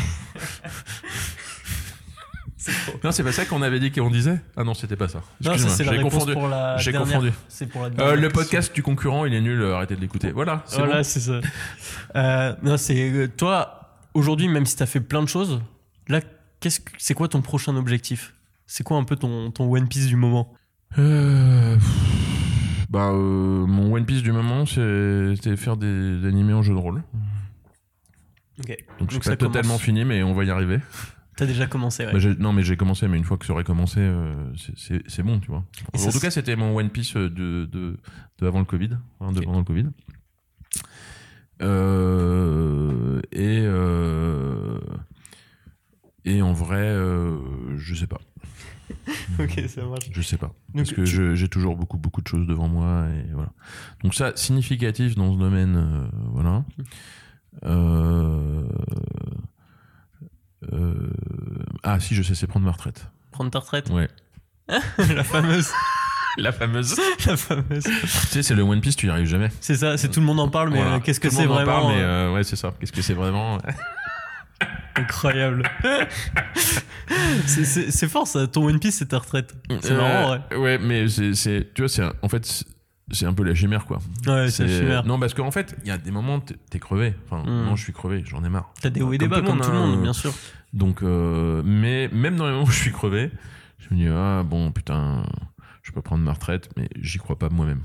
[3.03, 4.39] Non, c'est pas ça qu'on avait dit qu'on disait?
[4.55, 5.21] Ah non, c'était pas ça.
[5.43, 6.31] Non, c'est la confondu.
[6.31, 7.31] pour la J'ai confondu.
[7.71, 8.29] Pour la Euh, le question.
[8.31, 10.31] podcast du concurrent, il est nul, euh, arrêtez de l'écouter.
[10.31, 11.03] Voilà, c'est Voilà, bon.
[11.03, 11.41] ça.
[12.15, 15.59] Euh, non, c'est euh, toi aujourd'hui, même si t'as fait plein de choses,
[16.07, 16.21] là,
[16.61, 18.33] qu'est-ce que c'est quoi ton prochain objectif?
[18.75, 20.51] C'est quoi un peu ton, ton One Piece du moment?
[20.97, 21.77] Euh,
[22.89, 26.79] bah, euh, mon One Piece du moment, c'était faire des, des animés en jeu de
[26.79, 27.03] rôle.
[28.57, 28.75] Ok.
[28.97, 29.81] Donc, pas ça totalement commence.
[29.83, 30.79] fini, mais on va y arriver.
[31.37, 32.13] T'as déjà commencé, ouais.
[32.13, 34.33] Bah, non, mais j'ai commencé, mais une fois que ça aurait commencé, euh,
[34.75, 35.63] c'est- bon, tu vois.
[35.93, 37.99] Et en tout cas, c'était mon One Piece de, de,
[38.39, 39.85] de avant le Covid, hein, de le Covid.
[41.61, 43.67] Euh, et
[46.25, 46.97] et en vrai,
[47.77, 48.19] je sais pas,
[49.39, 50.09] ok, ça marche.
[50.11, 53.05] je sais pas, Donc, parce que tu- j'ai toujours beaucoup beaucoup de choses devant moi
[53.09, 53.49] et voilà.
[54.03, 56.63] Donc ça, significatif dans ce domaine, euh, voilà.
[57.65, 58.67] Euh,
[60.71, 61.09] euh,
[61.83, 63.07] ah si, je sais, c'est prendre ma retraite.
[63.31, 64.09] Prendre ta retraite Ouais.
[64.97, 65.69] La fameuse.
[66.37, 66.95] La fameuse.
[67.27, 67.83] La fameuse.
[67.83, 69.49] tu sais, c'est le One Piece, tu y arrives jamais.
[69.59, 70.99] C'est ça, c'est tout le monde en parle, mais Voilà.
[70.99, 72.73] qu'est-ce que Tout le c'est monde en vraiment parle, mais ouais, c'est ça.
[72.79, 73.57] Qu'est-ce que c'est vraiment
[74.95, 75.63] Incroyable.
[77.45, 79.53] C'est- fort ça, ton One Piece c'est ta retraite.
[79.81, 80.39] C'est marrant, ouais.
[80.53, 82.65] Euh, Ouais, mais c'est, tu vois, c'est un- en fait,
[83.11, 83.99] c'est- un peu la chimère, quoi.
[84.27, 85.05] Ouais, c'est C'est- chimère.
[85.05, 87.13] Non, parce qu'en fait, il y a des moments, t'es, crevé.
[87.29, 87.65] Enfin, Mm.
[87.65, 88.71] non, je suis crevé, j'en ai marre.
[88.81, 90.01] T'as des hauts et des bas, comme monde, tout le monde, hein.
[90.01, 90.33] bien sûr.
[90.73, 93.29] Donc, euh, mais même dans les moments où je suis crevé,
[93.77, 95.23] je me dis, ah bon, putain,
[95.83, 97.81] je peux prendre ma retraite, mais j'y crois pas moi-même.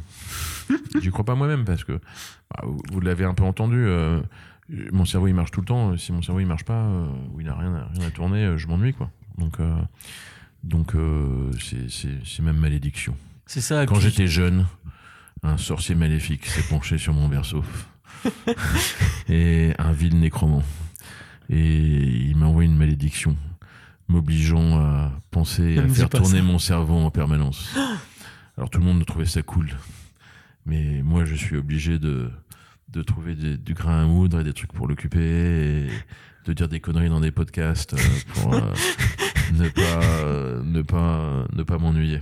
[1.03, 4.20] j'y crois pas moi-même parce que, bah, vous, vous l'avez un peu entendu, euh,
[4.70, 5.97] mon cerveau il marche tout le temps.
[5.97, 8.45] Si mon cerveau il marche pas, euh, ou il a rien, à- rien à tourner,
[8.45, 9.11] euh, je m'ennuie, quoi.
[9.39, 9.74] Donc, euh,
[10.65, 13.16] donc euh, c'est, c'est, c'est même malédiction.
[13.47, 13.86] C'est ça.
[13.86, 14.66] Quand j'étais jeune,
[15.43, 17.65] un sorcier maléfique s'est penché sur mon berceau.
[19.28, 20.62] et un vil nécromant.
[21.51, 23.36] Et il m'a envoyé une malédiction,
[24.09, 26.43] m'obligeant à penser Ne à faire tourner ça.
[26.43, 27.74] mon cerveau en permanence.
[28.57, 29.70] Alors tout le monde trouvait ça cool.
[30.66, 32.31] Mais moi, je suis obligé de,
[32.90, 35.89] de trouver des- du grain à moudre et des trucs pour l'occuper et
[36.47, 37.98] de dire des conneries dans des podcasts euh,
[38.35, 38.60] pour euh,
[39.55, 42.20] ne pas, euh, ne pas, ne pas m'ennuyer.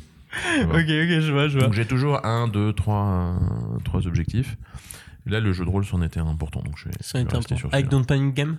[0.64, 1.66] Ok, ok, je vois, je vois.
[1.68, 3.38] Donc j'ai toujours un, deux, trois,
[3.84, 4.56] trois objectifs.
[5.24, 6.62] Là, le jeu de rôle, c'en était un important.
[6.62, 7.56] Donc je vais, Ça je rester important.
[7.56, 7.88] sur Avec.
[7.88, 8.58] Don't Panic Game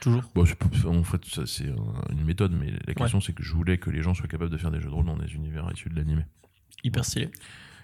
[0.00, 0.22] Toujours.
[0.34, 0.44] Bon,
[0.86, 1.66] en fait, ça, c'est
[2.10, 4.56] une méthode, mais la question, c'est que je voulais que les gens soient capables de
[4.56, 6.22] faire des jeux de rôle dans des univers issus de l'animé.
[6.84, 7.30] Hyper stylé.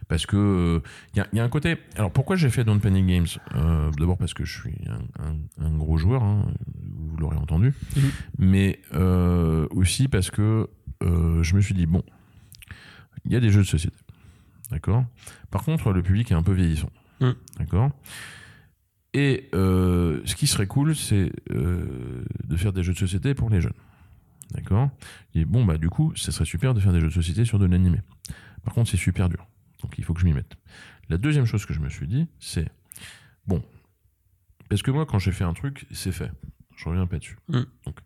[0.08, 0.82] Parce que
[1.14, 1.76] il y, a, y a un côté.
[1.96, 3.26] Alors pourquoi j'ai fait Don't Panic Games?
[3.54, 7.72] Euh, D'abord parce que je suis un, un- un gros joueur, hein, vous l'aurez entendu,
[7.96, 8.10] Mhm.
[8.38, 10.68] mais euh, aussi parce que
[11.02, 12.02] euh, je me suis dit bon,
[13.24, 13.96] il y a des jeux de société,
[14.70, 15.04] d'accord?
[15.50, 16.90] Par contre, le public est un peu vieillissant,
[17.20, 17.34] Mhm.
[17.58, 17.90] d'accord?
[19.14, 23.48] Et euh, ce qui serait cool, c'est euh, de faire des jeux de société pour
[23.48, 23.72] les jeunes,
[24.52, 24.90] d'accord?
[25.34, 27.58] Et bon bah du coup, ça serait super de faire des jeux de société sur
[27.58, 28.00] de l'animé.
[28.64, 29.46] Par contre, c'est super dur.
[29.84, 30.56] Donc il faut que je m'y mette.
[31.10, 32.66] La deuxième chose que je me suis dit, c'est
[33.46, 33.62] bon,
[34.70, 36.32] parce que moi quand j'ai fait un truc, c'est fait.
[36.74, 37.36] Je reviens pas dessus.
[37.48, 37.60] Mm.
[37.84, 37.98] Donc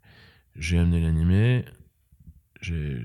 [0.57, 1.65] j'ai amené l'animé,
[2.61, 3.01] j'ai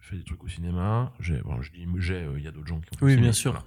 [0.00, 1.12] fait des trucs au cinéma.
[1.18, 3.16] J'ai, bon, je dis j'ai, euh, il y a d'autres gens qui ont fait Oui,
[3.16, 3.50] bien sûr.
[3.50, 3.64] voilà.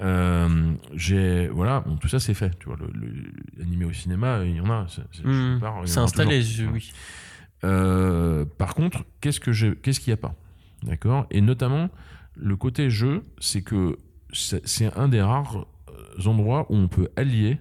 [0.00, 2.58] Euh, j'ai voilà, bon, tout ça c'est fait.
[2.58, 4.86] Tu vois, le, le- l'animé au cinéma, il y en a.
[4.88, 5.02] C'est,
[5.60, 6.52] pars, en aura installé, toujours.
[6.56, 6.72] je- Voilà.
[6.72, 6.92] oui.
[7.64, 10.34] Euh, par contre, qu'est-ce que j'ai, qu'est-ce qu'il n'y a pas?
[10.82, 11.26] D'accord?
[11.30, 11.90] Et notamment,
[12.38, 13.98] le côté jeu, c'est que
[14.32, 17.58] c'est un des rares euh, endroits où on peut allier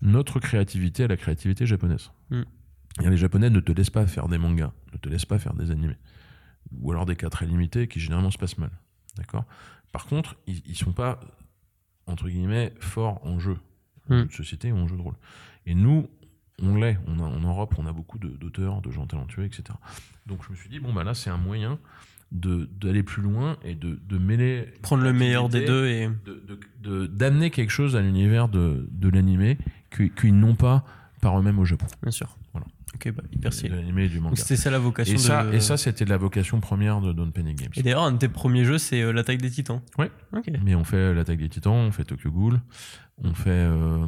[0.00, 2.10] notre créativité à la créativité japonaise.
[2.30, 2.42] Mm.
[3.02, 5.54] Et les Japonais ne te laissent pas faire des mangas, ne te laissent pas faire
[5.54, 5.96] des animés.
[6.80, 8.70] Ou alors des cas très limités qui généralement se passent mal.
[9.16, 9.44] D'accord?
[9.92, 11.20] Par contre, ils, ils sont pas,
[12.06, 13.56] entre guillemets, forts en jeu.
[14.10, 14.18] En Mm.
[14.20, 15.16] jeu de société ou en jeu de rôle.
[15.66, 16.08] Et nous,
[16.62, 16.98] on l'est.
[17.06, 19.64] On a, en Europe, on a beaucoup de- d'auteurs, de, gens talentueux, etc.
[20.26, 21.78] Donc je me suis dit, bon, bah là, c'est un moyen de-
[22.30, 24.66] d'aller plus loin et de, de mêler.
[24.82, 26.08] Prendre le meilleur des deux et.
[26.26, 29.56] de- de- de- D'amener quelque chose à l'univers de, de l'animé
[30.16, 30.84] qu'ils n'ont pas
[31.20, 31.86] par eux-mêmes au Japon.
[32.02, 32.36] Bien sûr.
[32.58, 32.66] Voilà.
[32.94, 33.76] Ok, bah, hyper stylé.
[33.76, 34.30] l'animé et du manga.
[34.30, 35.52] Donc c'était ça la vocation Et ça, de...
[35.52, 37.70] et ça c'était la vocation première de Don't Panic Games.
[37.76, 39.82] Et d'ailleurs, un de tes premiers jeux, c'est euh, l'attaque des titans.
[39.98, 40.10] Ouais.
[40.36, 40.50] Ok.
[40.64, 42.60] Mais on fait l'attaque des titans, on fait Tokyo Ghoul,
[43.22, 44.06] on fait euh,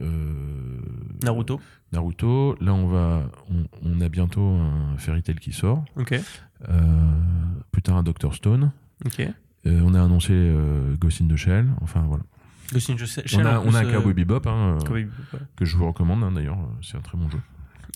[0.00, 0.80] euh,
[1.22, 1.60] Naruto.
[1.92, 2.56] Naruto.
[2.60, 5.84] Là, on va, on, on a bientôt un Fairy Tail qui sort.
[5.96, 6.12] Ok.
[6.68, 7.12] Euh,
[7.72, 8.72] plus tard, un Doctor Stone.
[9.06, 9.20] Ok.
[9.20, 11.66] Euh, on a annoncé euh, Ghost in the Shell.
[11.80, 12.24] Enfin voilà.
[12.72, 14.94] Ghost in the Shell, on a, on a euh, Cowboy Bebop hein, euh, Bebop,
[15.34, 15.40] ouais.
[15.56, 16.58] que je vous recommande hein, d'ailleurs.
[16.58, 17.38] euh, C'est un très bon jeu.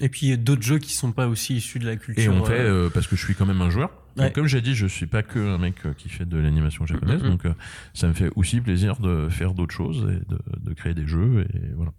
[0.01, 2.25] Et puis d'autres jeux qui sont pas aussi issus de la culture.
[2.25, 3.91] Et on fait euh, euh, parce que je suis quand même un joueur.
[4.17, 6.87] Donc, comme j'ai dit, je suis pas que un mec euh, qui fait de l'animation
[6.87, 7.23] japonaise.
[7.23, 7.53] Donc euh,
[7.95, 10.39] ça me fait aussi plaisir de faire d'autres choses et de,
[10.71, 11.93] de créer des jeux et voilà.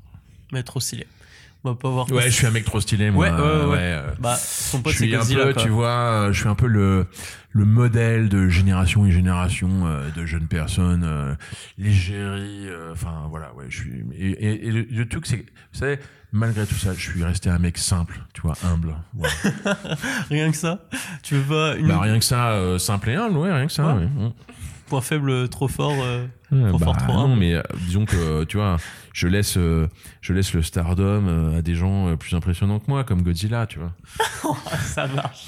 [0.52, 1.08] Mais trop stylé.
[1.66, 2.12] On va pas voir.
[2.12, 3.26] Ouais, je suis un mec trop stylé moi.
[3.26, 3.78] Ouais, ouais, ouais, ouais.
[3.82, 5.46] euh, Bah, son pote je suis un Godzilla.
[5.48, 5.64] peu, quoi.
[5.64, 7.08] tu vois, euh, je suis un peu le
[7.52, 11.34] le modèle de génération et génération euh, de jeunes personnes, euh,
[11.78, 14.04] l'égérie, euh, enfin voilà, ouais, je suis.
[14.18, 16.00] Et, et- et le, le truc, c'est, vous savez,
[16.34, 18.96] malgré tout ça, je suis resté un mec simple, tu vois, humble.
[19.14, 19.34] voilà.
[20.30, 20.80] Rien que ça?
[21.24, 23.72] Tu veux pas une bah rien que ça, euh, simple et humble, ouais, rien que
[23.74, 23.88] ça.
[23.96, 24.02] Ouais.
[24.04, 24.06] ouais.
[24.28, 24.34] Mm.
[24.90, 27.40] point faible euh, trop fort euh, Ouais, Trop bah, fort, trop non, humble.
[27.40, 28.78] mais euh, disons que euh, tu vois,
[29.16, 29.88] je laisse, euh,
[30.20, 33.66] je laisse le stardom euh, à des gens euh, plus impressionnants que moi, comme Godzilla,
[33.66, 33.94] tu vois.
[34.82, 35.46] Ça marche.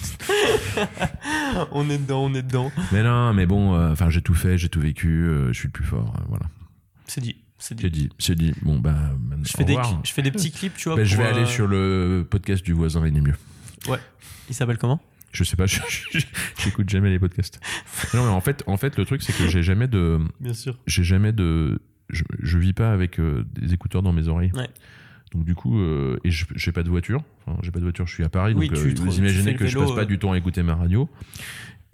[1.73, 2.71] on est dedans, on est dedans.
[2.93, 5.67] Mais non, mais bon, euh, enfin, j'ai tout fait, j'ai tout vécu, euh, je suis
[5.67, 6.45] le plus fort, euh, voilà.
[7.07, 7.35] C'est dit.
[7.59, 7.89] C'est dit.
[7.89, 8.53] dit, c'est dit.
[8.61, 8.95] Bon bah,
[9.43, 10.95] Je fais, des, je fais des petits clips, tu vois.
[10.95, 13.35] Bah, je vais aller sur le podcast du voisin, il est mieux.
[14.47, 15.01] Il s'appelle comment?
[15.33, 15.65] Je sais pas,
[16.57, 17.59] j'écoute jamais les podcasts.
[18.13, 20.77] Non, mais en fait, en fait, le truc, c'est que j'ai jamais de, Bien sûr.
[20.87, 24.51] j'ai jamais de, je, je vis pas avec euh, des écouteurs dans mes oreilles.
[24.55, 24.69] Ouais.
[25.33, 27.23] Donc du coup, euh, et je- j'ai pas de voiture.
[27.45, 28.07] Enfin, j'ai pas de voiture.
[28.07, 29.73] Je suis à Paris, Oui, donc tu euh, vous tu imaginez fais le que je
[29.77, 30.05] vélo, passe pas euh.
[30.05, 31.09] du temps à écouter ma radio.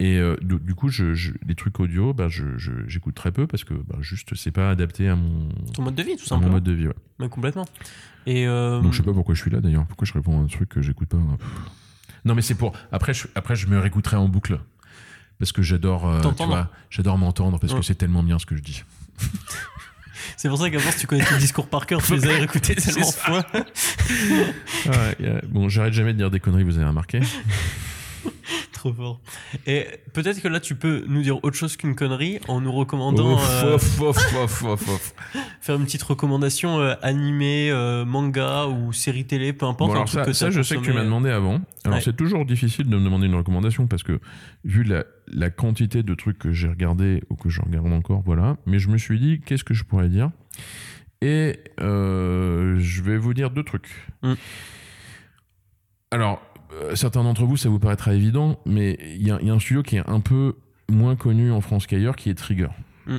[0.00, 3.46] Et du, du coup, je, je- les trucs audio, bah, je, je- j'écoute très peu
[3.46, 6.34] parce que bah, juste c'est pas adapté à mon, Ton mode de vie, tout à
[6.36, 6.52] mon simplement.
[6.54, 6.86] mode de vie.
[6.88, 6.94] ouais.
[7.20, 7.64] Mais complètement.
[8.26, 9.86] Et Donc je sais pas pourquoi je suis là d'ailleurs.
[9.86, 11.18] Pourquoi je réponds à un truc que j'écoute pas.
[11.38, 11.48] Pff.
[12.24, 12.72] Non mais c'est pour.
[12.90, 14.58] Après je, après je me réécouterai en boucle
[15.38, 16.08] parce que j'adore.
[16.08, 16.44] euh, tu
[16.90, 17.80] j'adore m'entendre parce Ouais.
[17.80, 18.82] que c'est tellement bien ce que je dis.
[20.36, 22.74] c'est pour ça qu'à force, tu connais tes discours par cœur, tu les as écoutés
[22.76, 23.46] tellement de fois.
[24.86, 26.64] Ouais, bon, j'arrête jamais de dire des conneries.
[26.64, 27.20] Vous avez remarqué
[28.72, 29.20] Trop fort.
[29.66, 33.34] Et peut-être que là, tu peux nous dire autre chose qu'une connerie en nous recommandant.
[33.34, 33.78] Ouf, euh,
[35.60, 39.90] faire une petite recommandation euh, animé, euh, manga ou série télé, peu importe.
[39.90, 41.60] Bon, un alors truc ça, que ça, je sais que tu m'as demandé avant.
[41.84, 42.02] Alors Ouais.
[42.04, 44.20] c'est toujours difficile de me demander une recommandation parce que
[44.64, 48.56] vu la, la quantité de trucs que j'ai regardé ou que je regarde encore, voilà.
[48.66, 50.30] Mais je me suis dit, qu'est-ce que je pourrais dire?
[51.22, 53.88] Et euh, je vais vous dire deux trucs.
[54.22, 54.34] Mm.
[56.10, 56.42] Alors,
[56.72, 59.54] euh, certains d'entre vous, ça vous paraîtra évident, mais il y, a- il y a
[59.54, 60.54] un studio qui est un peu
[60.90, 62.68] moins connu en France qu'ailleurs, qui est Trigger.
[63.06, 63.18] Mm.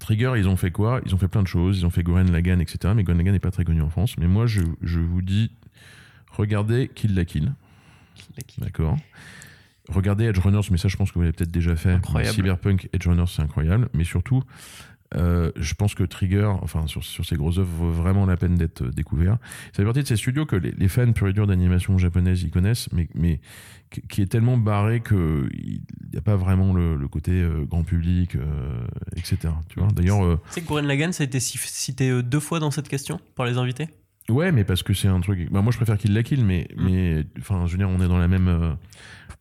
[0.00, 1.00] Trigger, ils ont fait quoi?
[1.06, 1.78] Ils ont fait plein de choses.
[1.78, 2.92] Ils ont fait Goren Lagann, etc.
[2.94, 4.16] Mais Goren Lagann n'est pas très connu en France.
[4.18, 5.50] Mais moi, je, je vous dis,
[6.30, 7.52] regardez Kill la Kill.
[8.58, 8.96] D'accord?
[9.90, 11.92] Regardez Edge Runners, mais ça, je pense que vous l'avez peut-être déjà fait.
[11.92, 12.34] Incroyable.
[12.34, 13.88] Cyberpunk, Edge Runners, c'est incroyable.
[13.94, 14.42] Mais surtout,
[15.16, 18.54] euh, je pense que Trigger, enfin, sur, sur ces grosses œuvres, vaut vraiment la peine
[18.54, 19.38] d'être euh, découvert.
[19.72, 22.50] Fait partie de ces studios que les, les fans pur et dur d'animation japonaise, ils
[22.50, 23.40] connaissent, mais, mais
[24.08, 25.48] qui- est tellement barré qu'il
[26.12, 28.36] n'y a pas vraiment le, le côté euh, grand public,
[29.16, 29.38] etc.
[29.68, 29.88] Tu vois?
[29.88, 33.46] D'ailleurs, sais que Gurren Lagann, ça a été cité deux fois dans cette question par
[33.46, 33.88] les invités?
[34.28, 35.50] Ouais, mais parce que c'est un truc.
[35.50, 36.84] Bah, moi, je préfère qu'il la kill, mais, Mm.
[36.84, 38.76] mais, enfin, je veux dire, on est dans la même,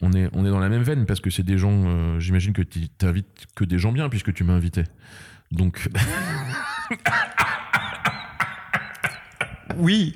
[0.01, 1.84] on est, on est dans la même veine parce que c'est des gens.
[1.85, 4.84] euh, J'imagine que tu t'invites que des gens bien puisque tu m'as invité.
[5.51, 5.88] Donc,
[9.77, 10.15] Oui,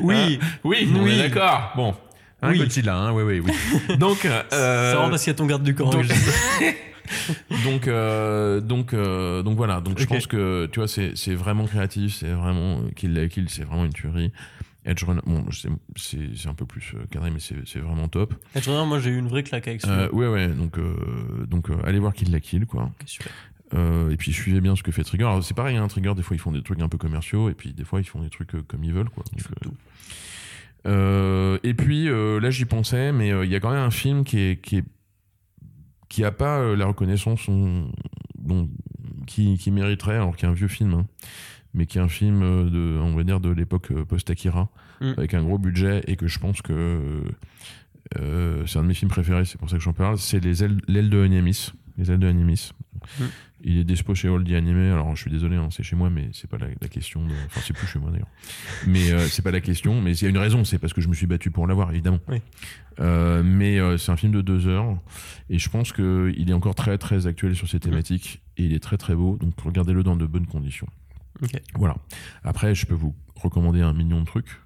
[0.00, 0.38] oui.
[0.64, 1.72] oui, on est d'accord.
[1.76, 1.94] Bon,
[2.42, 2.58] Oui.
[2.58, 3.96] Godzilla, hein, oui, oui, oui.
[3.98, 5.90] Donc, euh, C'est vraiment parce qu'il y a ton garde du corps.
[5.90, 6.04] donc,
[7.64, 9.80] donc, euh, donc, euh, donc voilà.
[9.80, 13.28] Donc, je pense que tu vois, c'est c'est vraiment créatif, c'est vraiment euh, kill la
[13.28, 14.30] kill, c'est vraiment une tuerie.
[14.90, 15.44] Edge Runner, bon,
[15.96, 18.34] c'est un peu plus euh, cadré, mais c'est vraiment top.
[18.54, 19.90] Tu vois, moi j'ai eu une vraie claque avec ça.
[19.90, 22.90] Euh, ouais, ouais, donc, euh, donc euh, allez voir Kill la Kill, quoi.
[23.04, 23.30] super.
[23.74, 25.30] Euh, et puis suivez bien ce que fait Trigger.
[25.42, 27.74] C'est pareil, hein, Trigger, des fois ils font des trucs un peu commerciaux, et puis
[27.74, 29.24] des fois ils font des trucs comme ils veulent, quoi.
[29.30, 29.74] Donc, tout.
[31.64, 34.60] Et puis là, j'y pensais, mais il y a quand même un film qui est
[34.62, 34.84] qui est
[36.08, 37.90] qui a pas la reconnaissance on-
[39.26, 41.06] qui mériterait, alors qu'il y a un vieux film, hein,
[41.74, 44.68] mais qui est un film euh, de, on va dire, de l'époque euh, post-Akira,
[45.00, 45.12] Mm.
[45.16, 47.22] avec un gros budget, et que je pense que
[48.18, 50.18] euh, c'est un de mes films préférés, c'est pour ça que j'en parle.
[50.18, 52.72] C'est les ailes, l'aile de Animis, les ailes de Animis.
[53.20, 53.24] Mm.
[53.64, 54.90] Il est dispo chez Oldie Animé.
[54.90, 57.24] Alors, je suis désolé, hein, c'est chez moi, mais c'est pas la, la question.
[57.24, 58.28] de- Enfin, c'est plus chez moi d'ailleurs.
[58.86, 60.00] Mais euh, c'est pas la question.
[60.00, 61.90] Mais il y a une raison, c'est parce que je me suis battu pour l'avoir,
[61.90, 62.20] évidemment.
[62.28, 62.40] Oui.
[63.00, 64.96] Euh, mais euh, c'est un film de deux heures,
[65.50, 68.74] et je pense que il est encore très très actuel sur ces thématiques, et il
[68.74, 69.36] est très très beau.
[69.36, 70.88] Donc, regardez-le dans de bonnes conditions.
[71.74, 71.96] Voilà.
[72.44, 74.60] Après, je peux vous recommander un million de trucs.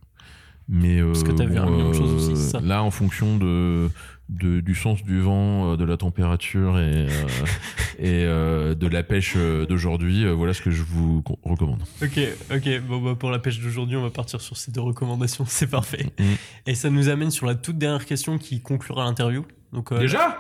[0.69, 2.91] Mais euh, Parce que t'as vu un million de choses aussi, c'est ça là, en
[2.93, 3.91] fonction de,
[4.29, 7.09] de- du sens du vent, euh, de la température et, euh,
[7.99, 11.83] et euh, de la pêche euh, d'aujourd'hui, euh, voilà ce que je vous co- recommande.
[12.01, 12.19] Ok,
[12.55, 12.81] ok.
[12.89, 15.45] Bon, bah, pour la pêche d'aujourd'hui, on va partir sur ces deux recommandations.
[15.49, 16.07] C'est parfait.
[16.19, 16.25] Mm.
[16.69, 19.45] Et ça nous amène sur la toute dernière question qui conclura l'interview.
[19.73, 20.39] Donc, euh, Déjà?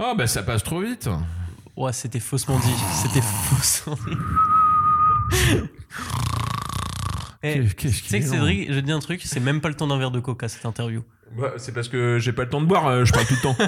[0.00, 1.08] Ah, bah ça passe trop vite
[1.76, 2.74] Ouais, c'était faussement dit.
[2.92, 4.16] C'était faussement dit.
[7.42, 9.74] Eh, Qu'est- Qu'est-ce Tu sais que Cédric, je dis un truc, c'est même pas le
[9.74, 11.02] temps d'un verre de coca cette interview.
[11.38, 13.40] Bah, C'est parce que j'ai pas le temps de boire, euh, je parle tout le
[13.42, 13.56] temps.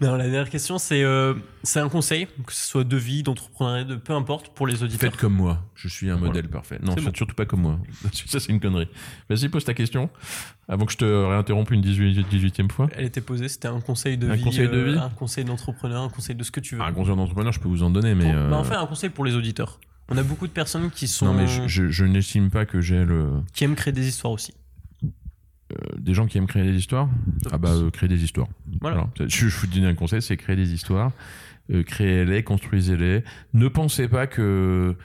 [0.00, 3.84] Non, la dernière question, c'est euh, c'est un conseil, que ce soit de vie, d'entrepreneuriat,
[3.84, 5.10] de peu importe, pour les auditeurs.
[5.10, 6.28] Faites comme moi, je suis un Voilà.
[6.28, 6.78] modèle parfait.
[6.82, 7.12] Non, bon.
[7.14, 7.78] surtout pas comme moi.
[8.26, 8.88] Ça, c'est une connerie.
[9.28, 10.10] Vas-y, pose ta question,
[10.68, 12.88] avant que je te réinterrompe une 18, 18e fois.
[12.96, 15.44] Elle était posée, c'était un conseil de Un vie, conseil de euh, vie un conseil
[15.44, 16.82] d'entrepreneur, un conseil de ce que tu veux.
[16.82, 18.24] Un conseil d'entrepreneur, je peux vous en donner, mais...
[18.30, 19.80] Pour- euh, bah, enfin, un conseil pour les auditeurs.
[20.10, 22.80] On a beaucoup de personnes qui sont Non, mais je, je- je n'estime pas que
[22.80, 23.42] j'ai le...
[23.52, 24.54] qui aiment créer des histoires aussi.
[25.04, 27.10] euh, des gens qui aiment créer des histoires?
[27.52, 28.48] Ah bah, euh, créer des histoires.
[28.80, 29.06] Voilà.
[29.20, 31.12] Je, je vous donne un conseil, c'est créer des histoires.
[31.70, 33.22] Euh, Créez-les, construisez-les.
[33.52, 34.96] Ne pensez pas que,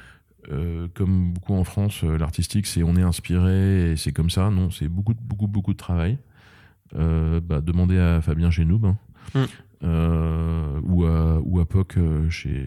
[0.50, 4.50] euh, comme beaucoup en France, l'artistique, c'est on est inspiré et c'est comme ça.
[4.50, 6.18] Non, c'est beaucoup, beaucoup, beaucoup de travail.
[6.96, 8.86] Bah, demandez à Fabien Génoub.
[8.86, 8.98] hein.
[9.36, 9.46] Mm.
[10.86, 11.98] Ou à ou à Poc
[12.30, 12.66] chez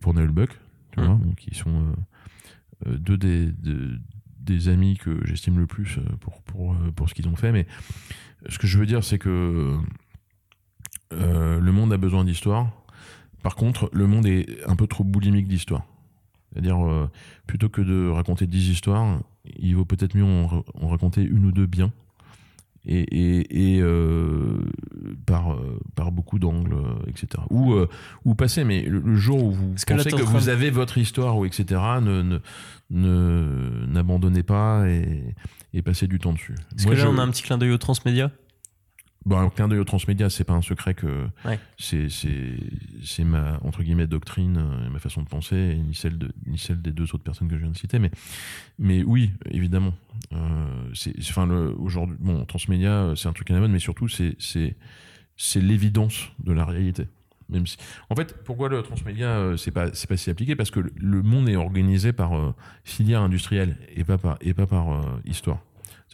[0.00, 0.50] pour Buck,
[0.94, 1.04] tu Mm.
[1.06, 1.92] vois, qui sont euh,
[2.90, 3.98] euh, deux des, de-
[4.40, 7.50] des amis que j'estime le plus euh, pour, pour, pour ce qu'ils ont fait.
[7.52, 7.66] Mais
[8.48, 9.78] ce que je veux dire, c'est que
[11.10, 12.70] le monde a besoin d'histoire.
[13.42, 15.84] Par contre, le monde est un peu trop boulimique d'histoire.
[16.52, 16.78] C'est-à-dire,
[17.46, 19.20] plutôt que de raconter 10 histoires,
[19.58, 21.92] il vaut peut-être mieux en raconter une ou deux bien.
[22.86, 24.58] Et, et, et, euh,
[25.26, 27.42] par, euh, par beaucoup d'angles, euh, etc.
[27.50, 27.88] Ou, euh,
[28.26, 31.38] ou passer, mais le, le jour où vous Parce pensez que vous avez votre histoire,
[31.38, 32.38] ou etc., ne, ne,
[32.90, 35.34] ne- n'abandonnez pas et,
[35.72, 36.54] et passez du temps dessus.
[36.70, 38.30] Parce Moi, que là, je- on a un petit clin d'œil au transmédia.
[39.26, 41.58] Bon, un clin d'œil au transmédia, c'est pas un secret que Ouais.
[41.78, 42.08] c'est,
[43.24, 46.92] ma, entre guillemets, doctrine, euh, ma façon de penser, ni celle, de, ni celle des
[46.92, 47.98] deux autres personnes que je viens de citer.
[47.98, 48.10] Mais,
[48.78, 49.94] mais oui, évidemment.
[50.34, 50.36] Euh,
[50.94, 54.08] c'est, enfin, le, aujourd'hui, bon, transmédia, euh, c'est un truc à la mode, mais surtout,
[54.08, 54.76] c'est, c'est,
[55.36, 57.06] c'est l'évidence de la réalité.
[57.48, 57.76] Même si,
[58.10, 60.54] en fait, pourquoi le transmédia, c'est pas, c'est pas si appliqué?
[60.56, 64.54] Parce que le- le monde est organisé par euh, filière industrielle et pas par, et
[64.54, 65.60] pas par euh, histoire.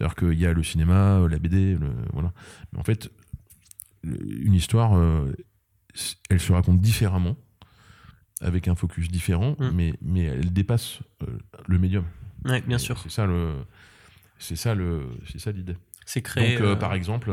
[0.01, 2.33] C'est-à-dire qu'il y a le cinéma, la BD, le, voilà.
[2.73, 3.11] Mais en fait,
[4.03, 5.31] une histoire, euh,
[6.31, 7.37] elle se raconte différemment,
[8.41, 9.71] avec un focus différent, Mm.
[9.75, 11.27] mais, mais elle dépasse euh,
[11.69, 12.05] le médium.
[12.47, 12.99] Ouais, bien Et sûr.
[12.99, 13.57] C'est ça le,
[14.39, 15.77] c'est ça le, c'est ça l'idée.
[16.07, 16.55] C'est créé.
[16.55, 17.31] Donc, euh, par exemple,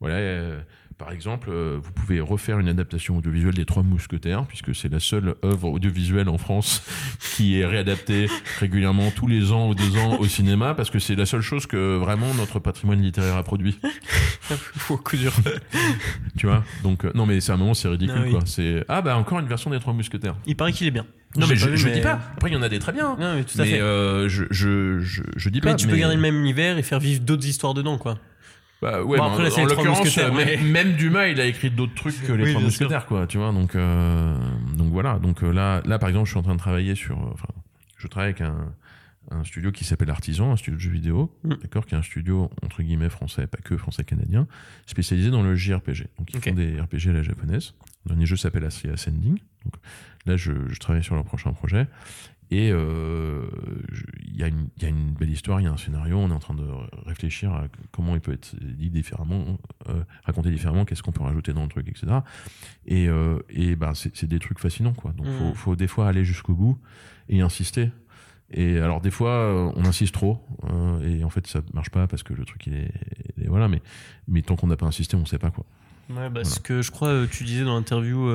[0.00, 0.62] voilà,
[1.02, 5.00] par exemple, euh, vous pouvez refaire une adaptation audiovisuelle des Trois Mousquetaires, puisque c'est la
[5.00, 6.84] seule œuvre audiovisuelle en France
[7.36, 8.28] qui est réadaptée
[8.60, 11.66] régulièrement tous les ans ou deux ans au cinéma, parce que c'est la seule chose
[11.66, 13.76] que vraiment notre patrimoine littéraire a produit.
[14.90, 15.32] au coup dur.
[16.38, 16.62] Tu vois?
[16.84, 18.30] Donc, euh, non, mais c'est un moment, c'est ridicule, Ah oui.
[18.30, 18.40] quoi.
[18.46, 20.36] C'est, ah, bah, encore une version des Trois Mousquetaires.
[20.46, 21.06] Il paraît qu'il est bien.
[21.36, 22.20] Non, mais je, vu, je dis pas.
[22.36, 23.16] Après, il y en a des très bien.
[23.18, 23.80] Non, mais tout à mais fait.
[23.80, 25.70] euh, je, je, je, je dis pas.
[25.70, 28.18] mais tu peux garder le même univers et faire vivre d'autres histoires dedans, quoi.
[28.82, 32.20] Bah, ouais, Bon, après, en- l'occurrence, mais- même, même Dumas, il a écrit d'autres trucs
[32.26, 32.62] que les Oui, Trois.
[32.64, 33.52] Mousquetaires, quoi, tu vois.
[33.52, 34.36] Donc, euh,
[34.76, 35.18] donc voilà.
[35.20, 37.16] Donc euh, là, là, par exemple, je suis en train de travailler sur.
[37.16, 37.46] euh, Enfin,
[37.96, 38.72] je travaille avec un,
[39.30, 41.54] un studio qui s'appelle Artisan, un studio de jeux vidéo, Mm.
[41.62, 44.48] d'accord, qui est un studio entre guillemets français, pas que français-canadien,
[44.86, 46.08] spécialisé dans le JRPG.
[46.18, 47.74] Donc ils font des RPG à la japonaise.
[48.04, 49.38] Le dernier jeu s'appelle Ascending.
[49.64, 49.74] Donc
[50.26, 51.86] là, je, je travaille sur leur prochain projet.
[52.54, 53.46] Et euh,
[54.26, 56.18] il y, a une- il y a une belle histoire, il y a un scénario,
[56.18, 56.66] on est en train de
[57.06, 59.58] réfléchir à comment il peut être dit différemment,
[59.88, 62.06] euh, raconté différemment, qu'est-ce qu'on peut rajouter dans le truc, etc.
[62.84, 65.12] Et, euh, et ben, c'est des trucs fascinants, quoi.
[65.12, 65.32] Donc, Mhm.
[65.38, 66.78] faut, faut des fois aller jusqu'au bout
[67.30, 67.90] et insister.
[68.50, 70.44] Et alors, des fois, on insiste trop,
[71.02, 72.92] et en fait, ça marche pas parce que le truc, il est.
[73.38, 73.80] il est- voilà, mais,
[74.28, 75.64] mais tant qu'on n'a pas insisté, on sait pas, quoi.
[76.10, 78.28] Ouais, bah, ce que je crois tu disais dans l'interview,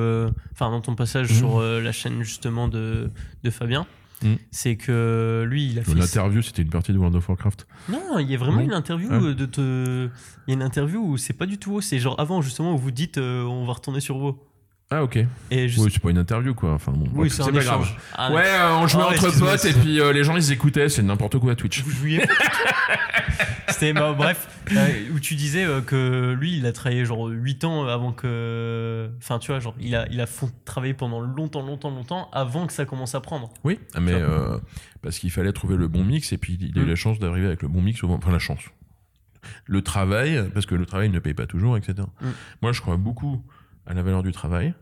[0.52, 1.36] enfin dans ton passage Mhm.
[1.36, 3.12] sur la chaîne justement de,
[3.44, 3.86] de Fabien,
[4.22, 4.34] Mm.
[4.50, 5.94] C'est que lui, il a fait.
[5.94, 7.66] L'interview, c'était une partie de World of Warcraft.
[7.88, 8.64] Non, il y a vraiment Non.
[8.64, 9.16] une interview Ah.
[9.22, 10.08] euh, de te.
[10.46, 12.74] Il y a une interview où c'est pas du tout WoW, c'est genre avant justement
[12.74, 14.38] où vous dites euh, on va retourner sur WoW.
[14.90, 15.18] Ah, ok.
[15.50, 15.84] Et juste.
[15.84, 16.72] Oui, c'est pas une interview, quoi.
[16.72, 17.92] Enfin, bon, Oui, c'est un pas échange.
[17.94, 18.02] grave.
[18.14, 20.88] Ah, Ouais, euh, on jouait Ah, entre potes et puis euh, les gens ils écoutaient,
[20.88, 21.82] c'est n'importe quoi Twitch.
[21.82, 22.22] Vous jouiez
[23.68, 27.86] C'était bah, bref, euh, où tu disais que lui, il a travaillé genre 8 ans
[27.86, 29.10] avant que.
[29.18, 30.26] Enfin, tu vois, genre, il a, il a
[30.64, 33.50] travaillé pendant longtemps, longtemps, longtemps avant que ça commence à prendre.
[33.64, 34.14] Oui, mais
[35.02, 36.88] parce qu'il fallait trouver le bon mix et puis il a eu Mm.
[36.88, 38.62] la chance d'arriver avec le bon mix, enfin la chance.
[39.66, 41.94] Le travail, parce que le travail ne paye pas toujours, etc.
[42.22, 42.26] Mm.
[42.62, 43.42] Moi, je crois beaucoup
[43.88, 44.74] à la valeur du travail.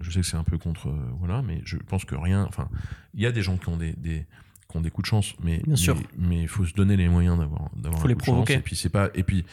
[0.00, 2.44] Je sais que c'est un peu contre, euh, voilà, mais je pense que rien.
[2.48, 2.68] Enfin,
[3.14, 4.26] il y a des gens qui ont des, des
[4.70, 5.96] qui ont des coups de chance, mais Bien sûr.
[6.18, 8.26] mais il faut se donner les moyens d'avoir d'avoir Faut un les de chance.
[8.26, 8.54] provoquer.
[8.54, 9.44] Et puis c'est pas et puis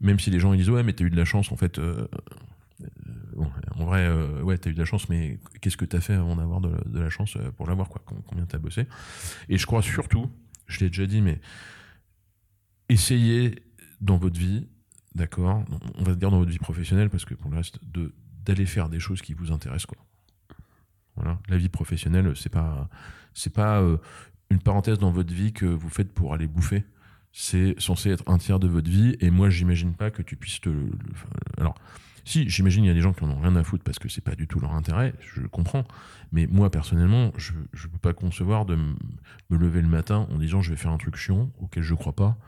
[0.00, 1.78] même si les gens ils disent ouais mais t'as eu de la chance en fait.
[1.78, 2.08] euh,
[2.82, 2.86] euh,
[3.36, 6.14] bon, en vrai, euh, ouais, t'as eu de la chance, mais qu'est-ce que t'as fait
[6.14, 8.02] avant d'avoir de, de la chance pour l'avoir, quoi?
[8.04, 8.86] Com- Combien t'as bossé?
[9.48, 10.28] Et je crois surtout,
[10.66, 11.40] je l'ai déjà dit, mais
[12.88, 13.62] essayez
[14.00, 14.66] dans votre vie,
[15.14, 15.64] d'accord
[15.98, 18.12] On va dire dans votre vie professionnelle, parce que pour le reste, de
[18.44, 19.98] d'aller faire des choses qui vous intéressent, quoi.
[21.16, 22.88] Voilà, la vie professionnelle, c'est pas,
[23.34, 23.98] c'est pas euh,
[24.50, 26.84] une parenthèse dans votre vie que vous faites pour aller bouffer.
[27.32, 30.60] C'est censé être un tiers de votre vie, et moi, j'imagine pas que tu puisses
[30.60, 30.70] te.
[31.58, 31.74] alors,
[32.24, 34.08] si, j'imagine il y a des gens qui en ont rien à foutre parce que
[34.08, 35.84] c'est pas du tout leur intérêt, je comprends.
[36.32, 40.62] Mais moi, personnellement, je, je peux pas concevoir de me lever le matin en disant
[40.62, 42.38] je vais faire un truc chiant auquel je crois pas.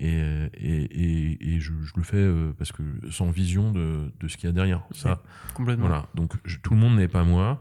[0.00, 0.16] Et,
[0.54, 4.46] et, et, je, je le fais euh, parce que sans vision de, de ce qu'il
[4.46, 4.82] y a derrière.
[4.92, 5.20] Ça,
[5.54, 5.86] Complètement.
[5.88, 6.06] voilà.
[6.14, 7.60] Donc, je- tout le monde n'est pas moi.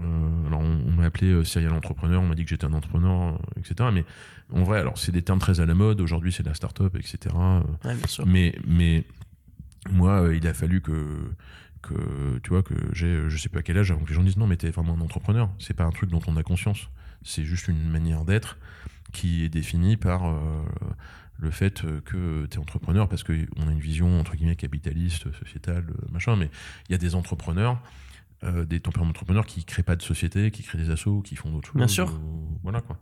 [0.00, 2.72] Euh, alors, on, on m'a appelé euh, serial entrepreneur, on m'a dit que j'étais un
[2.74, 3.90] entrepreneur, euh, etc.
[3.92, 4.04] Mais
[4.52, 6.00] en vrai, alors, c'est des termes très à la mode.
[6.00, 7.34] Aujourd'hui, c'est la start-up, etc.
[7.84, 8.24] Ouais, bien sûr.
[8.26, 9.04] mais, mais
[9.90, 11.28] moi, il a fallu que,
[11.82, 14.36] que tu vois, que j'ai, je sais pas quel âge avant que les gens disent
[14.36, 15.50] non, mais t'es vraiment un entrepreneur.
[15.58, 16.88] C'est pas un truc dont on a conscience.
[17.24, 18.58] C'est juste une manière d'être
[19.12, 20.22] qui est définie par
[21.38, 25.32] le fait euh, que tu es entrepreneur parce qu'on a une vision entre guillemets capitaliste,
[25.38, 26.36] sociétale, euh, machin.
[26.36, 26.50] Mais
[26.88, 27.80] il y a des entrepreneurs.
[28.42, 31.50] euh, des tempéraments entrepreneurs qui créent pas de société, qui créent des assos, qui font
[31.50, 31.76] d'autres choses.
[31.78, 32.12] Bien sûr.
[32.62, 32.98] voilà quoi.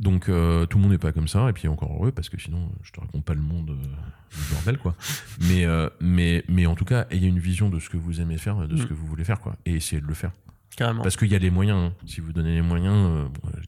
[0.00, 2.40] Donc euh, tout le monde n'est pas comme ça, et puis encore heureux parce que
[2.40, 4.94] sinon je te raconte pas le monde du bordel quoi.
[5.40, 5.66] Mais
[6.00, 8.76] mais mais en tout cas, ayez une vision de ce que vous aimez faire, de
[8.76, 8.86] ce Mm.
[8.88, 10.30] que vous voulez faire quoi, et essayez de le faire.
[10.76, 11.02] Carrément.
[11.02, 11.78] Parce qu'il y a les moyens.
[11.78, 11.92] hein.
[12.06, 13.66] Si vous donnez les moyens, euh, bon, je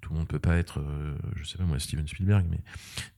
[0.00, 2.58] tout le monde peut pas être, euh, je sais pas moi, Steven Spielberg, mais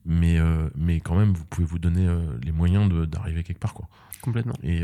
[0.04, 3.74] mais euh, mais quand même, vous pouvez vous donner euh, les moyens d'arriver quelque part
[3.74, 3.88] quoi.
[4.20, 4.54] Complètement.
[4.62, 4.82] Et,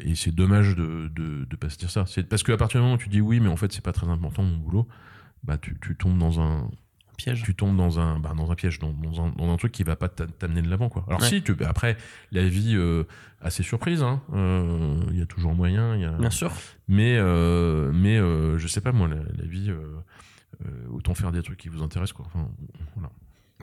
[0.00, 2.06] et c'est dommage de, de, de pas se dire ça.
[2.06, 3.92] C'est parce qu'à partir du moment où tu dis oui, mais en fait c'est pas
[3.92, 4.88] très important mon boulot,
[5.44, 6.68] bah tu, tu tombes dans un
[7.16, 7.42] Piège.
[7.42, 9.82] tu tombes dans un bah, dans un piège, dans, dans un, dans un truc qui
[9.82, 11.04] va pas t'a- t'amener de l'avant quoi.
[11.08, 11.28] Alors Ouais.
[11.28, 11.96] si tu, bah, après
[12.32, 13.04] la vie euh,
[13.40, 14.20] a ses surprises, hein.
[14.34, 16.52] Euh, il y a toujours moyen, il y a Bien sûr.
[16.88, 19.72] mais euh, mais euh, je sais pas moi la, la vie
[20.90, 22.26] autant faire des trucs qui vous intéressent quoi.
[22.26, 22.48] Enfin,
[22.96, 23.10] voilà.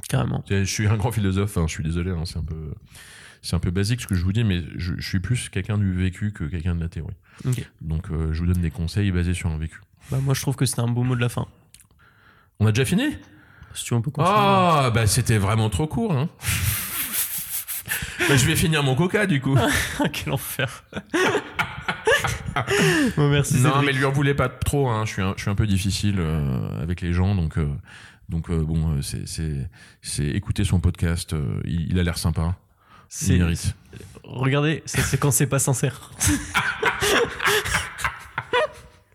[0.08, 0.44] Carrément.
[0.50, 2.74] Je suis un grand philosophe, hein, je suis désolé, hein, c'est un peu
[3.42, 5.78] c'est un peu basique ce que je vous dis, mais je, je suis plus quelqu'un
[5.78, 7.16] du vécu que quelqu'un de la théorie.
[7.82, 9.82] Donc euh, je vous donne des conseils basés sur un vécu.
[10.12, 11.48] Bah, moi, je trouve que c'était un beau mot de la fin.
[12.60, 13.04] On a déjà fini?
[13.74, 14.38] Si tu veux, on peut continuer.
[14.38, 16.14] Oh, bah c'était vraiment trop court.
[16.14, 16.30] Hein.
[18.30, 19.58] Bah, je vais finir mon coca du coup.
[20.14, 20.84] Quel enfer.
[23.18, 23.56] bon, merci.
[23.56, 23.86] non, Cédric.
[23.86, 24.90] mais lui en voulait pas trop.
[24.90, 25.06] Hein.
[25.06, 27.68] Je suis un, je suis un peu difficile euh, avec les gens, donc euh,
[28.30, 31.36] donc euh, bon, c'est écouter son podcast.
[31.66, 32.42] il, il a l'air sympa.
[32.54, 32.56] Il
[33.10, 33.76] C'est- mérite.
[34.24, 36.12] Regardez, c'est quand c'est pas sincère.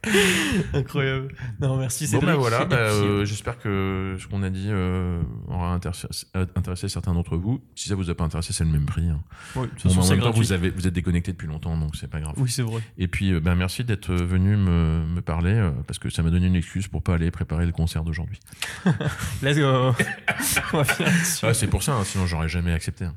[0.74, 1.34] Incroyable.
[1.60, 2.26] Non, merci Bon Cédric.
[2.28, 6.06] bah voilà, Et bah, puis, euh, j'espère que ce qu'on a dit euh, aura intéressé,
[6.54, 7.60] intéressé certains d'entre vous.
[7.74, 9.08] Si ça vous a pas intéressé, c'est le même prix.
[9.08, 9.20] hein.
[9.56, 11.48] ouais, toute Bon, façon, bah, en c'est même temps, vous, avez, vous êtes déconnecté depuis
[11.48, 12.34] longtemps, donc c'est pas grave.
[12.36, 12.80] Oui, c'est vrai.
[12.98, 16.30] Et puis, euh, bah, merci d'être venu me, me parler, euh, parce que ça m'a
[16.30, 18.38] donné une excuse pour pas aller préparer le concert d'aujourd'hui.
[19.42, 19.92] Let's go.
[21.42, 23.04] Ah, c'est pour ça, hein, sinon j'aurais jamais accepté.
[23.04, 23.14] hein.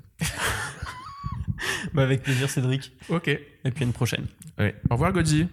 [1.93, 2.91] Bah, avec plaisir, Cédric.
[3.09, 3.27] Ok.
[3.27, 3.41] Et
[3.71, 4.25] puis à une prochaine.
[4.57, 5.47] Allez, au revoir Godzi.